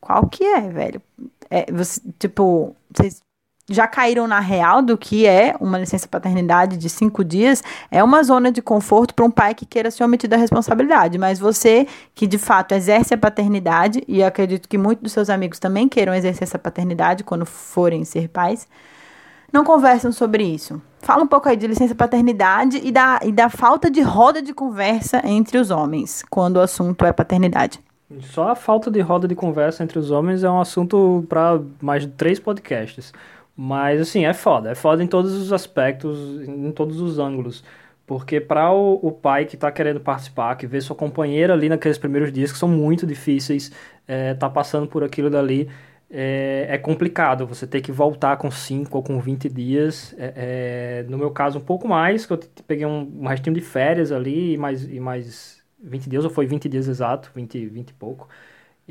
qual 0.00 0.26
que 0.28 0.44
é, 0.44 0.60
velho? 0.60 1.02
É, 1.50 1.70
você, 1.72 2.00
tipo, 2.18 2.74
vocês 2.90 3.22
já 3.70 3.86
caíram 3.86 4.26
na 4.26 4.40
real 4.40 4.82
do 4.82 4.98
que 4.98 5.26
é 5.26 5.54
uma 5.60 5.78
licença 5.78 6.08
paternidade 6.08 6.76
de 6.76 6.88
cinco 6.88 7.24
dias? 7.24 7.62
É 7.90 8.02
uma 8.02 8.22
zona 8.22 8.50
de 8.50 8.60
conforto 8.60 9.14
para 9.14 9.24
um 9.24 9.30
pai 9.30 9.54
que 9.54 9.64
queira 9.64 9.90
se 9.90 10.02
omitir 10.02 10.28
da 10.28 10.36
responsabilidade. 10.36 11.18
Mas 11.18 11.38
você, 11.38 11.86
que 12.14 12.26
de 12.26 12.38
fato 12.38 12.72
exerce 12.72 13.14
a 13.14 13.18
paternidade, 13.18 14.02
e 14.08 14.22
acredito 14.22 14.68
que 14.68 14.76
muitos 14.76 15.02
dos 15.02 15.12
seus 15.12 15.30
amigos 15.30 15.58
também 15.58 15.88
queiram 15.88 16.14
exercer 16.14 16.42
essa 16.42 16.58
paternidade 16.58 17.24
quando 17.24 17.46
forem 17.46 18.04
ser 18.04 18.28
pais, 18.28 18.66
não 19.52 19.64
conversam 19.64 20.10
sobre 20.10 20.42
isso. 20.44 20.80
Fala 21.00 21.22
um 21.22 21.26
pouco 21.26 21.48
aí 21.48 21.56
de 21.56 21.66
licença 21.66 21.94
paternidade 21.94 22.80
e 22.82 22.90
da, 22.90 23.20
e 23.22 23.30
da 23.30 23.50
falta 23.50 23.90
de 23.90 24.00
roda 24.00 24.40
de 24.40 24.54
conversa 24.54 25.20
entre 25.24 25.58
os 25.58 25.70
homens 25.70 26.24
quando 26.30 26.56
o 26.56 26.60
assunto 26.60 27.04
é 27.04 27.12
paternidade. 27.12 27.80
Só 28.20 28.50
a 28.50 28.54
falta 28.54 28.90
de 28.90 29.00
roda 29.00 29.26
de 29.26 29.34
conversa 29.34 29.82
entre 29.82 29.98
os 29.98 30.10
homens 30.10 30.44
é 30.44 30.50
um 30.50 30.60
assunto 30.60 31.24
para 31.28 31.60
mais 31.80 32.02
de 32.02 32.08
três 32.08 32.38
podcasts. 32.38 33.12
Mas, 33.56 34.00
assim, 34.00 34.24
é 34.24 34.32
foda. 34.32 34.70
É 34.70 34.74
foda 34.74 35.02
em 35.02 35.06
todos 35.06 35.32
os 35.34 35.52
aspectos, 35.52 36.18
em 36.48 36.70
todos 36.72 37.00
os 37.00 37.18
ângulos. 37.18 37.62
Porque 38.06 38.40
para 38.40 38.72
o, 38.72 38.94
o, 39.02 39.12
pai 39.12 39.44
que 39.46 39.54
está 39.54 39.70
querendo 39.70 40.00
participar, 40.00 40.56
que 40.56 40.66
vê 40.66 40.80
sua 40.80 40.96
companheira 40.96 41.52
ali 41.52 41.68
naqueles 41.68 41.98
primeiros 41.98 42.32
dias, 42.32 42.52
que 42.52 42.58
são 42.58 42.68
muito 42.68 43.06
difíceis, 43.06 43.70
é, 44.06 44.34
tá 44.34 44.50
passando 44.50 44.86
por 44.88 45.04
aquilo 45.04 45.30
dali, 45.30 45.68
é, 46.10 46.66
é, 46.68 46.78
complicado. 46.78 47.46
Você 47.46 47.66
ter 47.66 47.80
que 47.80 47.92
voltar 47.92 48.36
com 48.36 48.50
5 48.50 48.96
ou 48.96 49.02
com 49.02 49.18
20 49.20 49.48
dias. 49.48 50.14
É, 50.18 51.02
é, 51.04 51.06
no 51.08 51.16
meu 51.16 51.30
caso, 51.30 51.58
um 51.58 51.62
pouco 51.62 51.88
mais, 51.88 52.26
que 52.26 52.32
eu 52.32 52.38
peguei 52.66 52.86
um, 52.86 53.22
um 53.22 53.26
restinho 53.26 53.54
de 53.54 53.62
férias 53.62 54.12
ali 54.12 54.54
e 54.54 54.58
mais, 54.58 54.84
e 54.84 55.00
mais 55.00 55.62
20 55.82 56.10
dias, 56.10 56.24
ou 56.24 56.30
foi 56.30 56.46
20 56.46 56.68
dias 56.68 56.88
exato, 56.88 57.30
20, 57.34 57.66
20 57.66 57.90
e 57.90 57.94
pouco. 57.94 58.28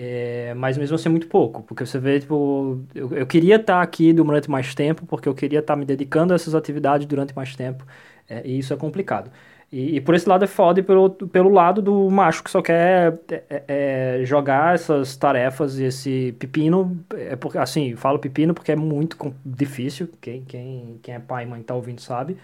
É, 0.03 0.55
mas 0.55 0.79
mesmo 0.79 0.95
assim 0.95 1.09
é 1.09 1.11
muito 1.11 1.27
pouco, 1.27 1.61
porque 1.61 1.85
você 1.85 1.99
vê, 1.99 2.19
tipo, 2.19 2.83
eu, 2.95 3.13
eu 3.13 3.27
queria 3.27 3.57
estar 3.57 3.83
aqui 3.83 4.11
durante 4.11 4.49
mais 4.49 4.73
tempo, 4.73 5.05
porque 5.05 5.29
eu 5.29 5.35
queria 5.35 5.59
estar 5.59 5.75
me 5.75 5.85
dedicando 5.85 6.33
a 6.33 6.35
essas 6.35 6.55
atividades 6.55 7.05
durante 7.05 7.35
mais 7.35 7.55
tempo, 7.55 7.85
é, 8.27 8.41
e 8.43 8.57
isso 8.57 8.73
é 8.73 8.77
complicado. 8.77 9.31
E, 9.71 9.97
e, 9.97 10.01
por 10.01 10.15
esse 10.15 10.27
lado 10.27 10.43
é 10.43 10.47
foda, 10.47 10.79
e 10.79 10.83
pelo, 10.83 11.11
pelo 11.11 11.49
lado 11.49 11.83
do 11.83 12.09
macho 12.09 12.43
que 12.43 12.49
só 12.49 12.63
quer 12.63 13.19
é, 13.29 13.43
é, 13.49 14.19
é 14.21 14.25
jogar 14.25 14.73
essas 14.73 15.15
tarefas 15.15 15.77
e 15.77 15.83
esse 15.83 16.35
pepino, 16.39 16.99
é 17.13 17.35
porque, 17.35 17.59
assim, 17.59 17.95
falo 17.95 18.17
pepino 18.17 18.55
porque 18.55 18.71
é 18.71 18.75
muito 18.75 19.17
difícil, 19.45 20.09
quem, 20.19 20.43
quem, 20.45 20.99
quem 21.03 21.13
é 21.13 21.19
pai 21.19 21.43
e 21.43 21.47
mãe 21.47 21.61
tá 21.61 21.75
ouvindo 21.75 22.01
sabe, 22.01 22.37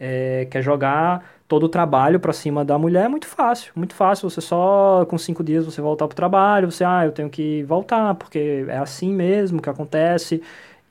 é, 0.00 0.46
quer 0.50 0.62
jogar 0.62 1.22
todo 1.46 1.64
o 1.64 1.68
trabalho 1.68 2.18
para 2.18 2.32
cima 2.32 2.64
da 2.64 2.78
mulher 2.78 3.04
é 3.04 3.08
muito 3.08 3.26
fácil, 3.26 3.72
muito 3.76 3.94
fácil. 3.94 4.30
Você 4.30 4.40
só 4.40 5.04
com 5.06 5.18
cinco 5.18 5.44
dias 5.44 5.64
você 5.66 5.80
voltar 5.82 6.08
para 6.08 6.14
o 6.14 6.16
trabalho, 6.16 6.70
você 6.70 6.84
ah 6.84 7.04
eu 7.04 7.12
tenho 7.12 7.28
que 7.28 7.62
voltar 7.64 8.14
porque 8.14 8.64
é 8.68 8.78
assim 8.78 9.12
mesmo 9.12 9.60
que 9.60 9.68
acontece. 9.68 10.42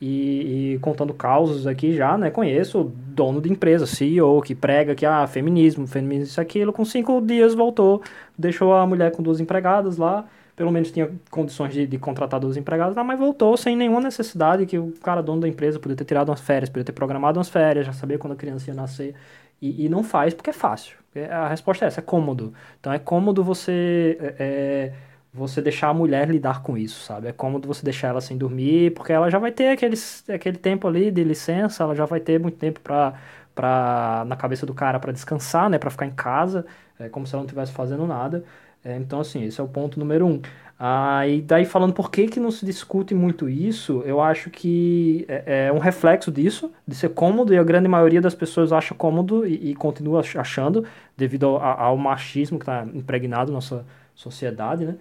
E, 0.01 0.76
e, 0.76 0.80
contando 0.80 1.14
causos 1.14 1.68
aqui 1.68 1.93
já, 1.93 2.18
né? 2.18 2.30
Conheço 2.32 2.89
dono 2.95 3.41
de 3.41 3.51
empresa, 3.51 3.86
CEO, 3.86 4.41
que 4.41 4.55
prega 4.55 4.95
que 4.95 5.05
ah 5.05 5.28
feminismo, 5.28 5.86
feminismo 5.86 6.24
isso 6.26 6.39
aquilo. 6.39 6.72
Com 6.72 6.86
cinco 6.86 7.20
dias 7.20 7.53
voltou, 7.53 8.01
deixou 8.38 8.74
a 8.74 8.88
mulher 8.88 9.12
com 9.12 9.22
duas 9.22 9.41
empregadas 9.41 9.97
lá 9.97 10.26
pelo 10.60 10.74
menos 10.74 10.91
tinha 10.91 11.10
condições 11.32 11.74
de, 11.74 11.88
de 11.88 11.97
contratar 11.97 12.38
duas 12.38 12.57
empregadas, 12.57 12.93
mas 13.05 13.18
voltou 13.18 13.55
sem 13.55 13.78
nenhuma 13.78 14.01
necessidade 14.01 14.66
que 14.66 14.78
o 14.78 14.91
cara, 15.01 15.24
dono 15.24 15.39
da 15.39 15.47
empresa, 15.47 15.80
podia 15.80 15.95
ter 15.95 16.03
tirado 16.03 16.28
umas 16.28 16.41
férias, 16.41 16.70
podia 16.70 16.84
ter 16.84 16.91
programado 16.91 17.39
umas 17.39 17.47
férias, 17.47 17.86
já 17.86 17.93
sabia 17.93 18.18
quando 18.20 18.34
a 18.34 18.36
criança 18.36 18.70
ia 18.70 18.74
nascer, 18.74 19.16
e, 19.62 19.86
e 19.86 19.88
não 19.88 20.03
faz 20.03 20.34
porque 20.34 20.49
é 20.49 20.53
fácil. 20.53 20.97
É, 21.16 21.32
a 21.32 21.47
resposta 21.47 21.86
é 21.86 21.88
essa, 21.88 22.01
é 22.01 22.03
cômodo. 22.03 22.53
Então 22.78 22.91
é 22.91 22.99
cômodo 22.99 23.41
você... 23.41 24.18
É, 24.20 24.36
é, 24.39 24.93
você 25.32 25.62
deixar 25.62 25.89
a 25.89 25.93
mulher 25.93 26.28
lidar 26.28 26.64
com 26.64 26.76
isso, 26.76 27.01
sabe? 27.03 27.28
É 27.28 27.32
cômodo 27.32 27.68
você 27.68 27.84
deixar 27.84 28.07
ela 28.07 28.20
sem 28.20 28.36
dormir, 28.36 28.91
porque 28.95 29.14
ela 29.14 29.30
já 29.30 29.38
vai 29.38 29.51
ter 29.51 29.70
aqueles, 29.70 30.28
aquele 30.28 30.57
tempo 30.57 30.88
ali 30.88 31.12
de 31.12 31.24
licença, 31.24 31.84
ela 31.84 31.93
já 31.95 32.03
vai 32.05 32.20
ter 32.20 32.39
muito 32.39 32.57
tempo 32.57 32.80
para 32.82 33.14
para 33.53 34.24
na 34.26 34.36
cabeça 34.38 34.66
do 34.66 34.74
cara 34.74 34.99
para 34.99 35.12
descansar, 35.12 35.70
né, 35.70 35.78
para 35.78 35.89
ficar 35.89 36.05
em 36.05 36.12
casa, 36.12 36.66
é 36.97 37.10
como 37.10 37.28
se 37.28 37.34
ela 37.36 37.41
não 37.41 37.45
estivesse 37.45 37.72
fazendo 37.74 38.07
nada. 38.07 38.43
É, 38.84 38.96
então, 38.98 39.20
assim, 39.20 39.44
esse 39.44 39.60
é 39.60 39.64
o 39.64 39.68
ponto 39.68 40.00
número 40.00 40.26
um. 40.26 40.42
Ah, 40.82 41.28
e 41.28 41.42
daí 41.42 41.66
falando 41.66 41.94
por 41.94 42.10
que, 42.10 42.28
que 42.28 42.40
não 42.40 42.52
se 42.52 42.66
discute 42.66 43.14
muito 43.14 43.50
isso, 43.50 44.02
eu 44.06 44.22
acho 44.22 44.50
que 44.50 45.26
é, 45.28 45.68
é 45.68 45.74
um 45.74 45.78
reflexo 45.78 46.32
disso, 46.32 46.72
de 46.88 46.96
ser 46.96 47.10
cômodo, 47.10 47.54
e 47.54 47.58
a 47.58 47.64
grande 47.64 47.90
maioria 47.90 48.22
das 48.22 48.34
pessoas 48.34 48.72
acha 48.72 48.96
cômodo 48.96 49.46
e, 49.46 49.72
e 49.72 49.76
continua 49.76 50.22
achando, 50.22 50.86
devido 51.18 51.48
ao, 51.48 51.62
ao 51.62 51.98
machismo 51.98 52.58
que 52.58 52.64
está 52.64 52.88
impregnado 52.94 53.52
na 53.52 53.56
nossa 53.56 53.86
sociedade, 54.16 54.86
né? 54.86 54.96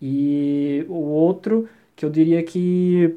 E 0.00 0.84
o 0.88 0.94
outro, 0.94 1.68
que 1.96 2.04
eu 2.04 2.10
diria 2.10 2.42
que 2.42 3.16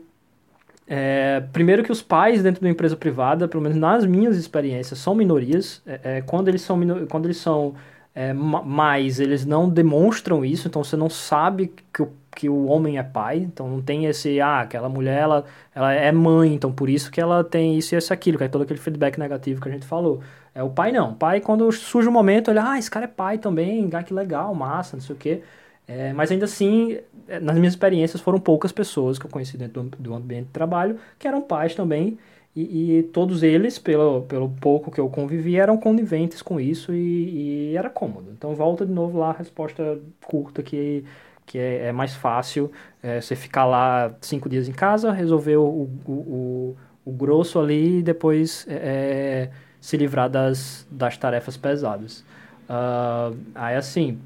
é, 0.87 1.41
primeiro 1.51 1.83
que 1.83 1.91
os 1.91 2.01
pais 2.01 2.43
dentro 2.43 2.61
de 2.61 2.67
uma 2.67 2.71
empresa 2.71 2.95
privada, 2.95 3.47
pelo 3.47 3.63
menos 3.63 3.77
nas 3.77 4.05
minhas 4.05 4.37
experiências, 4.37 4.99
são 4.99 5.15
minorias. 5.15 5.81
É, 5.85 5.99
é, 6.03 6.21
quando 6.21 6.47
eles 6.47 6.61
são, 6.61 6.79
quando 7.07 7.25
eles 7.25 7.37
são 7.37 7.75
é, 8.15 8.31
mas 8.33 9.19
eles 9.19 9.45
não 9.45 9.69
demonstram 9.69 10.45
isso, 10.45 10.69
então 10.69 10.81
você 10.81 10.95
não 10.95 11.09
sabe 11.09 11.73
que 11.93 12.01
o, 12.01 12.13
que 12.33 12.47
o 12.47 12.67
homem 12.67 12.97
é 12.97 13.03
pai, 13.03 13.39
então 13.39 13.67
não 13.67 13.81
tem 13.81 14.05
esse, 14.05 14.39
ah, 14.39 14.61
aquela 14.61 14.87
mulher, 14.87 15.19
ela, 15.23 15.45
ela 15.75 15.91
é 15.91 16.13
mãe, 16.13 16.53
então 16.53 16.71
por 16.71 16.89
isso 16.89 17.11
que 17.11 17.19
ela 17.19 17.43
tem 17.43 17.77
isso 17.77 17.93
e 17.93 17.97
isso 17.97 18.13
aquilo, 18.13 18.37
que 18.37 18.45
é 18.45 18.47
todo 18.47 18.61
aquele 18.61 18.79
feedback 18.79 19.19
negativo 19.19 19.61
que 19.61 19.67
a 19.67 19.71
gente 19.71 19.85
falou. 19.85 20.21
É 20.53 20.63
o 20.63 20.69
pai 20.69 20.93
não, 20.93 21.11
o 21.11 21.15
pai 21.15 21.41
quando 21.41 21.69
surge 21.73 22.07
o 22.07 22.11
um 22.11 22.13
momento, 22.13 22.49
ele, 22.49 22.59
ah, 22.59 22.79
esse 22.79 22.89
cara 22.89 23.03
é 23.03 23.07
pai 23.09 23.37
também, 23.37 23.89
ah, 23.91 24.01
que 24.01 24.13
legal, 24.13 24.55
massa, 24.55 24.95
não 24.95 25.03
sei 25.03 25.13
o 25.15 25.19
quê. 25.19 25.41
É, 25.87 26.13
mas 26.13 26.31
ainda 26.31 26.45
assim, 26.45 26.97
é, 27.27 27.39
nas 27.39 27.57
minhas 27.57 27.73
experiências, 27.73 28.21
foram 28.21 28.39
poucas 28.39 28.71
pessoas 28.71 29.19
que 29.19 29.25
eu 29.25 29.29
conheci 29.29 29.57
dentro 29.57 29.83
do, 29.83 29.97
do 29.97 30.15
ambiente 30.15 30.45
de 30.45 30.51
trabalho 30.51 30.97
que 31.19 31.27
eram 31.27 31.41
pais 31.41 31.75
também, 31.75 32.17
e, 32.55 32.99
e, 32.99 33.03
todos 33.03 33.43
eles, 33.43 33.77
pelo, 33.77 34.21
pelo 34.21 34.49
pouco 34.49 34.89
que 34.89 34.99
eu 34.99 35.09
convivi, 35.09 35.57
eram 35.57 35.77
coniventes 35.77 36.41
com 36.41 36.59
isso 36.59 36.93
e, 36.93 37.71
e, 37.71 37.77
era 37.77 37.89
cômodo. 37.89 38.31
Então 38.31 38.55
volta 38.55 38.85
de 38.85 38.93
novo 38.93 39.19
lá 39.19 39.31
a 39.31 39.33
resposta 39.33 39.99
curta 40.25 40.63
que, 40.63 41.03
que 41.45 41.59
é, 41.59 41.87
é 41.87 41.91
mais 41.91 42.13
fácil 42.15 42.71
é, 43.03 43.19
você 43.19 43.35
ficar 43.35 43.65
lá 43.65 44.15
cinco 44.21 44.47
dias 44.47 44.69
em 44.69 44.71
casa, 44.71 45.11
resolver 45.11 45.57
o, 45.57 45.89
o, 46.07 46.11
o, 46.11 46.77
o 47.03 47.11
grosso 47.11 47.59
ali 47.59 47.99
e 47.99 48.01
depois 48.01 48.65
é, 48.69 48.75
é, 48.75 49.51
se 49.81 49.97
livrar 49.97 50.29
das, 50.29 50.87
das 50.89 51.17
tarefas 51.17 51.57
pesadas. 51.57 52.23
Uh, 52.69 53.37
aí 53.53 53.75
assim, 53.75 54.17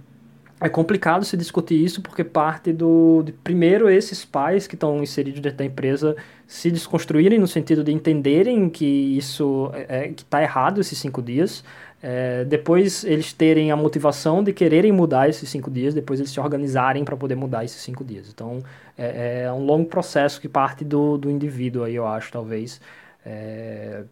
é 0.62 0.68
complicado 0.68 1.24
se 1.24 1.38
discutir 1.38 1.82
isso 1.84 2.02
porque 2.02 2.24
parte 2.24 2.74
do 2.74 3.24
de, 3.24 3.32
primeiro 3.32 3.90
esses 3.90 4.26
pais 4.26 4.68
que 4.68 4.76
estão 4.76 5.02
inseridos 5.02 5.40
dentro 5.40 5.58
da 5.58 5.66
empresa 5.66 6.16
se 6.46 6.70
desconstruírem 6.70 7.40
no 7.40 7.48
sentido 7.48 7.84
de 7.84 7.92
entenderem 7.92 8.70
que 8.70 8.86
isso 8.86 9.72
é, 9.74 10.06
é 10.06 10.08
que 10.10 10.24
está 10.24 10.42
errado 10.42 10.82
esses 10.82 10.98
cinco 10.98 11.22
dias 11.22 11.64
é, 12.02 12.44
depois 12.46 13.04
eles 13.04 13.32
terem 13.34 13.72
a 13.72 13.76
motivação 13.76 14.44
de 14.44 14.52
quererem 14.52 14.92
mudar 14.92 15.30
esses 15.30 15.48
cinco 15.50 15.72
dias 15.72 15.94
depois 15.94 16.20
eles 16.20 16.32
se 16.32 16.40
organizarem 16.40 17.06
para 17.06 17.16
poder 17.16 17.36
mudar 17.36 17.64
esses 17.64 17.82
cinco 17.82 18.04
dias. 18.04 18.30
Então 18.30 18.62
é, 18.98 19.44
é, 19.44 19.52
um 19.52 19.66
longo 19.66 19.88
processo 19.88 20.42
que 20.42 20.50
parte 20.50 20.84
do, 20.84 21.18
do 21.18 21.30
indivíduo 21.30 21.84
aí 21.84 21.96
eu 21.96 22.06
acho 22.06 22.32
talvez 22.32 22.82
é, 23.26 24.04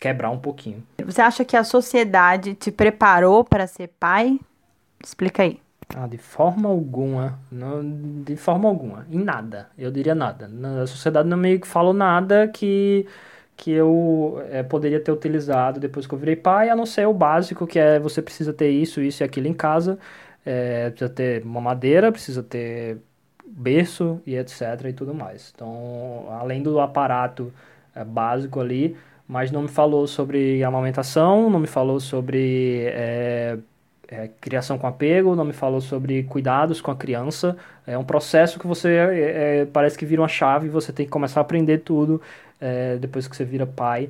quebrar 0.00 0.30
um 0.30 0.38
pouquinho. 0.38 0.82
Você 1.04 1.20
acha 1.20 1.44
que 1.44 1.56
a 1.56 1.62
sociedade 1.62 2.54
te 2.54 2.72
preparou 2.72 3.44
para 3.44 3.66
ser 3.66 3.90
pai 4.00 4.38
Explica 5.02 5.42
aí. 5.42 5.60
Ah, 5.94 6.06
de 6.06 6.18
forma 6.18 6.68
alguma, 6.68 7.38
não, 7.50 7.82
de 8.22 8.36
forma 8.36 8.68
alguma, 8.68 9.06
em 9.10 9.18
nada, 9.22 9.68
eu 9.78 9.90
diria 9.90 10.14
nada. 10.14 10.50
A 10.82 10.86
sociedade 10.86 11.28
não 11.28 11.40
que 11.58 11.66
falou 11.66 11.92
nada 11.92 12.48
que, 12.48 13.06
que 13.56 13.70
eu 13.70 14.42
é, 14.50 14.62
poderia 14.62 14.98
ter 15.00 15.12
utilizado 15.12 15.78
depois 15.78 16.06
que 16.06 16.14
eu 16.14 16.18
virei 16.18 16.36
pai, 16.36 16.70
a 16.70 16.76
não 16.76 16.86
ser 16.86 17.06
o 17.06 17.12
básico, 17.12 17.66
que 17.66 17.78
é 17.78 17.98
você 18.00 18.22
precisa 18.22 18.52
ter 18.52 18.70
isso, 18.70 19.00
isso 19.02 19.22
e 19.22 19.24
aquilo 19.24 19.46
em 19.46 19.52
casa, 19.54 19.98
é, 20.44 20.90
precisa 20.90 21.10
ter 21.10 21.44
uma 21.44 21.60
madeira, 21.60 22.10
precisa 22.10 22.42
ter 22.42 22.98
berço 23.46 24.20
e 24.26 24.36
etc 24.36 24.86
e 24.88 24.92
tudo 24.92 25.14
mais. 25.14 25.52
Então, 25.54 26.26
além 26.30 26.62
do 26.62 26.80
aparato 26.80 27.52
é, 27.94 28.04
básico 28.04 28.60
ali, 28.60 28.96
mas 29.28 29.50
não 29.50 29.62
me 29.62 29.68
falou 29.68 30.06
sobre 30.06 30.64
amamentação, 30.64 31.50
não 31.50 31.60
me 31.60 31.66
falou 31.66 32.00
sobre 32.00 32.86
é, 34.08 34.28
criação 34.40 34.78
com 34.78 34.86
apego, 34.86 35.30
o 35.30 35.36
nome 35.36 35.52
falou 35.52 35.80
sobre 35.80 36.22
cuidados 36.24 36.80
com 36.80 36.90
a 36.90 36.96
criança. 36.96 37.56
É 37.86 37.96
um 37.96 38.04
processo 38.04 38.58
que 38.58 38.66
você 38.66 38.88
é, 38.88 39.60
é, 39.60 39.66
parece 39.66 39.96
que 39.96 40.04
vira 40.04 40.20
uma 40.22 40.28
chave, 40.28 40.68
você 40.68 40.92
tem 40.92 41.06
que 41.06 41.12
começar 41.12 41.40
a 41.40 41.42
aprender 41.42 41.78
tudo 41.78 42.20
é, 42.60 42.96
depois 42.96 43.26
que 43.26 43.36
você 43.36 43.44
vira 43.44 43.66
pai. 43.66 44.08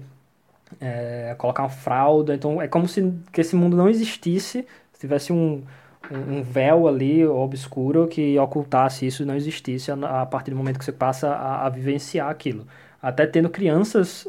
É, 0.81 1.35
colocar 1.39 1.63
uma 1.63 1.69
fralda, 1.69 2.35
então 2.35 2.61
é 2.61 2.67
como 2.67 2.89
se 2.89 3.13
que 3.33 3.41
esse 3.41 3.55
mundo 3.55 3.77
não 3.77 3.89
existisse, 3.89 4.67
se 4.93 5.01
tivesse 5.01 5.33
um, 5.33 5.63
um 6.11 6.43
véu 6.43 6.89
ali 6.89 7.25
obscuro 7.25 8.09
que 8.09 8.37
ocultasse 8.39 9.07
isso 9.07 9.23
e 9.23 9.27
não 9.27 9.37
existisse 9.37 9.93
a, 9.93 10.23
a, 10.23 10.27
partir 10.27 10.51
do 10.51 10.57
momento 10.57 10.79
que 10.79 10.85
você 10.85 10.91
passa 10.91 11.29
a, 11.29 11.67
a 11.67 11.69
vivenciar 11.69 12.29
aquilo. 12.29 12.67
Até 13.01 13.27
tendo 13.27 13.49
crianças 13.49 14.27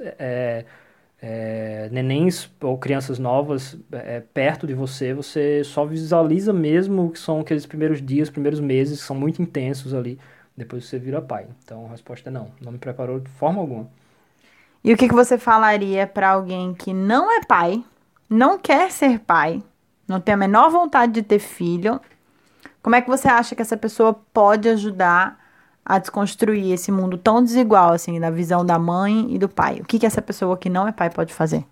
é, 1.22 1.86
é, 1.86 1.90
nenéns 1.90 2.50
ou 2.62 2.78
crianças 2.78 3.20
novas 3.20 3.78
é, 3.92 4.20
perto 4.20 4.68
de 4.68 4.74
você, 4.74 5.14
você 5.14 5.64
só 5.64 5.86
visualiza 5.86 6.52
mesmo 6.52 7.12
que 7.12 7.20
são 7.20 7.40
aqueles 7.40 7.66
primeiros 7.66 8.02
dias, 8.02 8.30
primeiros 8.30 8.60
meses, 8.60 9.02
que 9.02 9.08
são 9.08 9.16
muito 9.16 9.42
intensos 9.42 9.94
ali, 9.94 10.20
depois 10.56 10.86
você 10.86 10.98
vira 11.00 11.22
pai. 11.22 11.48
Então 11.64 11.86
a 11.86 11.90
resposta 11.90 12.30
é 12.30 12.32
não, 12.32 12.52
não 12.62 12.72
me 12.72 12.78
preparou 12.78 13.20
de 13.20 13.30
forma 13.32 13.60
alguma. 13.60 13.88
E 14.84 14.94
o 14.94 14.98
que, 14.98 15.08
que 15.08 15.16
você 15.16 15.38
falaria 15.38 16.06
para 16.06 16.30
alguém 16.30 16.74
que 16.74 16.94
não 16.94 17.32
é 17.32 17.44
pai, 17.44 17.84
não 18.30 18.58
quer 18.58 18.92
ser 18.92 19.20
pai, 19.20 19.64
não 20.08 20.20
tem 20.20 20.34
a 20.34 20.38
menor 20.38 20.70
vontade 20.70 21.14
de 21.14 21.24
ter 21.24 21.40
filho? 21.40 22.00
Como 22.84 22.96
é 22.96 23.02
que 23.02 23.10
você 23.10 23.28
acha 23.28 23.56
que 23.56 23.62
essa 23.62 23.76
pessoa 23.76 24.14
pode 24.32 24.70
ajudar 24.70 25.44
a 25.86 26.00
desconstruir 26.00 26.72
esse 26.72 26.92
mundo 26.92 27.18
tão 27.18 27.44
desigual, 27.44 27.94
assim, 27.94 28.20
da 28.20 28.32
visão 28.32 28.66
da 28.66 28.80
mãe 28.80 29.28
e 29.30 29.38
do 29.38 29.48
pai? 29.48 29.80
O 29.82 29.86
que, 29.86 30.00
que 30.00 30.06
essa 30.06 30.22
pessoa 30.22 30.58
que 30.58 30.70
não 30.70 30.88
é 30.88 30.92
pai 30.92 31.10
pode 31.12 31.34
fazer? 31.34 31.64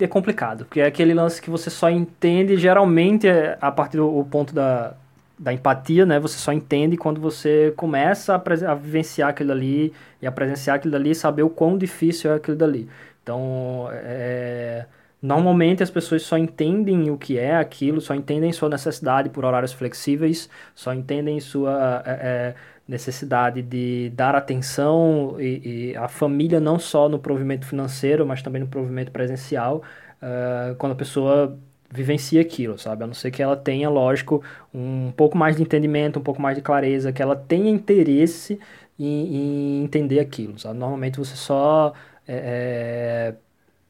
É 0.00 0.06
complicado, 0.08 0.64
porque 0.64 0.80
é 0.80 0.86
aquele 0.86 1.14
lance 1.14 1.40
que 1.40 1.48
você 1.48 1.70
só 1.70 1.88
entende, 1.88 2.56
geralmente, 2.56 3.28
é 3.28 3.56
a 3.60 3.70
partir 3.70 3.98
do 3.98 4.26
ponto 4.28 4.52
da, 4.52 4.94
da 5.38 5.52
empatia, 5.52 6.04
né? 6.04 6.18
Você 6.18 6.38
só 6.38 6.52
entende 6.52 6.96
quando 6.96 7.20
você 7.20 7.72
começa 7.76 8.34
a, 8.34 8.70
a 8.70 8.74
vivenciar 8.74 9.30
aquilo 9.30 9.52
ali 9.52 9.92
e 10.20 10.26
a 10.26 10.32
presenciar 10.32 10.76
aquilo 10.76 10.92
dali 10.92 11.10
e 11.10 11.14
saber 11.14 11.44
o 11.44 11.50
quão 11.50 11.78
difícil 11.78 12.32
é 12.32 12.34
aquilo 12.34 12.56
dali. 12.56 12.88
Então, 13.22 13.88
é, 13.92 14.86
normalmente 15.22 15.84
as 15.84 15.90
pessoas 15.90 16.22
só 16.22 16.36
entendem 16.36 17.08
o 17.10 17.16
que 17.16 17.38
é 17.38 17.54
aquilo, 17.54 18.00
só 18.00 18.12
entendem 18.12 18.52
sua 18.52 18.68
necessidade 18.68 19.30
por 19.30 19.44
horários 19.44 19.72
flexíveis, 19.72 20.48
só 20.74 20.92
entendem 20.92 21.38
sua... 21.38 22.02
É, 22.04 22.10
é 22.10 22.54
necessidade 22.92 23.62
de 23.62 24.10
dar 24.10 24.34
atenção 24.36 25.36
e, 25.40 25.94
e, 25.94 26.08
família 26.08 26.60
não 26.60 26.78
só 26.78 27.08
no 27.08 27.18
provimento 27.18 27.66
financeiro, 27.66 28.26
mas 28.26 28.42
também 28.42 28.60
no 28.60 28.68
provimento 28.68 29.10
presencial, 29.10 29.82
uh, 30.22 30.74
quando 30.76 30.92
a 30.92 30.94
pessoa 30.94 31.58
vivencia 31.90 32.40
aquilo, 32.40 32.78
sabe? 32.78 33.04
A 33.04 33.06
não 33.06 33.14
ser 33.14 33.30
que 33.30 33.42
ela 33.42 33.56
tenha, 33.56 33.88
lógico, 33.90 34.42
um 34.72 35.12
pouco 35.16 35.36
mais 35.36 35.56
de 35.56 35.62
entendimento, 35.62 36.18
um 36.18 36.22
pouco 36.22 36.40
mais 36.40 36.56
de 36.56 36.62
clareza, 36.62 37.12
que 37.12 37.22
ela 37.22 37.36
tenha 37.36 37.70
interesse 37.70 38.58
em, 38.98 39.80
em 39.80 39.84
entender 39.84 40.20
aquilo, 40.20 40.58
sabe? 40.58 40.78
Normalmente 40.78 41.18
você 41.18 41.36
só... 41.36 41.92
É, 42.28 43.34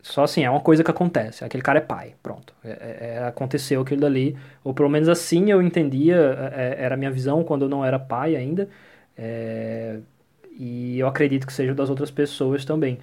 só 0.03 0.25
assim, 0.25 0.45
é 0.45 0.51
uma 0.51 0.61
coisa 0.61 0.83
que 0.83 0.91
acontece. 0.91 1.45
Aquele 1.45 1.63
cara 1.63 1.79
é 1.79 1.83
pai, 1.83 2.15
pronto. 2.23 2.53
É, 2.65 2.71
é, 2.71 3.15
é 3.17 3.25
aconteceu 3.25 3.81
aquilo 3.83 4.01
dali. 4.01 4.37
Ou 4.65 4.75
pelo 4.75 4.89
menos 4.89 5.09
assim 5.09 5.51
eu 5.51 5.63
entendia, 5.63 6.17
era 6.77 6.95
a 6.97 6.99
minha 6.99 7.11
visão 7.11 7.45
quando 7.45 7.63
eu 7.63 7.69
não 7.69 7.85
era 7.85 7.99
pai 8.01 8.35
ainda. 8.35 8.69
É, 9.17 9.99
e 10.59 10.99
eu 10.99 11.07
acredito 11.07 11.47
que 11.47 11.53
seja 11.53 11.75
das 11.75 11.91
outras 11.91 12.11
pessoas 12.11 12.65
também. 12.65 12.99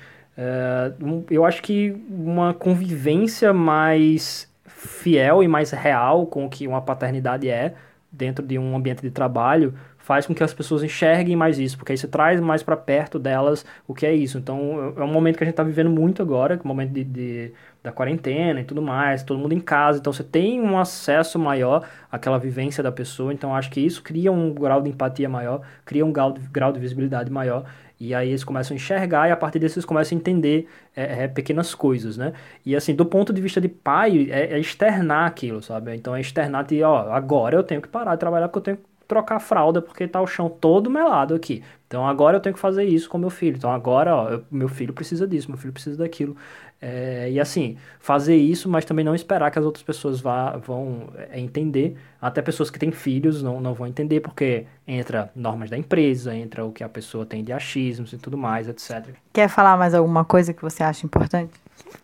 eu 1.29 1.45
acho 1.45 1.61
que 1.61 1.95
uma 2.09 2.53
convivência 2.53 3.53
mais 3.53 4.49
fiel 4.65 5.43
e 5.43 5.47
mais 5.47 5.71
real 5.71 6.25
com 6.27 6.45
o 6.45 6.49
que 6.49 6.67
uma 6.67 6.81
paternidade 6.81 7.49
é 7.49 7.73
dentro 8.11 8.45
de 8.45 8.57
um 8.57 8.75
ambiente 8.75 9.01
de 9.01 9.11
trabalho 9.11 9.73
faz 9.97 10.25
com 10.25 10.33
que 10.33 10.43
as 10.43 10.53
pessoas 10.53 10.81
enxerguem 10.81 11.35
mais 11.35 11.59
isso, 11.59 11.77
porque 11.77 11.91
aí 11.91 11.97
você 11.97 12.07
traz 12.07 12.41
mais 12.41 12.63
para 12.63 12.75
perto 12.75 13.19
delas 13.19 13.63
o 13.87 13.93
que 13.93 14.07
é 14.07 14.15
isso. 14.15 14.39
Então, 14.39 14.93
é 14.97 15.03
um 15.03 15.11
momento 15.13 15.37
que 15.37 15.43
a 15.43 15.45
gente 15.45 15.53
está 15.53 15.61
vivendo 15.61 15.89
muito 15.91 16.21
agora, 16.21 16.55
é 16.55 16.57
o 16.57 16.67
momento 16.67 16.91
de, 16.93 17.03
de, 17.03 17.53
da 17.81 17.91
quarentena 17.91 18.59
e 18.59 18.63
tudo 18.63 18.81
mais, 18.81 19.23
todo 19.23 19.39
mundo 19.39 19.53
em 19.53 19.59
casa, 19.59 19.99
então 19.99 20.11
você 20.11 20.23
tem 20.23 20.59
um 20.61 20.77
acesso 20.77 21.39
maior 21.39 21.87
àquela 22.11 22.37
vivência 22.37 22.83
da 22.83 22.91
pessoa, 22.91 23.33
então 23.33 23.55
acho 23.55 23.69
que 23.71 23.79
isso 23.79 24.03
cria 24.03 24.31
um 24.31 24.53
grau 24.53 24.81
de 24.81 24.89
empatia 24.89 25.29
maior, 25.29 25.61
cria 25.85 26.05
um 26.05 26.11
grau 26.11 26.33
de, 26.33 26.41
grau 26.49 26.73
de 26.73 26.79
visibilidade 26.79 27.31
maior, 27.31 27.65
e 27.99 28.13
aí 28.13 28.29
eles 28.29 28.43
começam 28.43 28.73
a 28.73 28.77
enxergar 28.77 29.27
e 29.27 29.31
a 29.31 29.35
partir 29.35 29.59
disso 29.59 29.77
eles 29.77 29.85
começam 29.85 30.17
a 30.17 30.19
entender 30.19 30.67
é, 30.95 31.23
é, 31.23 31.27
pequenas 31.27 31.75
coisas, 31.75 32.15
né? 32.15 32.31
E 32.65 32.73
assim, 32.73 32.95
do 32.95 33.05
ponto 33.05 33.33
de 33.33 33.41
vista 33.41 33.59
de 33.59 33.67
pai, 33.67 34.29
é, 34.31 34.53
é 34.53 34.59
externar 34.59 35.27
aquilo, 35.27 35.61
sabe? 35.61 35.93
Então 35.95 36.15
é 36.15 36.21
externar 36.21 36.63
de, 36.65 36.81
ó, 36.81 37.11
agora 37.11 37.57
eu 37.57 37.63
tenho 37.63 37.81
que 37.81 37.89
parar 37.89 38.15
de 38.15 38.19
trabalhar 38.19 38.47
porque 38.47 38.59
eu 38.59 38.75
tenho 38.75 38.88
trocar 39.09 39.37
a 39.37 39.39
fralda 39.39 39.81
porque 39.81 40.07
tá 40.07 40.21
o 40.21 40.27
chão 40.27 40.47
todo 40.47 40.89
melado 40.89 41.33
aqui. 41.33 41.63
Então 41.87 42.07
agora 42.07 42.37
eu 42.37 42.39
tenho 42.39 42.53
que 42.53 42.61
fazer 42.61 42.85
isso 42.85 43.09
com 43.09 43.17
meu 43.17 43.31
filho. 43.31 43.57
Então 43.57 43.71
agora, 43.71 44.15
ó, 44.15 44.29
eu, 44.29 44.43
meu 44.51 44.69
filho 44.69 44.93
precisa 44.93 45.27
disso, 45.27 45.49
meu 45.49 45.57
filho 45.57 45.73
precisa 45.73 45.97
daquilo. 45.97 46.37
É, 46.79 47.29
e 47.31 47.39
assim, 47.39 47.75
fazer 47.99 48.37
isso, 48.37 48.69
mas 48.69 48.85
também 48.85 49.03
não 49.03 49.15
esperar 49.15 49.49
que 49.51 49.57
as 49.59 49.65
outras 49.65 49.83
pessoas 49.83 50.21
vá, 50.21 50.55
vão 50.57 51.09
é, 51.17 51.39
entender. 51.39 51.97
Até 52.21 52.41
pessoas 52.41 52.69
que 52.69 52.77
têm 52.77 52.91
filhos 52.91 53.41
não, 53.41 53.59
não 53.59 53.73
vão 53.73 53.87
entender, 53.87 54.19
porque 54.19 54.65
entra 54.87 55.31
normas 55.35 55.71
da 55.71 55.77
empresa, 55.77 56.33
entra 56.35 56.63
o 56.63 56.71
que 56.71 56.83
a 56.83 56.89
pessoa 56.89 57.25
tem 57.25 57.43
de 57.43 57.51
achismos 57.51 58.13
e 58.13 58.17
tudo 58.17 58.37
mais, 58.37 58.69
etc. 58.69 59.15
Quer 59.33 59.49
falar 59.49 59.75
mais 59.75 59.95
alguma 59.95 60.23
coisa 60.23 60.53
que 60.53 60.61
você 60.61 60.83
acha 60.83 61.05
importante? 61.05 61.53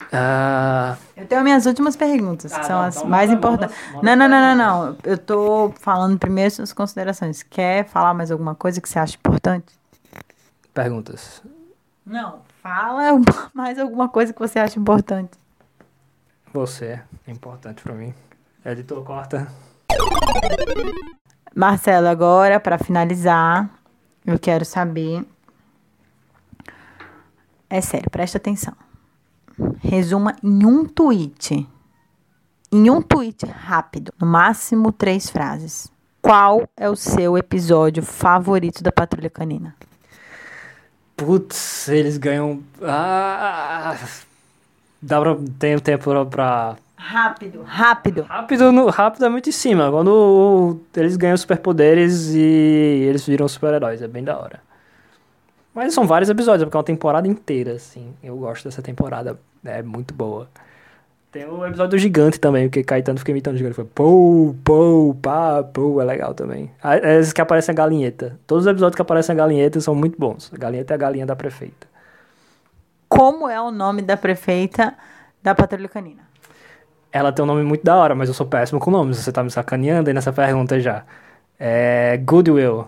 Uh... 0.06 0.98
Eu 1.16 1.26
tenho 1.26 1.44
minhas 1.44 1.66
últimas 1.66 1.96
perguntas, 1.96 2.54
ah, 2.54 2.60
que 2.60 2.66
são 2.66 2.78
não, 2.78 2.86
as 2.86 2.98
então 2.98 3.10
mais 3.10 3.32
importantes. 3.32 3.76
Não, 4.02 4.16
não, 4.16 4.30
não, 4.30 4.30
não, 4.30 4.56
não. 4.56 4.98
Eu 5.04 5.18
tô 5.18 5.74
falando 5.80 6.18
primeiro 6.18 6.52
suas 6.52 6.74
considerações. 6.74 7.44
Quer 7.44 7.86
falar 7.88 8.14
mais 8.14 8.32
alguma 8.32 8.56
coisa 8.56 8.80
que 8.80 8.88
você 8.88 9.00
acha 9.00 9.16
importante? 9.16 9.74
Perguntas. 10.74 11.42
Não, 12.06 12.42
fala 12.62 13.04
mais 13.54 13.80
alguma 13.80 14.08
coisa 14.08 14.32
que 14.32 14.40
você 14.40 14.60
acha 14.60 14.80
importante. 14.80 15.38
Você 16.54 17.02
é 17.28 17.32
importante 17.32 17.82
para 17.82 17.94
mim. 17.94 18.14
Editor, 18.64 19.04
corta. 19.04 19.48
Marcelo, 21.54 22.08
agora, 22.08 22.60
para 22.60 22.78
finalizar, 22.78 23.70
eu 24.26 24.38
quero 24.38 24.66
saber. 24.66 25.26
É 27.70 27.82
sério, 27.82 28.10
presta 28.10 28.38
atenção. 28.38 28.85
Resuma 29.80 30.36
em 30.44 30.66
um 30.66 30.86
tweet. 30.86 31.68
Em 32.72 32.90
um 32.90 33.02
tweet 33.02 33.46
rápido, 33.46 34.14
no 34.20 34.28
máximo 34.28 34.92
três 34.92 35.30
frases. 35.30 35.90
Qual 36.22 36.68
é 36.76 36.90
o 36.90 36.96
seu 36.96 37.38
episódio 37.38 38.02
favorito 38.02 38.82
da 38.84 38.92
Patrulha 38.92 39.30
Canina? 39.30 39.76
Putz, 41.16 41.88
eles 41.88 42.18
ganham. 42.18 42.62
Ah, 42.82 43.96
dá 45.02 45.22
pra. 45.22 45.38
Tem 45.58 45.78
tempo 45.80 46.26
pra. 46.26 46.76
Rápido, 46.98 47.62
rápido. 47.64 48.24
Rápido, 48.24 48.72
no, 48.72 48.90
rápido 48.90 49.26
é 49.26 49.30
muito 49.30 49.48
em 49.48 49.52
cima. 49.52 49.92
Quando 49.92 50.80
eles 50.96 51.16
ganham 51.16 51.38
superpoderes 51.38 52.34
e 52.34 52.40
eles 53.08 53.26
viram 53.26 53.48
super-heróis. 53.48 54.02
É 54.02 54.08
bem 54.08 54.24
da 54.24 54.38
hora. 54.38 54.60
Mas 55.76 55.94
são 55.94 56.08
vários 56.08 56.30
episódios, 56.30 56.64
porque 56.64 56.78
é 56.78 56.80
uma 56.80 56.86
temporada 56.86 57.28
inteira, 57.28 57.74
assim. 57.74 58.14
Eu 58.24 58.38
gosto 58.38 58.64
dessa 58.64 58.82
temporada, 58.82 59.38
é 59.66 59.84
muito 59.84 60.14
boa. 60.14 60.48
Tem 61.30 61.46
o 61.46 61.66
episódio 61.66 61.92
do 61.92 61.98
gigante 61.98 62.40
também, 62.40 62.70
porque 62.70 62.82
Caetano 62.82 63.20
fica 63.20 63.32
imitando 63.32 63.56
o 63.56 63.58
gigante. 63.58 63.76
Foi 63.76 63.84
pou, 63.84 64.56
pou, 64.64 65.14
pá, 65.16 65.62
pou, 65.62 66.02
é 66.02 66.06
legal 66.06 66.34
também. 66.34 66.72
É 66.82 67.18
Esses 67.20 67.34
que 67.34 67.42
aparecem 67.42 67.74
a 67.74 67.76
galinheta. 67.76 68.40
Todos 68.48 68.66
os 68.66 68.72
episódios 68.72 68.96
que 68.96 69.02
aparecem 69.02 69.34
a 69.34 69.36
galinheta 69.36 69.82
são 69.82 69.94
muito 69.94 70.18
bons. 70.18 70.50
A 70.54 70.58
galinheta 70.58 70.94
é 70.94 70.96
a 70.96 70.98
galinha 70.98 71.26
da 71.26 71.36
prefeita. 71.36 71.86
Como 73.10 73.50
é 73.50 73.60
o 73.60 73.70
nome 73.70 74.02
da 74.02 74.16
prefeita 74.16 74.96
da 75.44 75.54
Patrulha 75.54 75.90
Canina? 75.90 76.22
Ela 77.12 77.34
tem 77.34 77.44
um 77.44 77.48
nome 77.48 77.64
muito 77.64 77.84
da 77.84 77.98
hora, 77.98 78.16
mas 78.16 78.30
eu 78.30 78.34
sou 78.34 78.46
péssimo 78.46 78.80
com 78.80 78.90
nomes. 78.90 79.18
Você 79.18 79.30
tá 79.30 79.44
me 79.44 79.52
sacaneando 79.52 80.10
aí 80.10 80.14
nessa 80.14 80.32
pergunta 80.32 80.80
já. 80.80 81.04
É 81.60 82.16
Goodwill. 82.24 82.88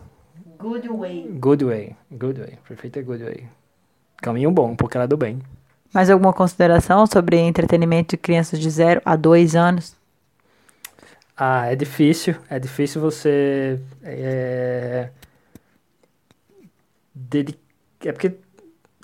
Good 0.58 0.90
way. 0.90 1.28
Good 1.40 1.66
way. 1.66 1.96
Good 2.12 2.40
way. 2.40 2.58
Prefeita 2.64 3.00
é 3.00 3.04
good 3.04 3.24
way. 3.24 3.48
Caminho 4.18 4.52
bom, 4.52 4.76
porque 4.76 4.98
ela 4.98 5.04
é 5.04 5.08
do 5.08 5.18
bem. 5.18 5.40
Mais 5.94 6.10
alguma 6.10 6.34
consideração 6.34 7.06
sobre 7.06 7.38
entretenimento 7.38 8.12
de 8.12 8.18
crianças 8.18 8.60
de 8.60 8.70
0 8.70 9.02
a 9.06 9.16
2 9.16 9.56
anos? 9.56 9.96
Ah, 11.36 11.68
é 11.72 11.76
difícil. 11.76 12.36
É 12.50 12.60
difícil 12.60 13.00
você. 13.00 13.80
É, 14.04 15.10
dedic... 17.14 17.60
é 18.04 18.12
porque 18.12 18.36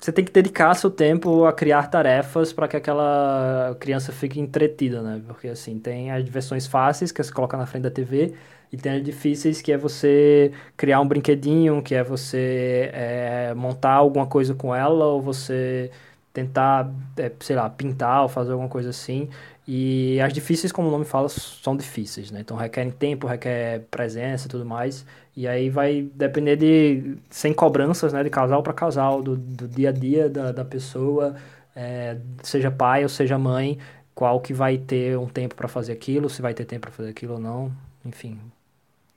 você 0.00 0.12
tem 0.12 0.24
que 0.24 0.32
dedicar 0.32 0.74
seu 0.74 0.90
tempo 0.90 1.44
a 1.46 1.52
criar 1.52 1.86
tarefas 1.88 2.52
para 2.52 2.68
que 2.68 2.76
aquela 2.76 3.76
criança 3.80 4.12
fique 4.12 4.40
entretida, 4.40 5.00
né? 5.00 5.22
Porque 5.26 5.48
assim, 5.48 5.78
tem 5.78 6.10
as 6.10 6.28
versões 6.28 6.66
fáceis 6.66 7.12
que 7.12 7.22
você 7.22 7.32
coloca 7.32 7.56
na 7.56 7.66
frente 7.66 7.84
da 7.84 7.90
TV 7.90 8.34
e 8.74 8.76
tem 8.76 9.00
difíceis 9.00 9.62
que 9.62 9.70
é 9.72 9.78
você 9.78 10.52
criar 10.76 11.00
um 11.00 11.06
brinquedinho, 11.06 11.80
que 11.80 11.94
é 11.94 12.02
você 12.02 12.90
é, 12.92 13.54
montar 13.54 13.92
alguma 13.92 14.26
coisa 14.26 14.52
com 14.54 14.74
ela 14.74 15.06
ou 15.06 15.22
você 15.22 15.92
tentar, 16.32 16.92
é, 17.16 17.30
sei 17.40 17.54
lá, 17.54 17.70
pintar 17.70 18.22
ou 18.22 18.28
fazer 18.28 18.50
alguma 18.50 18.68
coisa 18.68 18.90
assim. 18.90 19.28
E 19.66 20.20
as 20.20 20.32
difíceis, 20.32 20.72
como 20.72 20.88
o 20.88 20.90
nome 20.90 21.04
fala, 21.04 21.28
são 21.28 21.76
difíceis, 21.76 22.32
né? 22.32 22.40
Então 22.40 22.56
requerem 22.56 22.90
tempo, 22.90 23.28
requer 23.28 23.82
presença 23.90 24.46
e 24.46 24.50
tudo 24.50 24.66
mais. 24.66 25.06
E 25.36 25.46
aí 25.46 25.70
vai 25.70 26.02
depender 26.14 26.56
de, 26.56 27.16
sem 27.30 27.54
cobranças, 27.54 28.12
né? 28.12 28.24
De 28.24 28.30
casal 28.30 28.62
para 28.62 28.72
casal, 28.72 29.22
do, 29.22 29.36
do 29.36 29.68
dia 29.68 29.90
a 29.90 29.92
dia 29.92 30.28
da, 30.28 30.50
da 30.50 30.64
pessoa, 30.64 31.36
é, 31.76 32.18
seja 32.42 32.70
pai 32.72 33.04
ou 33.04 33.08
seja 33.08 33.38
mãe, 33.38 33.78
qual 34.14 34.40
que 34.40 34.52
vai 34.52 34.78
ter 34.78 35.16
um 35.18 35.28
tempo 35.28 35.54
para 35.54 35.68
fazer 35.68 35.92
aquilo, 35.92 36.28
se 36.28 36.42
vai 36.42 36.54
ter 36.54 36.64
tempo 36.64 36.82
para 36.82 36.90
fazer 36.90 37.10
aquilo 37.10 37.34
ou 37.34 37.40
não. 37.40 37.72
Enfim, 38.04 38.38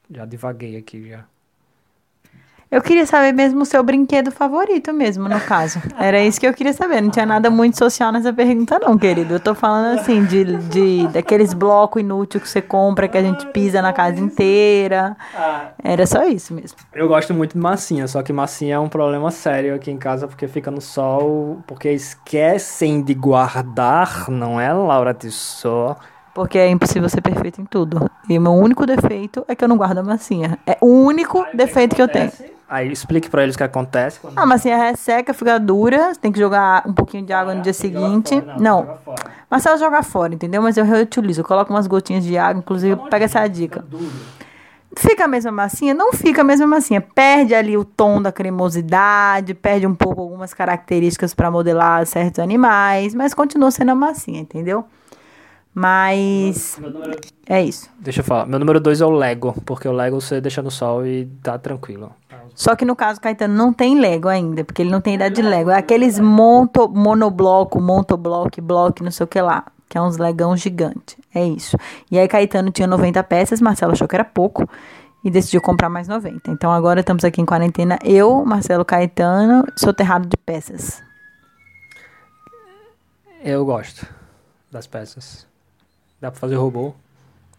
já 0.09 0.25
divaguei 0.25 0.77
aqui 0.77 1.09
já. 1.09 1.25
Eu 2.69 2.81
queria 2.81 3.05
saber 3.05 3.31
mesmo 3.31 3.61
o 3.61 3.65
seu 3.65 3.81
brinquedo 3.81 4.29
favorito 4.29 4.91
mesmo, 4.91 5.29
no 5.29 5.39
caso. 5.39 5.81
Era 5.97 6.21
isso 6.21 6.37
que 6.37 6.45
eu 6.45 6.53
queria 6.53 6.73
saber. 6.73 6.99
Não 6.99 7.09
tinha 7.09 7.25
nada 7.25 7.49
muito 7.49 7.77
social 7.77 8.11
nessa 8.11 8.33
pergunta, 8.33 8.77
não, 8.77 8.97
querido. 8.97 9.35
Eu 9.35 9.39
tô 9.39 9.55
falando 9.55 9.97
assim, 9.97 10.25
de, 10.25 10.43
de 10.43 11.07
daqueles 11.07 11.53
blocos 11.53 12.01
inúteis 12.01 12.43
que 12.43 12.49
você 12.49 12.61
compra, 12.61 13.07
que 13.07 13.17
a 13.17 13.21
gente 13.21 13.45
pisa 13.53 13.81
na 13.81 13.93
casa 13.93 14.19
inteira. 14.19 15.15
Era 15.81 16.05
só 16.05 16.25
isso 16.25 16.53
mesmo. 16.53 16.77
Eu 16.93 17.07
gosto 17.07 17.33
muito 17.33 17.53
de 17.53 17.59
massinha, 17.59 18.05
só 18.05 18.21
que 18.21 18.33
massinha 18.33 18.75
é 18.75 18.79
um 18.79 18.89
problema 18.89 19.31
sério 19.31 19.73
aqui 19.73 19.89
em 19.89 19.97
casa, 19.97 20.27
porque 20.27 20.45
fica 20.45 20.69
no 20.69 20.81
sol, 20.81 21.63
porque 21.65 21.89
esquecem 21.89 23.01
de 23.01 23.13
guardar, 23.13 24.29
não 24.29 24.59
é, 24.59 24.73
Laura 24.73 25.13
Tissot? 25.13 25.97
Porque 26.37 26.59
é 26.59 26.69
impossível 26.69 27.09
ser 27.09 27.19
perfeito 27.19 27.59
em 27.59 27.65
tudo. 27.65 28.07
E 28.29 28.37
o 28.37 28.41
meu 28.41 28.51
único 28.53 28.85
defeito 28.85 29.43
é 29.47 29.55
que 29.55 29.63
eu 29.63 29.67
não 29.67 29.75
guardo 29.75 29.97
a 29.97 30.03
massinha. 30.03 30.59
É 30.67 30.77
o 30.79 30.85
único 30.85 31.43
defeito 31.51 31.95
que 31.95 32.01
eu 32.01 32.07
tenho. 32.07 32.31
Aí 32.69 32.91
explique 32.91 33.27
pra 33.27 33.41
eles 33.41 33.55
o 33.55 33.57
que 33.57 33.63
acontece. 33.63 34.19
quando- 34.19 34.37
A 34.37 34.45
massinha 34.45 34.77
resseca, 34.77 35.33
fica 35.33 35.59
dura, 35.59 36.13
você 36.13 36.19
tem 36.19 36.31
que 36.31 36.37
jogar 36.37 36.83
um 36.85 36.93
pouquinho 36.93 37.25
de 37.25 37.33
água 37.33 37.55
no 37.55 37.63
dia 37.63 37.71
que 37.73 37.79
seguinte. 37.79 38.39
fora, 38.39 38.55
Não, 38.59 38.85
fora. 39.03 39.23
mas 39.49 39.63
se 39.63 39.67
ela 39.67 39.77
jogar 39.79 40.03
fora, 40.03 40.35
entendeu? 40.35 40.61
Mas 40.61 40.77
eu 40.77 40.85
reutilizo, 40.85 41.41
eu 41.41 41.45
coloco 41.45 41.73
umas 41.73 41.87
gotinhas 41.87 42.23
de 42.23 42.37
água, 42.37 42.59
inclusive 42.59 42.95
pega 43.09 43.25
essa 43.25 43.47
dica. 43.47 43.83
Fica 44.95 45.25
a 45.25 45.27
mesma 45.27 45.51
massinha? 45.51 45.95
Não 45.95 46.13
fica 46.13 46.41
a 46.41 46.43
mesma 46.43 46.67
massinha. 46.67 47.01
Perde 47.01 47.55
ali 47.55 47.75
o 47.75 47.83
tom 47.83 48.21
da 48.21 48.31
cremosidade, 48.31 49.55
perde 49.55 49.87
um 49.87 49.95
pouco 49.95 50.21
algumas 50.21 50.53
características 50.53 51.33
para 51.33 51.49
modelar 51.49 52.05
certos 52.05 52.39
animais, 52.39 53.15
mas 53.15 53.33
continua 53.33 53.71
sendo 53.71 53.89
a 53.91 53.95
massinha, 53.95 54.39
entendeu? 54.39 54.85
Mas 55.79 56.81
é 57.45 57.61
isso. 57.61 57.87
Deixa 57.99 58.21
eu 58.21 58.23
falar. 58.23 58.47
Meu 58.47 58.57
número 58.57 58.79
dois 58.79 58.99
é 58.99 59.05
o 59.05 59.11
Lego, 59.11 59.53
porque 59.63 59.87
o 59.87 59.91
Lego 59.91 60.19
você 60.19 60.41
deixa 60.41 60.59
no 60.63 60.71
sol 60.71 61.05
e 61.05 61.27
tá 61.43 61.55
tranquilo. 61.59 62.15
Só 62.55 62.75
que 62.75 62.83
no 62.83 62.95
caso, 62.95 63.21
Caetano 63.21 63.53
não 63.53 63.71
tem 63.71 63.99
Lego 63.99 64.27
ainda, 64.27 64.63
porque 64.63 64.81
ele 64.81 64.89
não 64.89 64.99
tem 64.99 65.13
idade 65.13 65.35
de 65.35 65.43
Lego. 65.43 65.69
É 65.69 65.77
aqueles 65.77 66.19
monto, 66.19 66.89
monobloco, 66.89 67.79
montobloco, 67.79 68.59
bloco, 68.59 69.03
não 69.03 69.11
sei 69.11 69.23
o 69.25 69.27
que 69.27 69.39
lá. 69.39 69.65
Que 69.87 69.99
é 69.99 70.01
uns 70.01 70.17
legão 70.17 70.57
gigante. 70.57 71.15
É 71.31 71.45
isso. 71.45 71.77
E 72.09 72.17
aí 72.17 72.27
Caetano 72.27 72.71
tinha 72.71 72.87
90 72.87 73.23
peças, 73.25 73.61
Marcelo 73.61 73.91
achou 73.91 74.07
que 74.07 74.15
era 74.15 74.25
pouco 74.25 74.67
e 75.23 75.29
decidiu 75.29 75.61
comprar 75.61 75.89
mais 75.89 76.07
90. 76.07 76.49
Então 76.49 76.71
agora 76.71 77.01
estamos 77.01 77.23
aqui 77.23 77.39
em 77.39 77.45
quarentena. 77.45 77.99
Eu, 78.03 78.43
Marcelo 78.43 78.83
Caetano, 78.83 79.63
soterrado 79.75 80.27
de 80.27 80.37
peças. 80.37 81.03
Eu 83.43 83.63
gosto 83.63 84.07
das 84.71 84.87
peças. 84.87 85.46
Dá 86.19 86.31
pra 86.31 86.39
fazer 86.39 86.55
robô, 86.55 86.95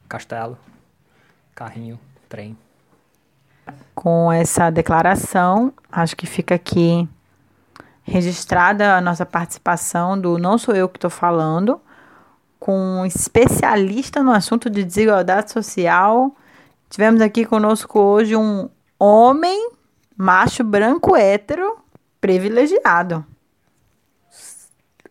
castelo, 0.09 0.59
carrinho, 1.55 1.99
trem. 2.29 2.59
Com 3.95 4.33
essa 4.33 4.69
declaração, 4.71 5.73
acho 5.93 6.17
que 6.17 6.27
fica 6.27 6.57
aqui 6.57 7.09
registrada 8.03 8.97
a 8.97 9.01
nossa 9.01 9.25
participação 9.25 10.19
do 10.19 10.39
Não 10.39 10.59
Sou 10.59 10.75
Eu 10.75 10.89
que 10.89 10.97
estou 10.97 11.11
falando, 11.11 11.81
com 12.59 12.77
um 12.77 13.07
especialista 13.07 14.23
no 14.23 14.33
assunto 14.33 14.69
de 14.69 14.83
desigualdade 14.83 15.53
social. 15.53 16.35
Tivemos 16.91 17.21
aqui 17.21 17.45
conosco 17.45 18.01
hoje 18.01 18.35
um 18.35 18.69
homem, 18.99 19.71
macho, 20.17 20.65
branco, 20.65 21.15
hétero, 21.15 21.79
privilegiado. 22.21 23.25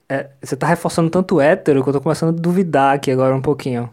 É, 0.10 0.30
você 0.42 0.56
tá 0.56 0.68
reforçando 0.68 1.10
tanto 1.10 1.42
hétero 1.42 1.84
que 1.84 1.90
eu 1.90 1.94
tô 1.94 2.02
começando 2.02 2.30
a 2.38 2.42
duvidar 2.42 2.96
aqui 2.96 3.12
agora 3.12 3.36
um 3.36 3.42
pouquinho. 3.42 3.90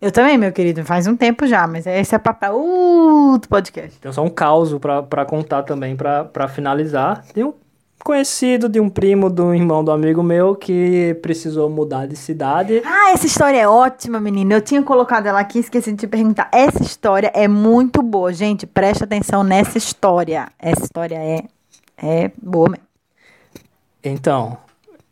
Eu 0.00 0.12
também, 0.12 0.36
meu 0.36 0.52
querido, 0.52 0.84
faz 0.84 1.06
um 1.06 1.16
tempo 1.16 1.46
já, 1.46 1.66
mas 1.66 1.86
esse 1.86 2.14
é 2.14 2.18
papo 2.18 2.40
pra 2.40 2.52
outro 2.52 3.48
podcast. 3.48 3.98
Tem 3.98 4.12
só 4.12 4.22
um 4.22 4.28
caos 4.28 4.72
pra, 4.74 5.02
pra 5.02 5.24
contar 5.24 5.62
também, 5.62 5.96
pra, 5.96 6.24
pra 6.24 6.48
finalizar. 6.48 7.24
Tem 7.32 7.44
um 7.44 7.54
conhecido 8.02 8.68
de 8.68 8.78
um 8.78 8.90
primo, 8.90 9.30
do 9.30 9.54
irmão 9.54 9.82
do 9.82 9.90
amigo 9.90 10.22
meu, 10.22 10.54
que 10.54 11.18
precisou 11.22 11.70
mudar 11.70 12.06
de 12.06 12.16
cidade. 12.16 12.82
Ah, 12.84 13.12
essa 13.12 13.26
história 13.26 13.58
é 13.58 13.66
ótima, 13.66 14.20
menina. 14.20 14.54
Eu 14.54 14.60
tinha 14.60 14.82
colocado 14.82 15.26
ela 15.26 15.40
aqui, 15.40 15.58
esqueci 15.60 15.90
de 15.92 15.98
te 15.98 16.06
perguntar. 16.06 16.50
Essa 16.52 16.82
história 16.82 17.32
é 17.34 17.48
muito 17.48 18.02
boa, 18.02 18.32
gente. 18.32 18.66
Preste 18.66 19.04
atenção 19.04 19.42
nessa 19.42 19.78
história. 19.78 20.48
Essa 20.58 20.84
história 20.84 21.16
é, 21.16 21.44
é 21.96 22.30
boa 22.42 22.68
mesmo. 22.68 22.84
Então, 24.02 24.58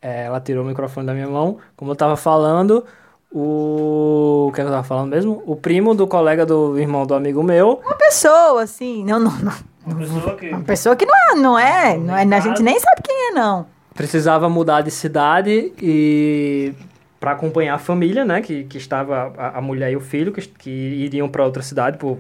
é, 0.03 0.25
ela 0.25 0.41
tirou 0.41 0.65
o 0.65 0.67
microfone 0.67 1.07
da 1.07 1.15
minha 1.15 1.29
mão. 1.29 1.59
Como 1.77 1.93
eu 1.93 1.97
tava 1.97 2.17
falando, 2.17 2.85
o. 3.31 4.49
O 4.49 4.53
que, 4.53 4.61
é 4.61 4.65
que 4.65 4.69
eu 4.69 4.73
tava 4.73 4.85
falando 4.85 5.11
mesmo? 5.11 5.43
O 5.47 5.55
primo 5.55 5.95
do 5.95 6.07
colega 6.07 6.45
do 6.45 6.79
irmão 6.79 7.07
do 7.07 7.15
amigo 7.15 7.43
meu. 7.43 7.81
Uma 7.85 7.95
pessoa, 7.95 8.63
assim. 8.63 9.05
Não, 9.05 9.21
não, 9.21 9.33
não. 9.39 9.55
Uma 9.87 9.97
pessoa 9.97 10.37
que 10.37 10.49
Uma 10.49 10.61
pessoa 10.63 10.97
que 10.97 11.07
não 11.07 11.15
é, 11.15 11.35
não 11.35 11.59
é. 11.59 11.97
Não 11.97 12.17
é 12.17 12.37
a 12.37 12.41
gente 12.41 12.63
nem 12.63 12.79
sabe 12.79 13.03
quem 13.03 13.29
é, 13.29 13.31
não. 13.33 13.67
precisava 13.95 14.49
mudar 14.49 14.83
de 14.83 14.91
cidade 14.91 15.73
e 15.81 16.75
para 17.19 17.33
acompanhar 17.33 17.77
a 17.77 17.79
família, 17.79 18.25
né, 18.25 18.41
que, 18.41 18.65
que 18.65 18.77
estava 18.77 19.33
a, 19.39 19.59
a 19.59 19.61
mulher 19.61 19.93
e 19.93 19.97
o 19.97 20.01
filho 20.01 20.33
que, 20.33 20.41
que 20.41 20.71
iriam 20.71 21.29
para 21.29 21.45
outra 21.45 21.63
cidade 21.63 21.97
por 21.97 22.19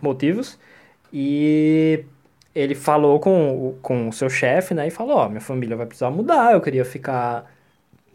motivos 0.00 0.56
e 1.12 2.04
ele 2.54 2.74
falou 2.74 3.18
com, 3.20 3.68
o- 3.70 3.78
com 3.82 4.08
o 4.08 4.12
seu 4.12 4.30
chefe, 4.30 4.74
né, 4.74 4.86
e 4.88 4.90
falou, 4.90 5.16
ó, 5.16 5.28
minha 5.28 5.40
família 5.40 5.76
vai 5.76 5.86
precisar 5.86 6.10
mudar, 6.10 6.52
eu 6.54 6.60
queria 6.60 6.84
ficar 6.84 7.50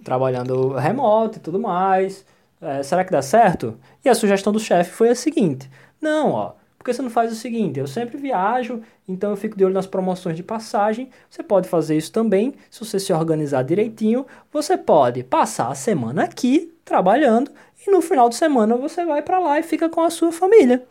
trabalhando 0.04 0.74
remoto 0.74 1.38
e 1.38 1.42
tudo 1.42 1.60
mais, 1.60 2.26
É, 2.62 2.84
será 2.84 3.06
que 3.06 3.12
dá 3.12 3.22
certo? 3.22 3.80
E 4.04 4.10
a 4.10 4.14
sugestão 4.16 4.52
do 4.52 4.60
chefe 4.60 4.92
foi 4.92 5.08
a 5.10 5.16
seguinte, 5.16 5.70
não, 6.02 6.32
ó, 6.34 6.52
por 6.78 6.84
que 6.84 6.94
você 6.94 7.02
não 7.02 7.10
faz 7.10 7.32
o 7.32 7.36
seguinte? 7.36 7.80
Eu 7.80 7.88
sempre 7.88 8.18
viajo, 8.18 8.82
então 9.08 9.30
eu 9.32 9.38
fico 9.38 9.58
de 9.58 9.64
olho 9.64 9.74
nas 9.74 9.88
promoções 9.88 10.36
de 10.36 10.44
passagem. 10.44 11.10
Você 11.30 11.42
pode 11.42 11.70
fazer 11.70 11.96
isso 11.98 12.12
também, 12.12 12.54
se 12.70 12.80
você 12.84 13.00
se 13.00 13.14
organizar 13.14 13.64
direitinho. 13.64 14.26
Você 14.52 14.78
pode 14.78 15.24
passar 15.24 15.70
a 15.72 15.76
semana 15.76 16.24
aqui 16.26 16.74
trabalhando 16.84 17.50
e 17.88 17.92
no 17.92 18.02
final 18.02 18.28
de 18.30 18.36
semana 18.36 18.76
você 18.76 19.06
vai 19.06 19.22
para 19.22 19.40
lá 19.40 19.60
e 19.60 19.64
fica 19.64 19.88
com 19.90 20.02
a 20.02 20.10
sua 20.10 20.32
família. 20.32 20.86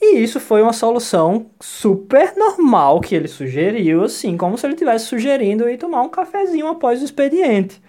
E 0.00 0.18
isso 0.18 0.38
foi 0.38 0.62
uma 0.62 0.72
solução 0.72 1.46
super 1.60 2.34
normal 2.36 3.00
que 3.00 3.14
ele 3.14 3.28
sugeriu, 3.28 4.04
assim, 4.04 4.36
como 4.36 4.58
se 4.58 4.66
ele 4.66 4.74
estivesse 4.74 5.06
sugerindo 5.06 5.68
ir 5.68 5.78
tomar 5.78 6.02
um 6.02 6.08
cafezinho 6.08 6.68
após 6.68 7.00
o 7.00 7.04
expediente. 7.04 7.80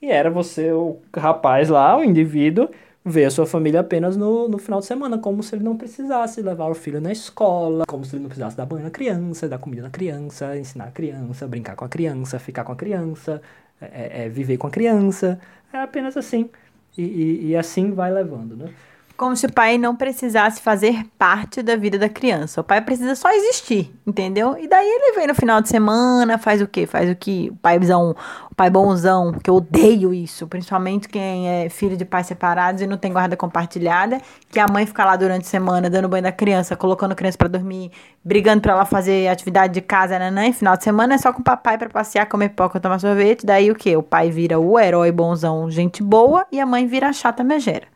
E 0.00 0.10
era 0.10 0.30
você, 0.30 0.72
o 0.72 0.98
rapaz 1.16 1.68
lá, 1.68 1.96
o 1.96 2.02
indivíduo, 2.04 2.68
ver 3.04 3.24
a 3.26 3.30
sua 3.30 3.46
família 3.46 3.80
apenas 3.80 4.16
no, 4.16 4.48
no 4.48 4.58
final 4.58 4.80
de 4.80 4.86
semana, 4.86 5.18
como 5.18 5.42
se 5.42 5.54
ele 5.54 5.64
não 5.64 5.76
precisasse 5.76 6.42
levar 6.42 6.68
o 6.68 6.74
filho 6.74 7.00
na 7.00 7.12
escola, 7.12 7.84
como 7.86 8.04
se 8.04 8.14
ele 8.16 8.22
não 8.22 8.28
precisasse 8.28 8.56
dar 8.56 8.66
banho 8.66 8.84
na 8.84 8.90
criança, 8.90 9.48
dar 9.48 9.58
comida 9.58 9.82
na 9.82 9.90
criança, 9.90 10.56
ensinar 10.56 10.86
a 10.86 10.90
criança, 10.90 11.46
brincar 11.46 11.76
com 11.76 11.84
a 11.84 11.88
criança, 11.88 12.38
ficar 12.38 12.64
com 12.64 12.72
a 12.72 12.76
criança, 12.76 13.40
é, 13.80 13.86
é, 13.86 14.24
é, 14.26 14.28
viver 14.28 14.56
com 14.56 14.66
a 14.66 14.70
criança. 14.70 15.40
É 15.72 15.78
apenas 15.78 16.16
assim. 16.16 16.50
E, 16.96 17.02
e, 17.02 17.46
e 17.48 17.56
assim 17.56 17.92
vai 17.92 18.12
levando, 18.12 18.56
né? 18.56 18.72
Como 19.16 19.36
se 19.36 19.46
o 19.46 19.52
pai 19.52 19.78
não 19.78 19.94
precisasse 19.94 20.60
fazer 20.60 21.04
parte 21.18 21.62
da 21.62 21.76
vida 21.76 21.98
da 21.98 22.08
criança. 22.08 22.60
O 22.60 22.64
pai 22.64 22.80
precisa 22.80 23.14
só 23.14 23.30
existir, 23.30 23.94
entendeu? 24.06 24.56
E 24.58 24.66
daí 24.66 24.86
ele 24.86 25.16
vem 25.16 25.26
no 25.26 25.34
final 25.34 25.60
de 25.60 25.68
semana, 25.68 26.38
faz 26.38 26.60
o 26.60 26.66
quê? 26.66 26.86
Faz 26.86 27.08
o 27.10 27.14
que? 27.14 27.50
O 27.52 27.56
paizão, 27.56 28.16
o 28.50 28.54
pai 28.54 28.68
bonzão, 28.68 29.32
que 29.32 29.48
eu 29.48 29.56
odeio 29.56 30.12
isso. 30.12 30.46
Principalmente 30.48 31.08
quem 31.08 31.48
é 31.48 31.68
filho 31.68 31.96
de 31.96 32.04
pais 32.04 32.26
separados 32.26 32.82
e 32.82 32.86
não 32.86 32.96
tem 32.96 33.12
guarda 33.12 33.36
compartilhada. 33.36 34.20
Que 34.50 34.58
a 34.58 34.66
mãe 34.66 34.86
fica 34.86 35.04
lá 35.04 35.14
durante 35.14 35.42
a 35.42 35.48
semana 35.48 35.88
dando 35.88 36.08
banho 36.08 36.24
da 36.24 36.32
criança, 36.32 36.74
colocando 36.74 37.12
a 37.12 37.14
criança 37.14 37.38
pra 37.38 37.48
dormir, 37.48 37.92
brigando 38.24 38.60
pra 38.60 38.72
ela 38.72 38.84
fazer 38.84 39.28
atividade 39.28 39.74
de 39.74 39.80
casa, 39.80 40.18
né? 40.18 40.48
E 40.48 40.52
final 40.52 40.76
de 40.76 40.82
semana 40.82 41.14
é 41.14 41.18
só 41.18 41.32
com 41.32 41.40
o 41.40 41.44
papai 41.44 41.78
pra 41.78 41.88
passear, 41.88 42.26
comer 42.26 42.48
pipoca, 42.48 42.80
tomar 42.80 42.98
sorvete. 42.98 43.46
Daí 43.46 43.70
o 43.70 43.74
quê? 43.74 43.96
O 43.96 44.02
pai 44.02 44.30
vira 44.30 44.58
o 44.58 44.78
herói 44.80 45.12
bonzão, 45.12 45.70
gente 45.70 46.02
boa, 46.02 46.46
e 46.50 46.58
a 46.58 46.66
mãe 46.66 46.86
vira 46.86 47.08
a 47.08 47.12
chata 47.12 47.44
megera. 47.44 47.86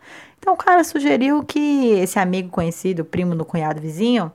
Então 0.47 0.55
o 0.55 0.57
cara 0.57 0.85
sugeriu 0.85 1.43
que 1.43 1.89
esse 1.95 2.21
amigo 2.21 2.51
conhecido, 2.51 3.05
primo 3.05 3.35
do 3.35 3.45
cunhado 3.45 3.81
vizinho, 3.81 4.31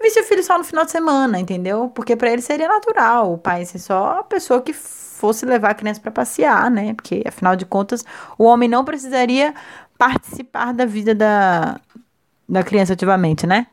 visse 0.00 0.20
o 0.20 0.22
filho 0.22 0.44
só 0.44 0.56
no 0.56 0.62
final 0.62 0.84
de 0.84 0.92
semana, 0.92 1.40
entendeu? 1.40 1.88
Porque 1.92 2.14
pra 2.14 2.30
ele 2.30 2.40
seria 2.40 2.68
natural 2.68 3.32
o 3.32 3.36
pai 3.36 3.64
ser 3.64 3.80
só 3.80 4.20
a 4.20 4.22
pessoa 4.22 4.62
que 4.62 4.72
fosse 4.72 5.44
levar 5.44 5.70
a 5.70 5.74
criança 5.74 6.00
pra 6.00 6.12
passear, 6.12 6.70
né? 6.70 6.94
Porque 6.94 7.24
afinal 7.26 7.56
de 7.56 7.66
contas 7.66 8.04
o 8.38 8.44
homem 8.44 8.68
não 8.68 8.84
precisaria 8.84 9.52
participar 9.98 10.72
da 10.72 10.86
vida 10.86 11.16
da, 11.16 11.80
da 12.48 12.62
criança 12.62 12.92
ativamente, 12.92 13.44
né? 13.44 13.66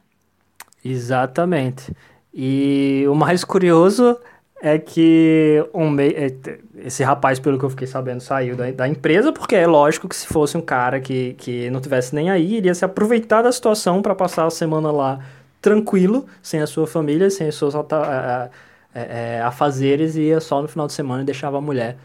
Exatamente. 0.84 1.96
E 2.34 3.06
o 3.08 3.14
mais 3.14 3.44
curioso 3.44 4.18
é 4.62 4.78
que 4.80 5.64
um 5.74 5.96
é, 6.00 6.34
esse 6.78 7.04
rapaz, 7.04 7.40
pelo 7.40 7.60
que 7.60 7.66
eu 7.66 7.70
fiquei 7.70 7.88
sabendo, 7.88 8.22
saiu 8.22 8.56
da, 8.56 8.70
da 8.72 8.88
empresa, 8.88 9.32
porque 9.32 9.56
é 9.56 9.68
lógico 9.68 10.08
que 10.10 10.16
se 10.16 10.26
fosse 10.28 10.58
um 10.58 10.62
cara 10.62 11.00
que, 11.00 11.34
que 11.36 11.70
não 11.70 11.80
tivesse 11.80 12.14
nem 12.16 12.30
aí, 12.30 12.56
iria 12.56 12.74
se 12.74 12.84
aproveitar 12.84 13.42
da 13.44 13.52
situação 13.52 14.02
para 14.02 14.16
passar 14.16 14.46
a 14.46 14.50
semana 14.50 14.92
lá 14.92 15.20
tranquilo, 15.62 16.26
sem 16.42 16.60
a 16.62 16.68
sua 16.68 16.88
família, 16.88 17.30
sem 17.30 17.48
os 17.50 17.56
seus 17.58 17.76
ata- 17.76 17.98
a- 17.98 18.44
a- 18.46 18.50
é, 18.96 19.36
é, 19.38 19.42
afazeres, 19.42 20.16
e 20.16 20.22
ia 20.22 20.40
só 20.40 20.62
no 20.62 20.68
final 20.68 20.88
de 20.88 20.94
semana 20.94 21.22
e 21.22 21.26
deixava 21.26 21.58
a 21.58 21.62
mulher 21.62 21.98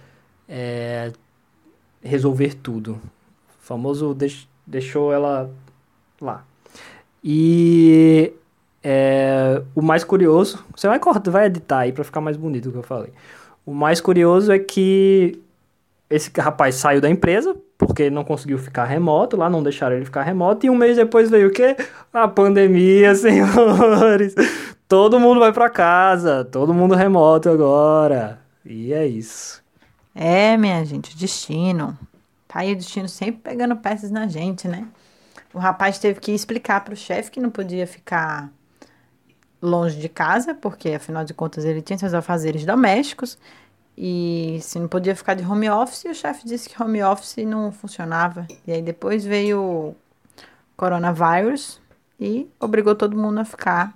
é, 0.48 1.10
resolver 2.02 2.54
tudo. 2.54 2.92
O 2.92 3.64
famoso 3.64 4.12
deix- 4.14 4.46
deixou 4.66 5.12
ela 5.12 5.50
lá. 6.20 6.44
E 7.24 8.32
é, 8.82 9.62
o 9.74 9.82
mais 9.82 10.02
curioso, 10.02 10.64
você 10.74 10.88
vai 10.88 10.98
cortar, 10.98 11.30
vai 11.30 11.46
editar 11.46 11.80
aí 11.80 11.92
pra 11.92 12.04
ficar 12.04 12.20
mais 12.20 12.36
bonito 12.36 12.68
o 12.68 12.72
que 12.72 12.78
eu 12.78 12.82
falei. 12.82 13.12
O 13.64 13.72
mais 13.72 14.00
curioso 14.00 14.50
é 14.50 14.58
que 14.58 15.40
esse 16.10 16.30
rapaz 16.38 16.74
saiu 16.74 17.00
da 17.00 17.08
empresa 17.08 17.56
porque 17.78 18.10
não 18.10 18.24
conseguiu 18.24 18.58
ficar 18.58 18.84
remoto 18.84 19.36
lá, 19.36 19.48
não 19.48 19.62
deixaram 19.62 19.96
ele 19.96 20.04
ficar 20.04 20.22
remoto 20.22 20.66
e 20.66 20.70
um 20.70 20.74
mês 20.74 20.96
depois 20.96 21.30
veio 21.30 21.48
o 21.48 21.52
quê? 21.52 21.76
A 22.12 22.28
pandemia, 22.28 23.14
senhores. 23.16 24.34
Todo 24.88 25.18
mundo 25.18 25.40
vai 25.40 25.52
pra 25.52 25.70
casa, 25.70 26.44
todo 26.44 26.74
mundo 26.74 26.94
remoto 26.94 27.48
agora. 27.48 28.40
E 28.64 28.92
é 28.92 29.06
isso. 29.06 29.62
É, 30.14 30.56
minha 30.56 30.84
gente, 30.84 31.14
o 31.14 31.18
destino. 31.18 31.98
Tá 32.46 32.60
aí 32.60 32.72
o 32.72 32.76
destino 32.76 33.08
sempre 33.08 33.40
pegando 33.42 33.76
peças 33.76 34.10
na 34.10 34.26
gente, 34.26 34.68
né? 34.68 34.86
O 35.54 35.58
rapaz 35.58 35.98
teve 35.98 36.20
que 36.20 36.32
explicar 36.32 36.84
pro 36.84 36.94
chefe 36.94 37.30
que 37.30 37.40
não 37.40 37.50
podia 37.50 37.86
ficar 37.86 38.50
longe 39.62 39.96
de 39.96 40.08
casa, 40.08 40.54
porque 40.54 40.90
afinal 40.90 41.24
de 41.24 41.32
contas 41.32 41.64
ele 41.64 41.80
tinha 41.80 41.96
seus 41.96 42.12
afazeres 42.12 42.66
domésticos 42.66 43.38
e 43.96 44.58
se 44.62 44.78
não 44.78 44.88
podia 44.88 45.14
ficar 45.14 45.34
de 45.34 45.44
home 45.44 45.68
office, 45.68 46.04
o 46.06 46.14
chefe 46.14 46.46
disse 46.46 46.68
que 46.68 46.82
home 46.82 47.02
office 47.02 47.44
não 47.46 47.70
funcionava. 47.70 48.46
E 48.66 48.72
aí 48.72 48.82
depois 48.82 49.24
veio 49.24 49.60
o 49.60 49.96
coronavírus 50.76 51.80
e 52.18 52.48
obrigou 52.58 52.94
todo 52.94 53.16
mundo 53.16 53.38
a 53.40 53.44
ficar 53.44 53.94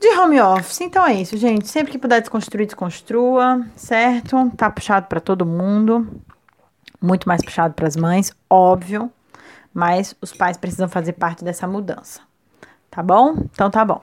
de 0.00 0.08
home 0.16 0.40
office. 0.40 0.80
Então 0.80 1.04
é 1.04 1.14
isso, 1.14 1.36
gente. 1.36 1.68
Sempre 1.68 1.92
que 1.92 1.98
puder 1.98 2.20
desconstruir, 2.20 2.66
desconstrua, 2.66 3.66
certo? 3.74 4.50
Tá 4.56 4.70
puxado 4.70 5.06
para 5.06 5.20
todo 5.20 5.44
mundo. 5.44 6.22
Muito 7.00 7.28
mais 7.28 7.42
puxado 7.42 7.74
para 7.74 7.88
as 7.88 7.96
mães, 7.96 8.32
óbvio. 8.48 9.10
Mas 9.74 10.14
os 10.22 10.32
pais 10.32 10.56
precisam 10.56 10.88
fazer 10.88 11.12
parte 11.12 11.44
dessa 11.44 11.66
mudança. 11.66 12.27
Tá 12.98 13.02
bom? 13.04 13.36
Então 13.52 13.70
tá 13.70 13.84
bom. 13.84 14.02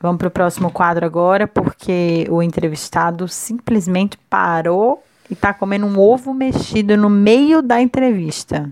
Vamos 0.00 0.16
pro 0.16 0.30
próximo 0.30 0.70
quadro 0.70 1.04
agora, 1.04 1.46
porque 1.46 2.26
o 2.30 2.42
entrevistado 2.42 3.28
simplesmente 3.28 4.16
parou 4.16 5.04
e 5.28 5.36
tá 5.36 5.52
comendo 5.52 5.84
um 5.84 5.98
ovo 5.98 6.32
mexido 6.32 6.96
no 6.96 7.10
meio 7.10 7.60
da 7.60 7.78
entrevista. 7.78 8.70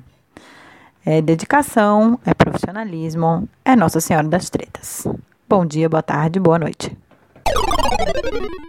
É 1.05 1.21
dedicação, 1.21 2.19
é 2.25 2.33
profissionalismo, 2.33 3.47
é 3.63 3.77
Nossa 3.77 4.01
Senhora 4.01 4.27
das 4.27 4.49
Tretas. 4.49 5.07
Bom 5.47 5.67
dia, 5.67 5.91
boa 5.91 6.03
tarde, 6.03 6.41
boa 6.41 6.59
noite. 6.59 6.97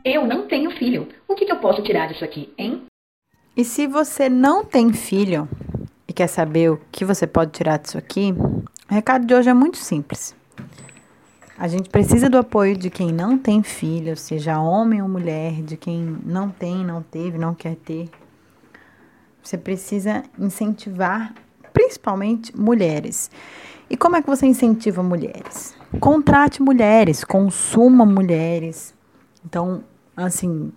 Eu 0.03 0.27
não 0.27 0.45
tenho 0.45 0.71
filho. 0.71 1.07
O 1.25 1.35
que, 1.35 1.45
que 1.45 1.53
eu 1.53 1.59
posso 1.61 1.81
tirar 1.83 2.09
disso 2.09 2.25
aqui, 2.25 2.53
hein? 2.57 2.83
E 3.55 3.63
se 3.63 3.87
você 3.87 4.27
não 4.27 4.65
tem 4.65 4.91
filho 4.91 5.47
e 6.05 6.11
quer 6.11 6.27
saber 6.27 6.69
o 6.69 6.81
que 6.91 7.05
você 7.05 7.25
pode 7.25 7.51
tirar 7.51 7.79
disso 7.79 7.97
aqui, 7.97 8.33
o 8.33 8.93
recado 8.93 9.25
de 9.25 9.33
hoje 9.33 9.49
é 9.49 9.53
muito 9.53 9.77
simples. 9.77 10.37
A 11.59 11.67
gente 11.67 11.89
precisa 11.89 12.29
do 12.29 12.37
apoio 12.37 12.77
de 12.77 12.89
quem 12.89 13.11
não 13.11 13.37
tem 13.37 13.61
filho, 13.61 14.15
seja 14.15 14.61
homem 14.61 15.01
ou 15.01 15.09
mulher, 15.09 15.61
de 15.61 15.75
quem 15.75 16.17
não 16.25 16.49
tem, 16.49 16.85
não 16.85 17.03
teve, 17.03 17.37
não 17.37 17.53
quer 17.53 17.75
ter. 17.75 18.09
Você 19.43 19.57
precisa 19.57 20.23
incentivar 20.39 21.33
principalmente 21.73 22.57
mulheres. 22.57 23.29
E 23.89 23.97
como 23.97 24.15
é 24.15 24.21
que 24.21 24.27
você 24.29 24.45
incentiva 24.45 25.03
mulheres? 25.03 25.75
Contrate 25.99 26.61
mulheres, 26.61 27.25
consuma 27.25 28.05
mulheres. 28.05 28.95
Então, 29.45 29.83
assim, 30.15 30.71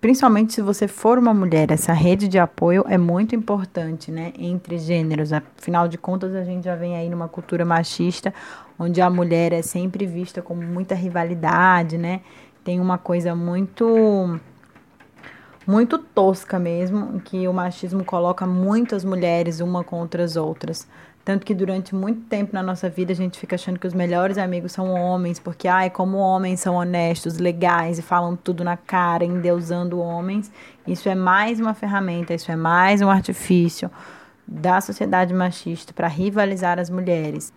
principalmente 0.00 0.54
se 0.54 0.62
você 0.62 0.88
for 0.88 1.18
uma 1.18 1.34
mulher, 1.34 1.70
essa 1.70 1.92
rede 1.92 2.28
de 2.28 2.38
apoio 2.38 2.84
é 2.88 2.96
muito 2.96 3.34
importante, 3.34 4.10
né? 4.10 4.32
Entre 4.38 4.78
gêneros. 4.78 5.32
Afinal 5.32 5.88
de 5.88 5.98
contas, 5.98 6.34
a 6.34 6.44
gente 6.44 6.64
já 6.64 6.74
vem 6.74 6.96
aí 6.96 7.08
numa 7.08 7.28
cultura 7.28 7.64
machista, 7.64 8.32
onde 8.78 9.00
a 9.00 9.10
mulher 9.10 9.52
é 9.52 9.62
sempre 9.62 10.06
vista 10.06 10.40
como 10.40 10.62
muita 10.62 10.94
rivalidade, 10.94 11.98
né? 11.98 12.20
Tem 12.62 12.80
uma 12.80 12.98
coisa 12.98 13.34
muito 13.34 14.40
muito 15.66 15.96
tosca 15.96 16.58
mesmo, 16.58 17.20
que 17.20 17.48
o 17.48 17.52
machismo 17.52 18.04
coloca 18.04 18.46
muitas 18.46 19.02
mulheres 19.02 19.60
uma 19.60 19.82
contra 19.82 20.22
as 20.22 20.36
outras. 20.36 20.86
Tanto 21.24 21.46
que 21.46 21.54
durante 21.54 21.94
muito 21.94 22.20
tempo 22.28 22.52
na 22.52 22.62
nossa 22.62 22.90
vida 22.90 23.12
a 23.12 23.16
gente 23.16 23.38
fica 23.38 23.54
achando 23.54 23.78
que 23.78 23.86
os 23.86 23.94
melhores 23.94 24.36
amigos 24.36 24.72
são 24.72 24.90
homens, 24.90 25.38
porque, 25.38 25.66
ai, 25.66 25.88
como 25.88 26.18
homens 26.18 26.60
são 26.60 26.74
honestos, 26.74 27.38
legais 27.38 27.98
e 27.98 28.02
falam 28.02 28.36
tudo 28.36 28.62
na 28.62 28.76
cara, 28.76 29.24
endeusando 29.24 29.98
homens. 29.98 30.52
Isso 30.86 31.08
é 31.08 31.14
mais 31.14 31.58
uma 31.58 31.72
ferramenta, 31.72 32.34
isso 32.34 32.52
é 32.52 32.56
mais 32.56 33.00
um 33.00 33.08
artifício 33.08 33.90
da 34.46 34.82
sociedade 34.82 35.32
machista 35.32 35.94
para 35.94 36.08
rivalizar 36.08 36.78
as 36.78 36.90
mulheres. 36.90 37.52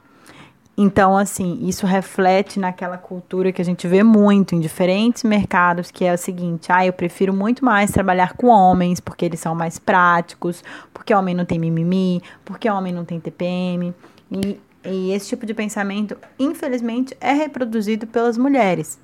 Então, 0.80 1.18
assim, 1.18 1.68
isso 1.68 1.88
reflete 1.88 2.60
naquela 2.60 3.00
cultura 3.00 3.52
que 3.52 3.60
a 3.60 3.66
gente 3.66 3.88
vê 3.88 4.04
muito 4.04 4.54
em 4.54 4.60
diferentes 4.60 5.24
mercados, 5.24 5.90
que 5.90 6.06
é 6.06 6.14
o 6.14 6.18
seguinte: 6.18 6.72
ah, 6.72 6.86
eu 6.86 6.94
prefiro 6.94 7.34
muito 7.34 7.66
mais 7.66 7.90
trabalhar 7.90 8.34
com 8.34 8.48
homens, 8.48 9.00
porque 9.00 9.26
eles 9.26 9.40
são 9.40 9.56
mais 9.56 9.80
práticos, 9.80 10.64
porque 10.94 11.16
homem 11.16 11.34
não 11.34 11.46
tem 11.46 11.58
mimimi, 11.58 12.22
porque 12.46 12.70
homem 12.70 12.94
não 12.94 13.04
tem 13.04 13.20
TPM. 13.20 13.92
E, 14.32 14.60
e 14.86 15.12
esse 15.12 15.30
tipo 15.30 15.48
de 15.48 15.54
pensamento, 15.56 16.16
infelizmente, 16.38 17.18
é 17.20 17.34
reproduzido 17.34 18.06
pelas 18.06 18.38
mulheres. 18.38 19.00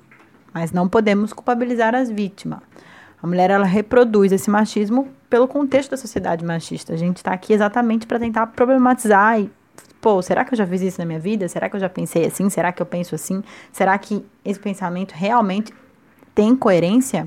Mas 0.52 0.70
não 0.70 0.88
podemos 0.88 1.32
culpabilizar 1.32 1.92
as 1.92 2.08
vítimas. 2.08 2.60
A 3.20 3.26
mulher, 3.26 3.50
ela 3.50 3.66
reproduz 3.66 4.30
esse 4.30 4.48
machismo 4.48 5.08
pelo 5.28 5.48
contexto 5.48 5.90
da 5.90 5.96
sociedade 5.96 6.44
machista. 6.44 6.92
A 6.92 6.96
gente 6.96 7.16
está 7.16 7.32
aqui 7.32 7.52
exatamente 7.52 8.06
para 8.06 8.20
tentar 8.20 8.46
problematizar 8.48 9.40
e 9.40 9.50
pô, 10.04 10.20
será 10.20 10.44
que 10.44 10.52
eu 10.52 10.58
já 10.58 10.66
fiz 10.66 10.82
isso 10.82 11.00
na 11.00 11.06
minha 11.06 11.18
vida? 11.18 11.48
Será 11.48 11.66
que 11.66 11.76
eu 11.76 11.80
já 11.80 11.88
pensei 11.88 12.26
assim? 12.26 12.50
Será 12.50 12.70
que 12.70 12.82
eu 12.82 12.84
penso 12.84 13.14
assim? 13.14 13.42
Será 13.72 13.96
que 13.96 14.22
esse 14.44 14.60
pensamento 14.60 15.12
realmente 15.12 15.72
tem 16.34 16.54
coerência? 16.54 17.26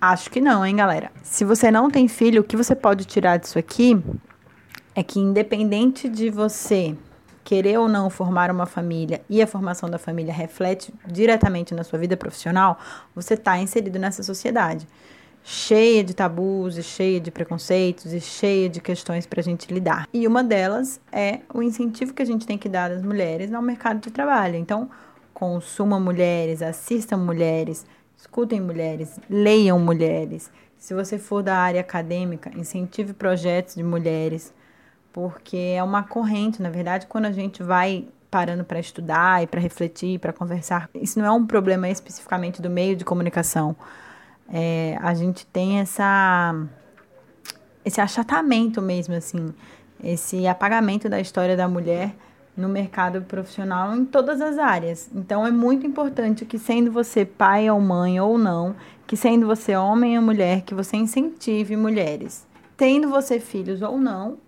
Acho 0.00 0.30
que 0.30 0.40
não, 0.40 0.64
hein, 0.64 0.76
galera? 0.76 1.10
Se 1.24 1.44
você 1.44 1.68
não 1.68 1.90
tem 1.90 2.06
filho, 2.06 2.42
o 2.42 2.44
que 2.44 2.56
você 2.56 2.76
pode 2.76 3.06
tirar 3.06 3.38
disso 3.38 3.58
aqui 3.58 4.00
é 4.94 5.02
que, 5.02 5.18
independente 5.18 6.08
de 6.08 6.30
você 6.30 6.96
querer 7.42 7.76
ou 7.76 7.88
não 7.88 8.08
formar 8.08 8.52
uma 8.52 8.66
família 8.66 9.20
e 9.28 9.42
a 9.42 9.46
formação 9.46 9.90
da 9.90 9.98
família 9.98 10.32
reflete 10.32 10.94
diretamente 11.08 11.74
na 11.74 11.82
sua 11.82 11.98
vida 11.98 12.16
profissional, 12.16 12.78
você 13.16 13.34
está 13.34 13.58
inserido 13.58 13.98
nessa 13.98 14.22
sociedade 14.22 14.86
cheia 15.48 16.02
de 16.02 16.12
tabus, 16.12 16.76
e 16.76 16.82
cheia 16.82 17.20
de 17.20 17.30
preconceitos 17.30 18.12
e 18.12 18.20
cheia 18.20 18.68
de 18.68 18.80
questões 18.80 19.26
para 19.26 19.38
a 19.38 19.44
gente 19.44 19.72
lidar. 19.72 20.08
E 20.12 20.26
uma 20.26 20.42
delas 20.42 21.00
é 21.12 21.38
o 21.54 21.62
incentivo 21.62 22.12
que 22.12 22.20
a 22.20 22.26
gente 22.26 22.44
tem 22.44 22.58
que 22.58 22.68
dar 22.68 22.90
às 22.90 23.00
mulheres 23.00 23.52
ao 23.52 23.62
mercado 23.62 24.00
de 24.00 24.10
trabalho. 24.10 24.56
Então, 24.56 24.90
consumam 25.32 26.00
mulheres, 26.00 26.62
assistam 26.62 27.18
mulheres, 27.18 27.86
escutem 28.16 28.60
mulheres, 28.60 29.20
leiam 29.30 29.78
mulheres. 29.78 30.50
Se 30.76 30.92
você 30.92 31.16
for 31.16 31.44
da 31.44 31.56
área 31.56 31.80
acadêmica, 31.80 32.50
incentive 32.58 33.12
projetos 33.12 33.76
de 33.76 33.84
mulheres, 33.84 34.52
porque 35.12 35.74
é 35.76 35.82
uma 35.82 36.02
corrente, 36.02 36.60
na 36.60 36.70
verdade, 36.70 37.06
quando 37.06 37.26
a 37.26 37.32
gente 37.32 37.62
vai 37.62 38.08
parando 38.28 38.64
para 38.64 38.80
estudar 38.80 39.44
e 39.44 39.46
para 39.46 39.60
refletir, 39.60 40.18
para 40.18 40.32
conversar, 40.32 40.90
isso 40.92 41.20
não 41.20 41.26
é 41.26 41.30
um 41.30 41.46
problema 41.46 41.88
especificamente 41.88 42.60
do 42.60 42.68
meio 42.68 42.96
de 42.96 43.04
comunicação 43.04 43.76
é, 44.52 44.98
a 45.00 45.14
gente 45.14 45.46
tem 45.46 45.80
essa 45.80 46.54
esse 47.84 48.00
achatamento 48.00 48.82
mesmo 48.82 49.14
assim, 49.14 49.54
esse 50.02 50.46
apagamento 50.46 51.08
da 51.08 51.20
história 51.20 51.56
da 51.56 51.68
mulher 51.68 52.16
no 52.56 52.68
mercado 52.68 53.22
profissional 53.22 53.94
em 53.94 54.04
todas 54.04 54.40
as 54.40 54.58
áreas. 54.58 55.08
Então 55.14 55.46
é 55.46 55.52
muito 55.52 55.86
importante 55.86 56.44
que 56.44 56.58
sendo 56.58 56.90
você 56.90 57.24
pai 57.24 57.70
ou 57.70 57.80
mãe 57.80 58.18
ou 58.20 58.38
não, 58.38 58.74
que 59.06 59.16
sendo 59.16 59.46
você 59.46 59.76
homem 59.76 60.18
ou 60.18 60.24
mulher, 60.24 60.62
que 60.62 60.74
você 60.74 60.96
incentive 60.96 61.76
mulheres. 61.76 62.46
Tendo 62.76 63.08
você 63.08 63.38
filhos 63.38 63.82
ou 63.82 63.98
não, 63.98 64.38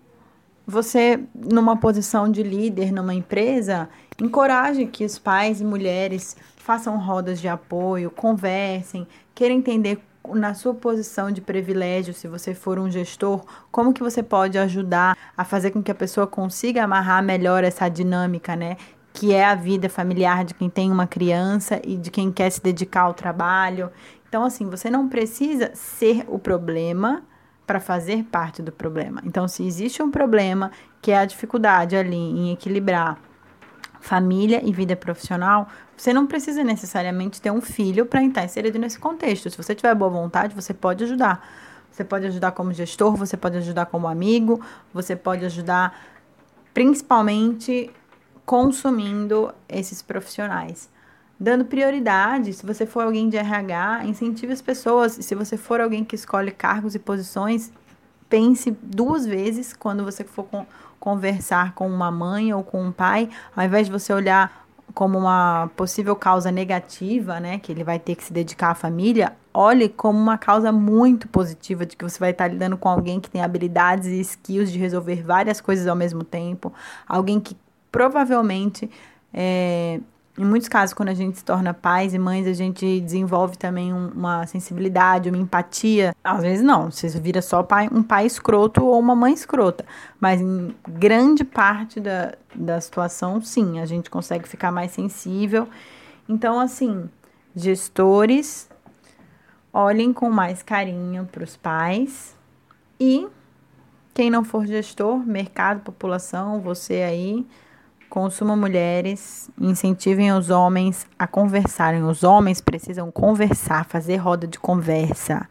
você 0.67 1.19
numa 1.33 1.77
posição 1.77 2.29
de 2.29 2.43
líder 2.43 2.91
numa 2.91 3.13
empresa, 3.13 3.89
encoraje 4.21 4.85
que 4.85 5.05
os 5.05 5.17
pais 5.17 5.61
e 5.61 5.65
mulheres 5.65 6.35
façam 6.57 6.99
rodas 6.99 7.39
de 7.39 7.47
apoio, 7.47 8.11
conversem, 8.11 9.07
queiram 9.39 9.55
entender 9.55 10.03
na 10.33 10.53
sua 10.53 10.73
posição 10.73 11.31
de 11.31 11.39
privilégio, 11.39 12.13
se 12.13 12.27
você 12.27 12.53
for 12.53 12.77
um 12.77 12.91
gestor, 12.91 13.41
como 13.71 13.93
que 13.93 14.03
você 14.03 14.21
pode 14.21 14.57
ajudar 14.57 15.17
a 15.37 15.45
fazer 15.45 15.71
com 15.71 15.81
que 15.81 15.89
a 15.89 15.95
pessoa 15.95 16.27
consiga 16.27 16.83
amarrar 16.83 17.23
melhor 17.23 17.63
essa 17.63 17.87
dinâmica, 17.87 18.53
né? 18.53 18.75
Que 19.13 19.33
é 19.33 19.45
a 19.45 19.55
vida 19.55 19.87
familiar 19.87 20.43
de 20.43 20.53
quem 20.53 20.69
tem 20.69 20.91
uma 20.91 21.07
criança 21.07 21.79
e 21.85 21.95
de 21.95 22.11
quem 22.11 22.33
quer 22.33 22.49
se 22.49 22.61
dedicar 22.61 23.03
ao 23.03 23.13
trabalho. 23.13 23.89
Então, 24.27 24.43
assim, 24.43 24.69
você 24.69 24.89
não 24.89 25.07
precisa 25.07 25.71
ser 25.73 26.25
o 26.27 26.37
problema 26.37 27.23
para 27.65 27.79
fazer 27.79 28.25
parte 28.25 28.61
do 28.61 28.73
problema. 28.73 29.21
Então, 29.23 29.47
se 29.47 29.65
existe 29.65 30.03
um 30.03 30.11
problema, 30.11 30.69
que 31.01 31.11
é 31.11 31.17
a 31.17 31.23
dificuldade 31.23 31.95
ali 31.95 32.17
em 32.17 32.51
equilibrar 32.51 33.17
família 34.01 34.61
e 34.65 34.73
vida 34.73 34.97
profissional, 34.97 35.69
você 35.99 36.13
não 36.13 36.25
precisa 36.25 36.63
necessariamente 36.63 37.41
ter 37.41 37.51
um 37.51 37.59
filho 37.59 38.05
para 38.05 38.23
estar 38.23 38.45
inserido 38.45 38.79
nesse 38.79 38.97
contexto. 38.97 39.49
Se 39.49 39.57
você 39.57 39.75
tiver 39.75 39.93
boa 39.93 40.09
vontade, 40.09 40.55
você 40.55 40.73
pode 40.73 41.03
ajudar. 41.03 41.45
Você 41.91 42.05
pode 42.05 42.25
ajudar 42.25 42.53
como 42.53 42.71
gestor, 42.71 43.17
você 43.17 43.35
pode 43.35 43.57
ajudar 43.57 43.85
como 43.87 44.07
amigo, 44.07 44.61
você 44.93 45.13
pode 45.13 45.43
ajudar 45.43 45.99
principalmente 46.73 47.91
consumindo 48.45 49.53
esses 49.67 50.01
profissionais. 50.01 50.89
Dando 51.37 51.65
prioridade, 51.65 52.53
se 52.53 52.65
você 52.65 52.85
for 52.85 53.03
alguém 53.03 53.27
de 53.27 53.35
RH, 53.35 54.05
incentive 54.05 54.53
as 54.53 54.61
pessoas. 54.61 55.11
Se 55.11 55.35
você 55.35 55.57
for 55.57 55.81
alguém 55.81 56.05
que 56.05 56.15
escolhe 56.15 56.51
cargos 56.51 56.95
e 56.95 56.99
posições, 56.99 57.73
pense 58.29 58.71
duas 58.81 59.25
vezes 59.25 59.73
quando 59.73 60.05
você 60.05 60.23
for 60.23 60.47
conversar 60.97 61.73
com 61.73 61.89
uma 61.89 62.09
mãe 62.09 62.53
ou 62.53 62.63
com 62.63 62.81
um 62.81 62.91
pai, 62.93 63.29
ao 63.53 63.65
invés 63.65 63.87
de 63.87 63.91
você 63.91 64.13
olhar 64.13 64.68
como 64.93 65.17
uma 65.17 65.69
possível 65.75 66.15
causa 66.15 66.51
negativa, 66.51 67.39
né, 67.39 67.59
que 67.59 67.71
ele 67.71 67.83
vai 67.83 67.99
ter 67.99 68.15
que 68.15 68.23
se 68.23 68.33
dedicar 68.33 68.71
à 68.71 68.75
família, 68.75 69.33
olhe 69.53 69.89
como 69.89 70.17
uma 70.17 70.37
causa 70.37 70.71
muito 70.71 71.27
positiva 71.27 71.85
de 71.85 71.95
que 71.95 72.03
você 72.03 72.19
vai 72.19 72.31
estar 72.31 72.47
lidando 72.47 72.77
com 72.77 72.89
alguém 72.89 73.19
que 73.19 73.29
tem 73.29 73.41
habilidades 73.41 74.07
e 74.07 74.19
skills 74.19 74.71
de 74.71 74.79
resolver 74.79 75.23
várias 75.23 75.59
coisas 75.61 75.87
ao 75.87 75.95
mesmo 75.95 76.23
tempo, 76.23 76.73
alguém 77.07 77.39
que 77.39 77.55
provavelmente 77.91 78.89
é, 79.33 79.99
em 80.39 80.45
muitos 80.45 80.69
casos, 80.69 80.93
quando 80.93 81.09
a 81.09 81.13
gente 81.13 81.37
se 81.37 81.43
torna 81.43 81.73
pais 81.73 82.13
e 82.13 82.17
mães, 82.17 82.47
a 82.47 82.53
gente 82.53 83.01
desenvolve 83.01 83.57
também 83.57 83.93
um, 83.93 84.07
uma 84.07 84.47
sensibilidade, 84.47 85.27
uma 85.27 85.37
empatia. 85.37 86.15
Às 86.23 86.41
vezes 86.41 86.63
não, 86.63 86.89
você 86.89 87.09
vira 87.19 87.41
só 87.41 87.61
pai, 87.61 87.89
um 87.91 88.01
pai 88.01 88.25
escroto 88.25 88.85
ou 88.85 88.97
uma 88.97 89.13
mãe 89.13 89.33
escrota. 89.33 89.85
Mas 90.17 90.39
em 90.39 90.73
grande 90.87 91.43
parte 91.43 91.99
da, 91.99 92.35
da 92.55 92.79
situação, 92.79 93.41
sim, 93.41 93.81
a 93.81 93.85
gente 93.85 94.09
consegue 94.09 94.47
ficar 94.47 94.71
mais 94.71 94.91
sensível. 94.91 95.67
Então, 96.29 96.57
assim, 96.57 97.09
gestores, 97.53 98.69
olhem 99.73 100.13
com 100.13 100.29
mais 100.29 100.63
carinho 100.63 101.27
para 101.29 101.43
os 101.43 101.57
pais 101.57 102.33
e 102.97 103.27
quem 104.13 104.29
não 104.29 104.45
for 104.45 104.65
gestor, 104.65 105.17
mercado, 105.17 105.81
população, 105.81 106.61
você 106.61 107.01
aí 107.01 107.45
Consuma 108.09 108.55
mulheres, 108.55 109.51
incentivem 109.61 110.31
os 110.31 110.49
homens 110.49 111.05
a 111.17 111.27
conversarem. 111.27 112.03
Os 112.03 112.23
homens 112.23 112.59
precisam 112.59 113.11
conversar, 113.11 113.85
fazer 113.85 114.15
roda 114.17 114.47
de 114.47 114.57
conversa. 114.57 115.47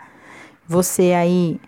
Você 0.67 1.13
aí, 1.13 1.61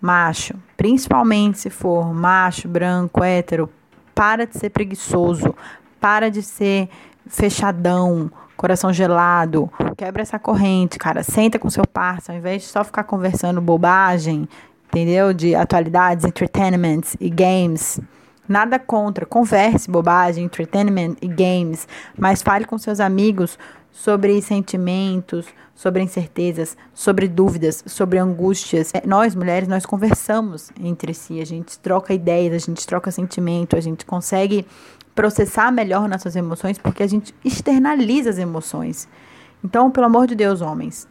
macho, 0.00 0.54
principalmente 0.76 1.60
se 1.60 1.70
for 1.70 2.12
macho, 2.12 2.66
branco, 2.66 3.22
hétero, 3.22 3.70
para 4.12 4.44
de 4.44 4.58
ser 4.58 4.70
preguiçoso, 4.70 5.54
para 6.00 6.28
de 6.28 6.42
ser 6.42 6.88
fechadão, 7.28 8.28
coração 8.56 8.92
gelado. 8.92 9.70
Quebra 9.96 10.22
essa 10.22 10.38
corrente, 10.38 10.98
cara. 10.98 11.22
Senta 11.22 11.60
com 11.60 11.70
seu 11.70 11.86
parceiro, 11.86 12.32
ao 12.32 12.38
invés 12.38 12.62
de 12.62 12.68
só 12.68 12.82
ficar 12.82 13.04
conversando 13.04 13.60
bobagem, 13.60 14.48
entendeu? 14.88 15.32
De 15.32 15.54
atualidades, 15.54 16.24
entertainments 16.24 17.16
e 17.20 17.30
games. 17.30 18.00
Nada 18.48 18.78
contra, 18.78 19.26
converse, 19.26 19.90
bobagem, 19.90 20.44
entertainment 20.44 21.16
e 21.20 21.28
games, 21.28 21.86
mas 22.16 22.42
fale 22.42 22.64
com 22.64 22.78
seus 22.78 22.98
amigos 22.98 23.58
sobre 23.92 24.40
sentimentos, 24.40 25.46
sobre 25.74 26.02
incertezas, 26.02 26.76
sobre 26.94 27.28
dúvidas, 27.28 27.84
sobre 27.86 28.18
angústias. 28.18 28.92
É, 28.94 29.06
nós, 29.06 29.34
mulheres, 29.34 29.68
nós 29.68 29.84
conversamos 29.84 30.70
entre 30.80 31.12
si, 31.12 31.40
a 31.40 31.44
gente 31.44 31.78
troca 31.78 32.14
ideias, 32.14 32.54
a 32.54 32.66
gente 32.66 32.86
troca 32.86 33.10
sentimento, 33.10 33.76
a 33.76 33.80
gente 33.80 34.04
consegue 34.06 34.66
processar 35.14 35.70
melhor 35.72 36.08
nossas 36.08 36.36
emoções 36.36 36.78
porque 36.78 37.02
a 37.02 37.06
gente 37.06 37.34
externaliza 37.44 38.30
as 38.30 38.38
emoções. 38.38 39.08
Então, 39.64 39.90
pelo 39.90 40.06
amor 40.06 40.26
de 40.26 40.36
Deus, 40.36 40.60
homens, 40.60 41.08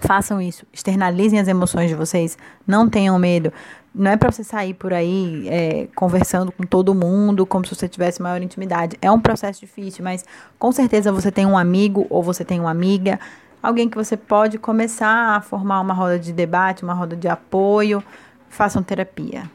façam 0.00 0.40
isso, 0.40 0.66
externalizem 0.72 1.38
as 1.38 1.48
emoções 1.48 1.88
de 1.88 1.94
vocês, 1.94 2.38
não 2.66 2.88
tenham 2.88 3.18
medo. 3.18 3.52
Não 3.94 4.10
é 4.10 4.16
para 4.16 4.30
você 4.30 4.44
sair 4.44 4.74
por 4.74 4.92
aí 4.92 5.48
é, 5.48 5.88
conversando 5.94 6.52
com 6.52 6.64
todo 6.64 6.94
mundo 6.94 7.46
como 7.46 7.66
se 7.66 7.74
você 7.74 7.88
tivesse 7.88 8.22
maior 8.22 8.40
intimidade. 8.42 8.96
É 9.00 9.10
um 9.10 9.20
processo 9.20 9.60
difícil, 9.60 10.04
mas 10.04 10.24
com 10.58 10.70
certeza 10.70 11.10
você 11.10 11.32
tem 11.32 11.46
um 11.46 11.56
amigo 11.56 12.06
ou 12.10 12.22
você 12.22 12.44
tem 12.44 12.60
uma 12.60 12.70
amiga, 12.70 13.18
alguém 13.62 13.88
que 13.88 13.96
você 13.96 14.16
pode 14.16 14.58
começar 14.58 15.36
a 15.36 15.40
formar 15.40 15.80
uma 15.80 15.94
roda 15.94 16.18
de 16.18 16.32
debate, 16.32 16.84
uma 16.84 16.94
roda 16.94 17.16
de 17.16 17.28
apoio. 17.28 18.02
Façam 18.48 18.82
terapia. 18.82 19.50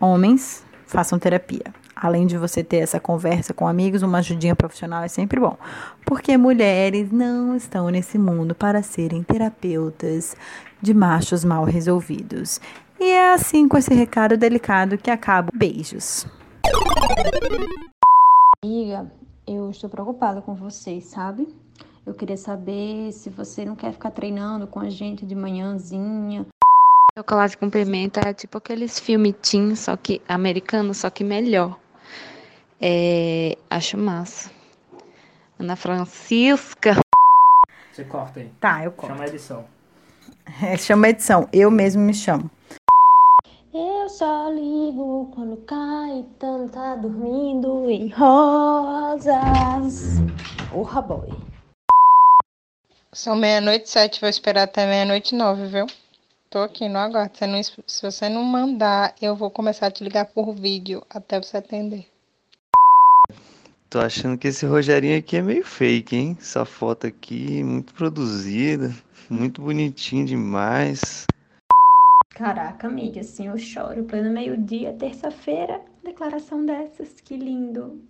Homens, 0.00 0.64
façam 0.86 1.18
terapia. 1.18 1.74
Além 1.94 2.26
de 2.26 2.36
você 2.36 2.62
ter 2.62 2.78
essa 2.78 3.00
conversa 3.00 3.54
com 3.54 3.66
amigos, 3.66 4.02
uma 4.02 4.18
ajudinha 4.18 4.54
profissional 4.54 5.02
é 5.02 5.08
sempre 5.08 5.40
bom. 5.40 5.56
Porque 6.04 6.36
mulheres 6.36 7.10
não 7.10 7.56
estão 7.56 7.88
nesse 7.88 8.18
mundo 8.18 8.54
para 8.54 8.82
serem 8.82 9.22
terapeutas 9.22 10.36
de 10.82 10.92
machos 10.92 11.42
mal 11.42 11.64
resolvidos. 11.64 12.60
E 12.98 13.10
é 13.10 13.34
assim 13.34 13.68
com 13.68 13.76
esse 13.76 13.92
recado 13.92 14.36
delicado 14.36 14.96
que 14.96 15.10
acabo. 15.10 15.50
Beijos. 15.54 16.26
Amiga, 18.62 19.12
eu 19.46 19.70
estou 19.70 19.88
preocupada 19.90 20.40
com 20.40 20.54
você, 20.54 21.00
sabe? 21.00 21.46
Eu 22.06 22.14
queria 22.14 22.36
saber 22.36 23.12
se 23.12 23.28
você 23.28 23.64
não 23.64 23.76
quer 23.76 23.92
ficar 23.92 24.10
treinando 24.10 24.66
com 24.66 24.80
a 24.80 24.88
gente 24.88 25.26
de 25.26 25.34
manhãzinha. 25.34 26.46
Chocolate 27.18 27.56
com 27.58 27.68
pimenta 27.68 28.20
é 28.20 28.32
tipo 28.32 28.58
aqueles 28.58 28.98
filmes 28.98 29.34
teen, 29.42 29.74
só 29.74 29.96
que 29.96 30.22
americano, 30.28 30.94
só 30.94 31.10
que 31.10 31.24
melhor. 31.24 31.78
É, 32.80 33.56
acho 33.70 33.98
massa. 33.98 34.50
Ana 35.58 35.76
Francisca. 35.76 37.00
Você 37.92 38.04
corta 38.04 38.40
aí. 38.40 38.50
Tá, 38.60 38.84
eu 38.84 38.92
corto. 38.92 39.14
Chama 39.14 39.24
a 39.24 39.28
edição. 39.28 39.64
É, 40.62 40.76
chama 40.76 41.08
a 41.08 41.10
edição. 41.10 41.48
Eu 41.52 41.70
mesmo 41.72 42.02
me 42.02 42.14
chamo. 42.14 42.48
Eu 43.78 44.08
só 44.08 44.48
ligo 44.48 45.30
quando 45.34 45.58
Caetano 45.58 46.66
tá 46.66 46.96
dormindo 46.96 47.90
em 47.90 48.08
rosas. 48.08 49.34
Porra, 50.70 51.02
boy. 51.02 51.28
São 53.12 53.36
meia-noite 53.36 53.90
sete, 53.90 54.18
vou 54.18 54.30
esperar 54.30 54.62
até 54.62 54.86
meia-noite 54.86 55.34
nove, 55.34 55.66
viu? 55.66 55.86
Tô 56.48 56.60
aqui 56.60 56.88
no 56.88 56.96
aguardo. 56.96 57.36
Se, 57.36 57.46
não, 57.46 57.62
se 57.62 58.02
você 58.02 58.30
não 58.30 58.42
mandar, 58.42 59.14
eu 59.20 59.36
vou 59.36 59.50
começar 59.50 59.88
a 59.88 59.90
te 59.90 60.02
ligar 60.02 60.24
por 60.24 60.54
vídeo 60.54 61.02
até 61.10 61.38
você 61.38 61.58
atender. 61.58 62.06
Tô 63.90 64.00
achando 64.00 64.38
que 64.38 64.48
esse 64.48 64.64
Rogerinho 64.64 65.18
aqui 65.18 65.36
é 65.36 65.42
meio 65.42 65.66
fake, 65.66 66.16
hein? 66.16 66.38
Essa 66.40 66.64
foto 66.64 67.06
aqui, 67.06 67.62
muito 67.62 67.92
produzida, 67.92 68.90
muito 69.28 69.60
bonitinho 69.60 70.24
demais. 70.24 71.26
Caraca, 72.36 72.86
amiga, 72.86 73.22
assim 73.22 73.48
eu 73.48 73.56
choro. 73.56 74.04
Pleno 74.04 74.30
meio-dia, 74.30 74.92
terça-feira, 74.92 75.80
declaração 76.04 76.66
dessas, 76.66 77.18
que 77.24 77.34
lindo. 77.34 78.04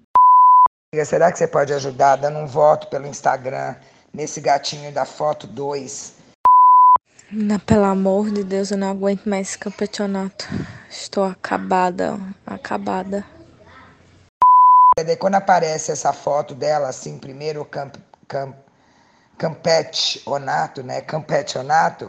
Será 1.04 1.30
que 1.30 1.38
você 1.38 1.46
pode 1.46 1.72
ajudar 1.72 2.16
dando 2.16 2.40
um 2.40 2.46
voto 2.46 2.88
pelo 2.88 3.06
Instagram 3.06 3.76
nesse 4.12 4.40
gatinho 4.40 4.90
da 4.90 5.04
foto 5.04 5.46
2? 5.46 6.16
Não, 7.30 7.60
pelo 7.60 7.84
amor 7.84 8.28
de 8.32 8.42
Deus, 8.42 8.72
eu 8.72 8.78
não 8.78 8.90
aguento 8.90 9.28
mais 9.28 9.50
esse 9.50 9.58
campeonato. 9.58 10.44
Estou 10.90 11.22
acabada, 11.22 12.18
acabada. 12.44 13.24
Quando 15.20 15.36
aparece 15.36 15.92
essa 15.92 16.12
foto 16.12 16.52
dela, 16.52 16.88
assim, 16.88 17.16
primeiro 17.16 17.64
camp, 17.64 17.94
camp, 18.26 18.56
campeonato, 19.38 20.82
né? 20.82 21.00
Campeonato. 21.00 22.08